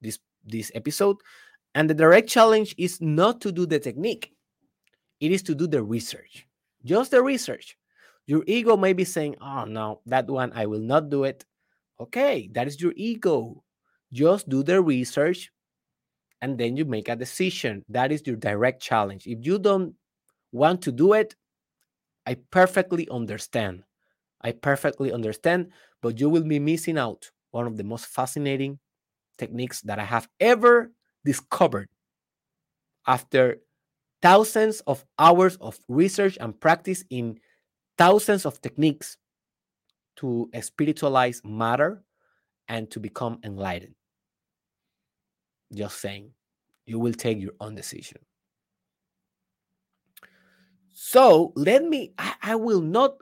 this 0.00 0.18
this 0.44 0.70
episode, 0.74 1.16
and 1.74 1.88
the 1.88 1.94
direct 1.94 2.28
challenge 2.28 2.74
is 2.78 3.00
not 3.00 3.40
to 3.42 3.52
do 3.52 3.66
the 3.66 3.78
technique; 3.78 4.32
it 5.20 5.32
is 5.32 5.42
to 5.44 5.54
do 5.54 5.66
the 5.66 5.82
research, 5.82 6.46
just 6.84 7.10
the 7.10 7.22
research. 7.22 7.76
Your 8.26 8.44
ego 8.46 8.76
may 8.76 8.92
be 8.92 9.04
saying, 9.04 9.36
"Oh 9.40 9.64
no, 9.64 10.00
that 10.06 10.28
one 10.28 10.52
I 10.54 10.66
will 10.66 10.84
not 10.84 11.08
do 11.08 11.24
it." 11.24 11.44
Okay, 12.00 12.48
that 12.52 12.66
is 12.68 12.80
your 12.80 12.92
ego. 12.96 13.64
Just 14.12 14.48
do 14.48 14.62
the 14.62 14.80
research, 14.80 15.50
and 16.40 16.58
then 16.58 16.76
you 16.76 16.84
make 16.84 17.08
a 17.08 17.16
decision. 17.16 17.84
That 17.88 18.12
is 18.12 18.26
your 18.26 18.36
direct 18.36 18.82
challenge. 18.82 19.26
If 19.26 19.44
you 19.44 19.58
don't 19.58 19.94
want 20.52 20.82
to 20.82 20.92
do 20.92 21.12
it, 21.12 21.34
I 22.28 22.36
perfectly 22.52 23.08
understand. 23.10 23.82
I 24.42 24.52
perfectly 24.52 25.12
understand, 25.12 25.72
but 26.02 26.20
you 26.20 26.30
will 26.30 26.44
be 26.44 26.60
missing 26.60 26.98
out 26.98 27.32
one 27.52 27.66
of 27.66 27.78
the 27.78 27.84
most 27.84 28.06
fascinating 28.06 28.80
techniques 29.38 29.82
that 29.82 29.98
I 30.00 30.04
have 30.04 30.28
ever 30.40 30.92
discovered 31.24 31.88
after 33.06 33.58
thousands 34.22 34.80
of 34.82 35.04
hours 35.18 35.56
of 35.58 35.78
research 35.88 36.38
and 36.40 36.58
practice 36.60 37.04
in 37.10 37.40
thousands 37.98 38.46
of 38.46 38.60
techniques 38.62 39.18
to 40.16 40.50
spiritualize 40.60 41.40
matter 41.44 42.04
and 42.68 42.90
to 42.90 43.00
become 43.00 43.40
enlightened. 43.44 43.96
Just 45.72 46.00
saying, 46.00 46.32
you 46.86 46.98
will 46.98 47.12
take 47.14 47.40
your 47.40 47.54
own 47.60 47.74
decision. 47.74 48.18
So 51.00 51.52
let 51.54 51.84
me, 51.84 52.12
I, 52.18 52.34
I 52.42 52.54
will 52.56 52.80
not 52.80 53.18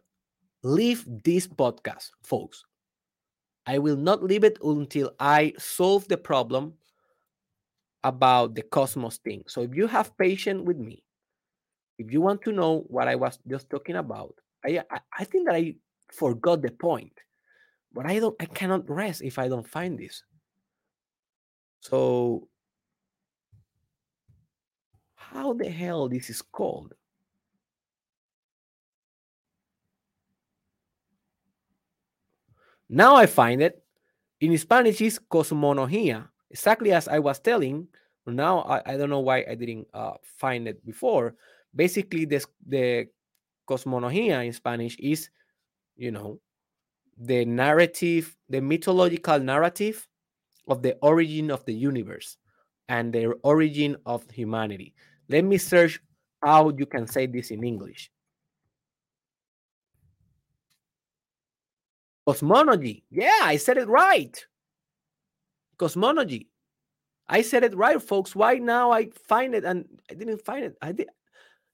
leave 0.62 1.05
this 1.07 1.47
podcast, 1.47 2.09
folks. 2.23 2.65
I 3.66 3.77
will 3.81 3.98
not 3.98 4.23
leave 4.23 4.44
it 4.44 4.57
until 4.65 5.12
I 5.20 5.53
solve 5.59 6.09
the 6.09 6.16
problem 6.16 6.73
about 8.03 8.55
the 8.55 8.62
cosmos 8.62 9.19
thing. 9.19 9.44
So 9.47 9.61
if 9.61 9.74
you 9.74 9.86
have 9.89 10.16
patience 10.16 10.62
with 10.65 10.78
me, 10.78 11.05
if 11.98 12.11
you 12.11 12.23
want 12.23 12.40
to 12.43 12.53
know 12.53 12.86
what 12.86 13.09
I 13.09 13.15
was 13.15 13.39
just 13.47 13.69
talking 13.69 13.97
about, 13.97 14.35
I, 14.65 14.82
I, 14.90 15.01
I 15.19 15.24
think 15.24 15.47
that 15.47 15.57
I 15.57 15.74
forgot 16.11 16.62
the 16.62 16.70
point, 16.70 17.12
but 17.93 18.07
I 18.07 18.20
don't 18.20 18.36
I 18.40 18.47
cannot 18.47 18.89
rest 18.89 19.20
if 19.20 19.39
I 19.39 19.48
don't 19.48 19.69
find 19.69 19.98
this. 19.98 20.23
So 21.81 22.48
how 25.15 25.53
the 25.53 25.69
hell 25.69 26.09
this 26.09 26.31
is 26.31 26.40
called? 26.40 26.94
Now 32.89 33.17
I 33.17 33.27
find 33.27 33.63
it. 33.63 33.83
In 34.41 34.57
Spanish 34.59 35.01
is 35.01 35.19
cosmonología, 35.19 36.29
exactly 36.51 36.93
as 36.93 37.09
I 37.09 37.19
was 37.19 37.39
telling. 37.41 37.89
Now 38.27 38.61
I, 38.61 38.83
I 38.95 38.97
don't 38.97 39.11
know 39.11 39.21
why 39.21 39.45
I 39.49 39.55
didn't 39.55 39.89
uh, 39.95 40.15
find 40.23 40.69
it 40.69 40.85
before. 40.85 41.35
Basically, 41.75 42.25
this 42.25 42.47
the 42.67 43.09
cosmonología 43.69 44.45
in 44.45 44.53
Spanish 44.53 44.97
is, 44.99 45.31
you 45.97 46.11
know, 46.11 46.41
the 47.19 47.45
narrative, 47.45 48.37
the 48.49 48.61
mythological 48.61 49.41
narrative 49.41 50.07
of 50.69 50.83
the 50.83 50.97
origin 51.01 51.51
of 51.51 51.65
the 51.65 51.75
universe 51.75 52.37
and 52.89 53.13
the 53.13 53.33
origin 53.43 53.97
of 54.05 54.29
humanity. 54.31 54.95
Let 55.29 55.45
me 55.45 55.59
search 55.59 56.01
how 56.43 56.71
you 56.71 56.87
can 56.87 57.07
say 57.07 57.27
this 57.27 57.51
in 57.51 57.65
English. 57.65 58.11
Cosmology. 62.27 63.05
Yeah, 63.11 63.40
I 63.43 63.57
said 63.57 63.78
it 63.78 63.89
right. 63.89 64.44
Cosmology. 65.78 66.48
I 67.28 67.43
said 67.43 67.62
it 67.65 67.77
right, 67.77 68.03
folks. 68.03 68.35
Why 68.35 68.55
now 68.55 68.90
I 68.90 69.11
find 69.28 69.55
it 69.55 69.65
and 69.65 69.85
I 70.11 70.15
didn't 70.15 70.44
find 70.44 70.65
it? 70.65 70.77
I 70.82 70.93
did. 70.93 71.09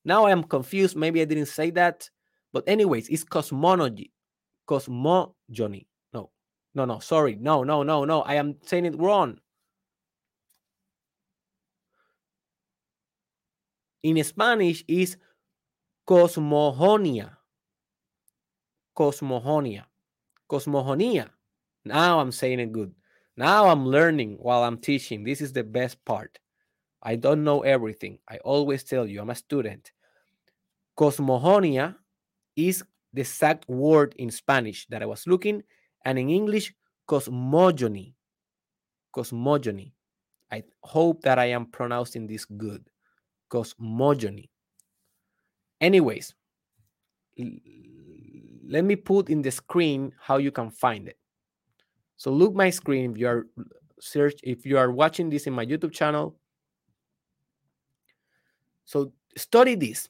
Now 0.05 0.25
I 0.25 0.31
am 0.31 0.45
confused. 0.45 0.97
Maybe 0.97 1.23
I 1.23 1.25
didn't 1.25 1.47
say 1.47 1.71
that. 1.71 2.09
But 2.53 2.65
anyways, 2.67 3.09
it's 3.09 3.25
cosmology. 3.25 4.13
Cosmogony. 4.67 5.87
No, 6.13 6.31
no, 6.75 6.85
no. 6.85 6.99
Sorry. 6.99 7.37
No, 7.41 7.65
no, 7.65 7.83
no, 7.83 8.05
no. 8.05 8.23
I 8.23 8.35
am 8.35 8.57
saying 8.65 8.85
it 8.85 8.99
wrong. 8.99 9.39
In 14.03 14.23
Spanish 14.25 14.85
is 14.89 15.17
cosmogonia. 16.07 17.37
Cosmogonia. 18.97 19.85
Cosmogonia. 20.53 21.31
Now 21.87 22.21
I'm 22.21 22.31
saying 22.31 22.61
it 22.61 22.73
good. 22.73 22.95
Now 23.39 23.69
I'm 23.69 23.87
learning 23.87 24.37
while 24.39 24.63
I'm 24.63 24.77
teaching. 24.77 25.25
This 25.25 25.41
is 25.41 25.55
the 25.55 25.65
best 25.65 26.05
part. 26.05 26.39
I 27.03 27.17
don't 27.17 27.43
know 27.43 27.63
everything. 27.63 28.19
I 28.29 28.37
always 28.45 28.85
tell 28.85 29.07
you, 29.07 29.23
I'm 29.23 29.31
a 29.31 29.35
student. 29.35 29.93
Cosmogonia 30.99 31.97
is 32.55 32.85
the 33.15 33.23
exact 33.23 33.67
word 33.67 34.15
in 34.19 34.31
Spanish 34.31 34.87
that 34.89 35.03
I 35.03 35.07
was 35.07 35.27
looking, 35.27 35.63
and 36.05 36.19
in 36.19 36.29
English, 36.29 36.75
cosmogony. 37.07 38.15
Cosmogony. 39.11 39.95
I 40.51 40.65
hope 40.83 41.23
that 41.23 41.39
I 41.39 41.47
am 41.47 41.65
pronouncing 41.67 42.27
this 42.27 42.45
good. 42.45 42.85
Cosmogony. 43.49 44.51
Anyways, 45.81 46.35
let 48.73 48.85
me 48.85 48.97
put 48.97 49.29
in 49.29 49.43
the 49.43 49.51
screen 49.51 50.13
how 50.19 50.39
you 50.39 50.51
can 50.51 50.71
find 50.71 51.07
it. 51.07 51.19
So 52.17 52.33
look 52.33 52.55
my 52.55 52.71
screen 52.71 53.13
if 53.13 53.19
you 53.19 53.29
are 53.29 53.47
search 54.01 54.41
if 54.43 54.65
you 54.65 54.79
are 54.79 54.91
watching 54.91 55.29
this 55.29 55.47
in 55.47 55.53
my 55.53 55.67
YouTube 55.67 55.93
channel. 55.93 56.35
So 58.87 59.13
study 59.37 59.75
this 59.75 60.09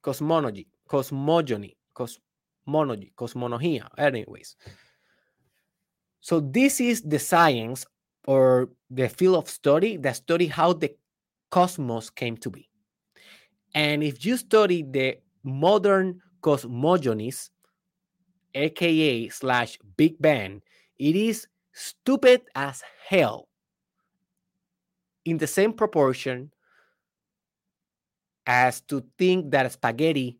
cosmology, 0.00 0.68
cosmogony, 0.88 1.76
cosmology, 1.94 3.12
cosmologia. 3.14 3.86
Anyways, 3.98 4.56
so 6.20 6.40
this 6.40 6.80
is 6.80 7.02
the 7.02 7.18
science 7.18 7.84
or 8.26 8.70
the 8.90 9.08
field 9.08 9.36
of 9.36 9.50
study 9.50 9.98
that 9.98 10.16
study 10.16 10.46
how 10.46 10.72
the 10.72 10.96
cosmos 11.50 12.08
came 12.08 12.38
to 12.38 12.48
be. 12.48 12.70
And 13.74 14.02
if 14.02 14.24
you 14.24 14.38
study 14.38 14.82
the 14.82 15.18
modern 15.44 16.20
cosmogonies, 16.40 17.50
aka 18.54 19.28
slash 19.28 19.78
Big 19.96 20.20
Bang, 20.20 20.62
it 20.98 21.16
is 21.16 21.46
stupid 21.72 22.42
as 22.54 22.82
hell 23.08 23.48
in 25.24 25.38
the 25.38 25.46
same 25.46 25.72
proportion 25.72 26.52
as 28.46 28.80
to 28.82 29.04
think 29.18 29.50
that 29.52 29.70
spaghetti 29.72 30.38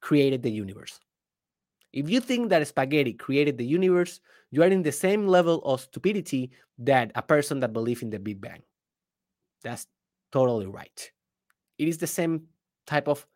created 0.00 0.42
the 0.42 0.50
universe. 0.50 1.00
If 1.92 2.10
you 2.10 2.20
think 2.20 2.50
that 2.50 2.66
spaghetti 2.66 3.12
created 3.12 3.56
the 3.56 3.64
universe, 3.64 4.20
you 4.50 4.62
are 4.62 4.68
in 4.68 4.82
the 4.82 4.92
same 4.92 5.26
level 5.26 5.62
of 5.64 5.80
stupidity 5.80 6.50
that 6.78 7.10
a 7.14 7.22
person 7.22 7.60
that 7.60 7.72
believes 7.72 8.02
in 8.02 8.10
the 8.10 8.18
Big 8.18 8.40
Bang. 8.40 8.62
That's 9.62 9.86
totally 10.32 10.66
right. 10.66 11.10
It 11.78 11.88
is 11.88 11.98
the 11.98 12.06
same 12.06 12.48
type 12.86 13.08
of 13.08 13.26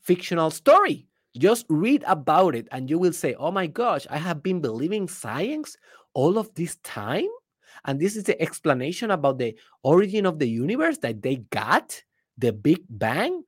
fictional 0.00 0.50
story. 0.50 1.06
Just 1.38 1.64
read 1.68 2.02
about 2.06 2.54
it 2.54 2.66
and 2.72 2.90
you 2.90 2.98
will 2.98 3.12
say, 3.12 3.34
oh 3.34 3.50
my 3.50 3.66
gosh, 3.66 4.06
I 4.10 4.18
have 4.18 4.42
been 4.42 4.60
believing 4.60 5.08
science 5.08 5.76
all 6.14 6.38
of 6.38 6.52
this 6.54 6.76
time. 6.82 7.28
And 7.84 8.00
this 8.00 8.16
is 8.16 8.24
the 8.24 8.40
explanation 8.42 9.10
about 9.10 9.38
the 9.38 9.56
origin 9.82 10.26
of 10.26 10.38
the 10.38 10.48
universe 10.48 10.98
that 10.98 11.22
they 11.22 11.36
got, 11.50 12.02
the 12.36 12.52
Big 12.52 12.80
Bang, 12.88 13.42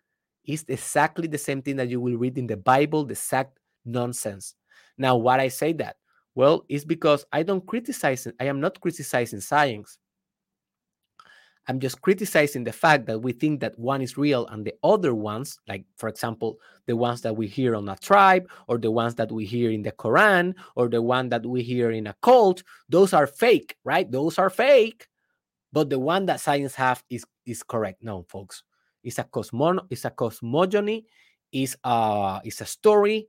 is 0.44 0.64
exactly 0.68 1.26
the 1.28 1.38
same 1.38 1.60
thing 1.60 1.76
that 1.76 1.88
you 1.88 2.00
will 2.00 2.16
read 2.16 2.38
in 2.38 2.46
the 2.46 2.56
Bible, 2.56 3.04
the 3.04 3.12
exact 3.12 3.58
nonsense. 3.84 4.54
Now, 4.96 5.16
why 5.16 5.40
I 5.40 5.48
say 5.48 5.72
that? 5.74 5.96
Well, 6.34 6.64
it's 6.68 6.84
because 6.84 7.26
I 7.32 7.42
don't 7.42 7.66
criticize, 7.66 8.26
I 8.40 8.44
am 8.44 8.60
not 8.60 8.80
criticizing 8.80 9.40
science. 9.40 9.98
I'm 11.68 11.78
just 11.78 12.00
criticizing 12.00 12.64
the 12.64 12.72
fact 12.72 13.06
that 13.06 13.20
we 13.20 13.32
think 13.32 13.60
that 13.60 13.78
one 13.78 14.02
is 14.02 14.18
real 14.18 14.46
and 14.48 14.64
the 14.64 14.74
other 14.82 15.14
ones, 15.14 15.58
like 15.68 15.84
for 15.96 16.08
example, 16.08 16.58
the 16.86 16.96
ones 16.96 17.20
that 17.20 17.36
we 17.36 17.46
hear 17.46 17.76
on 17.76 17.88
a 17.88 17.96
tribe, 17.96 18.48
or 18.66 18.78
the 18.78 18.90
ones 18.90 19.14
that 19.14 19.30
we 19.30 19.44
hear 19.44 19.70
in 19.70 19.82
the 19.82 19.92
Quran, 19.92 20.54
or 20.74 20.88
the 20.88 21.00
one 21.00 21.28
that 21.28 21.46
we 21.46 21.62
hear 21.62 21.92
in 21.92 22.08
a 22.08 22.16
cult, 22.20 22.64
those 22.88 23.12
are 23.12 23.28
fake, 23.28 23.76
right? 23.84 24.10
Those 24.10 24.38
are 24.38 24.50
fake. 24.50 25.06
But 25.72 25.88
the 25.88 25.98
one 25.98 26.26
that 26.26 26.40
science 26.40 26.74
have 26.74 27.02
is 27.08 27.24
is 27.46 27.62
correct. 27.62 28.02
No, 28.02 28.24
folks, 28.28 28.64
it's 29.04 29.18
a 29.18 29.24
cosmon, 29.24 29.80
it's 29.88 30.04
a 30.04 30.10
cosmogony, 30.10 31.06
is 31.52 31.76
a 31.84 32.40
it's 32.44 32.60
a 32.60 32.66
story, 32.66 33.28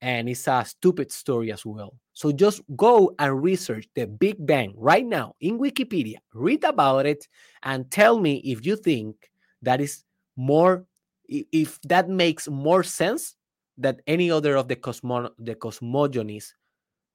and 0.00 0.28
it's 0.28 0.46
a 0.46 0.64
stupid 0.64 1.10
story 1.10 1.52
as 1.52 1.66
well. 1.66 1.94
So 2.12 2.32
just 2.32 2.62
go 2.76 3.14
and 3.18 3.42
research 3.42 3.88
the 3.94 4.06
Big 4.06 4.44
Bang 4.44 4.74
right 4.76 5.06
now 5.06 5.34
in 5.40 5.58
Wikipedia, 5.58 6.16
read 6.34 6.64
about 6.64 7.06
it, 7.06 7.26
and 7.62 7.90
tell 7.90 8.18
me 8.18 8.36
if 8.44 8.64
you 8.64 8.76
think 8.76 9.30
that 9.62 9.80
is 9.80 10.04
more, 10.36 10.84
if 11.28 11.80
that 11.82 12.08
makes 12.08 12.48
more 12.48 12.82
sense 12.82 13.34
than 13.76 13.96
any 14.06 14.30
other 14.30 14.56
of 14.56 14.68
the 14.68 14.76
cosmo 14.76 15.30
the 15.38 15.54
cosmogonies 15.54 16.52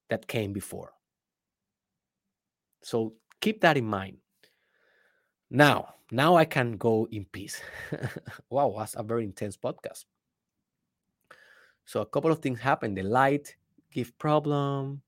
that 0.10 0.28
came 0.28 0.54
before. 0.54 0.92
So 2.82 3.14
keep 3.42 3.62
that 3.62 3.78
in 3.78 3.86
mind. 3.86 4.18
Now, 5.50 5.96
now 6.12 6.36
I 6.36 6.46
can 6.46 6.78
go 6.78 7.08
in 7.12 7.26
peace. 7.26 7.62
wow, 8.50 8.76
that's 8.78 8.96
a 8.96 9.04
very 9.04 9.24
intense 9.24 9.58
podcast. 9.58 10.06
So 11.86 12.02
a 12.02 12.06
couple 12.06 12.32
of 12.32 12.40
things 12.40 12.60
happened. 12.60 12.98
The 12.98 13.04
light 13.04 13.56
give 13.92 14.18
problem. 14.18 15.02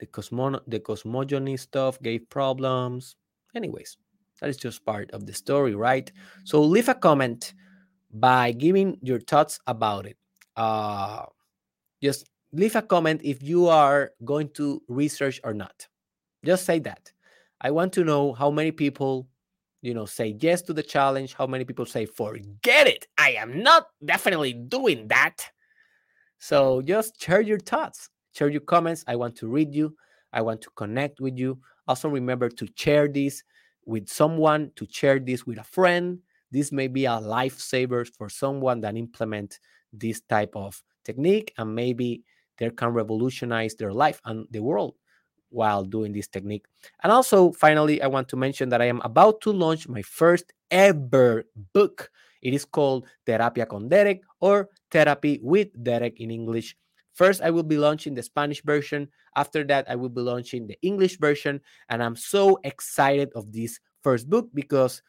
The 0.00 0.06
cosmo 0.06 0.60
the 0.66 0.80
cosmogony 0.80 1.56
stuff 1.56 2.00
gave 2.02 2.28
problems. 2.28 3.16
Anyways, 3.54 3.96
that 4.40 4.50
is 4.50 4.56
just 4.56 4.84
part 4.84 5.10
of 5.12 5.26
the 5.26 5.32
story, 5.32 5.74
right? 5.74 6.10
So 6.44 6.60
leave 6.62 6.88
a 6.88 6.94
comment 6.94 7.54
by 8.12 8.52
giving 8.52 8.98
your 9.02 9.20
thoughts 9.20 9.58
about 9.66 10.06
it. 10.06 10.16
Uh, 10.56 11.26
just 12.02 12.28
leave 12.52 12.76
a 12.76 12.82
comment 12.82 13.20
if 13.24 13.42
you 13.42 13.68
are 13.68 14.12
going 14.24 14.48
to 14.54 14.82
research 14.88 15.40
or 15.44 15.54
not. 15.54 15.86
Just 16.44 16.64
say 16.64 16.78
that. 16.80 17.12
I 17.60 17.70
want 17.70 17.92
to 17.94 18.04
know 18.04 18.32
how 18.32 18.50
many 18.50 18.70
people, 18.70 19.26
you 19.80 19.94
know, 19.94 20.04
say 20.04 20.36
yes 20.40 20.62
to 20.62 20.72
the 20.72 20.82
challenge, 20.82 21.34
how 21.34 21.46
many 21.46 21.64
people 21.64 21.86
say, 21.86 22.04
forget 22.04 22.86
it. 22.86 23.06
I 23.16 23.32
am 23.32 23.62
not 23.62 23.86
definitely 24.04 24.52
doing 24.52 25.08
that. 25.08 25.50
So 26.44 26.82
just 26.82 27.18
share 27.18 27.40
your 27.40 27.58
thoughts, 27.58 28.10
share 28.34 28.50
your 28.50 28.60
comments. 28.60 29.02
I 29.06 29.16
want 29.16 29.34
to 29.36 29.48
read 29.48 29.74
you. 29.74 29.96
I 30.30 30.42
want 30.42 30.60
to 30.60 30.70
connect 30.76 31.18
with 31.18 31.38
you. 31.38 31.58
Also, 31.88 32.10
remember 32.10 32.50
to 32.50 32.68
share 32.76 33.08
this 33.08 33.42
with 33.86 34.10
someone, 34.10 34.70
to 34.76 34.86
share 34.90 35.18
this 35.18 35.46
with 35.46 35.56
a 35.56 35.64
friend. 35.64 36.18
This 36.50 36.70
may 36.70 36.86
be 36.86 37.06
a 37.06 37.12
lifesaver 37.12 38.06
for 38.18 38.28
someone 38.28 38.82
that 38.82 38.94
implement 38.94 39.58
this 39.90 40.20
type 40.20 40.54
of 40.54 40.82
technique 41.02 41.54
and 41.56 41.74
maybe 41.74 42.24
they 42.58 42.68
can 42.68 42.90
revolutionize 42.90 43.74
their 43.76 43.94
life 43.94 44.20
and 44.26 44.46
the 44.50 44.60
world 44.60 44.96
while 45.48 45.82
doing 45.82 46.12
this 46.12 46.28
technique. 46.28 46.66
And 47.02 47.10
also, 47.10 47.52
finally, 47.52 48.02
I 48.02 48.06
want 48.06 48.28
to 48.28 48.36
mention 48.36 48.68
that 48.68 48.82
I 48.82 48.88
am 48.88 49.00
about 49.00 49.40
to 49.42 49.50
launch 49.50 49.88
my 49.88 50.02
first 50.02 50.52
ever 50.70 51.44
book. 51.72 52.10
It 52.42 52.52
is 52.52 52.66
called 52.66 53.06
Terapia 53.26 53.66
con 53.66 53.88
Derek 53.88 54.20
or 54.40 54.68
Therapy 54.94 55.40
with 55.42 55.74
Derek 55.82 56.20
in 56.20 56.30
English. 56.30 56.76
First, 57.14 57.42
I 57.42 57.50
will 57.50 57.66
be 57.66 57.76
launching 57.76 58.14
the 58.14 58.22
Spanish 58.22 58.62
version. 58.62 59.08
After 59.34 59.64
that, 59.64 59.90
I 59.90 59.96
will 59.96 60.08
be 60.08 60.20
launching 60.20 60.68
the 60.68 60.78
English 60.82 61.18
version. 61.18 61.60
And 61.88 62.00
I'm 62.00 62.14
so 62.14 62.60
excited 62.62 63.30
of 63.34 63.50
this 63.50 63.80
first 64.04 64.30
book 64.30 64.48
because 64.54 65.02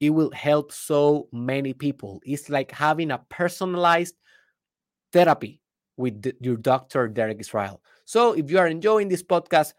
it 0.00 0.10
will 0.10 0.30
help 0.32 0.70
so 0.70 1.28
many 1.32 1.72
people. 1.72 2.20
It's 2.24 2.50
like 2.50 2.72
having 2.72 3.10
a 3.10 3.24
personalized 3.30 4.16
therapy 5.12 5.60
with 5.96 6.30
your 6.40 6.56
doctor, 6.56 7.08
Derek 7.08 7.40
Israel. 7.40 7.80
So 8.04 8.32
if 8.32 8.50
you 8.50 8.58
are 8.58 8.68
enjoying 8.68 9.08
this 9.08 9.22
podcast, 9.22 9.72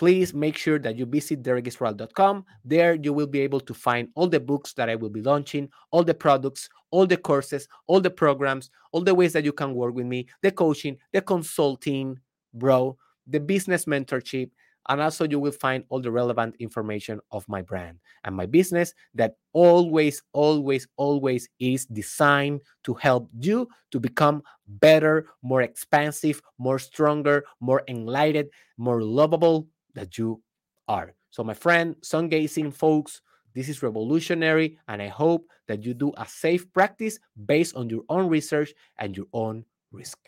please 0.00 0.32
make 0.32 0.56
sure 0.56 0.78
that 0.78 0.96
you 0.96 1.04
visit 1.04 1.42
derekisrael.com. 1.42 2.42
There 2.64 2.94
you 2.94 3.12
will 3.12 3.26
be 3.26 3.40
able 3.40 3.60
to 3.60 3.74
find 3.74 4.08
all 4.14 4.26
the 4.26 4.40
books 4.40 4.72
that 4.72 4.88
I 4.88 4.94
will 4.94 5.10
be 5.10 5.20
launching, 5.20 5.68
all 5.90 6.02
the 6.02 6.14
products, 6.14 6.70
all 6.90 7.06
the 7.06 7.18
courses, 7.18 7.68
all 7.86 8.00
the 8.00 8.08
programs, 8.10 8.70
all 8.92 9.02
the 9.02 9.14
ways 9.14 9.34
that 9.34 9.44
you 9.44 9.52
can 9.52 9.74
work 9.74 9.94
with 9.94 10.06
me, 10.06 10.26
the 10.40 10.52
coaching, 10.52 10.96
the 11.12 11.20
consulting, 11.20 12.18
bro, 12.54 12.96
the 13.26 13.40
business 13.40 13.84
mentorship, 13.84 14.50
and 14.88 15.02
also, 15.02 15.28
you 15.28 15.38
will 15.38 15.52
find 15.52 15.84
all 15.90 16.00
the 16.00 16.10
relevant 16.10 16.56
information 16.58 17.20
of 17.30 17.46
my 17.46 17.60
brand 17.60 17.98
and 18.24 18.34
my 18.34 18.46
business 18.46 18.94
that 19.14 19.34
always, 19.52 20.22
always, 20.32 20.88
always 20.96 21.46
is 21.60 21.84
designed 21.84 22.62
to 22.84 22.94
help 22.94 23.28
you 23.38 23.68
to 23.90 24.00
become 24.00 24.42
better, 24.66 25.26
more 25.42 25.60
expansive, 25.60 26.40
more 26.58 26.78
stronger, 26.78 27.44
more 27.60 27.82
enlightened, 27.88 28.48
more 28.78 29.02
lovable 29.02 29.68
that 29.94 30.18
you 30.18 30.42
are. 30.88 31.14
So, 31.30 31.44
my 31.44 31.54
friend, 31.54 31.96
sun 32.02 32.28
gazing 32.28 32.72
folks, 32.72 33.22
this 33.54 33.68
is 33.68 33.82
revolutionary, 33.82 34.78
and 34.88 35.02
I 35.02 35.08
hope 35.08 35.46
that 35.68 35.84
you 35.84 35.94
do 35.94 36.12
a 36.16 36.26
safe 36.26 36.72
practice 36.72 37.18
based 37.46 37.76
on 37.76 37.90
your 37.90 38.02
own 38.08 38.28
research 38.28 38.72
and 38.98 39.16
your 39.16 39.26
own 39.32 39.64
risk. 39.92 40.18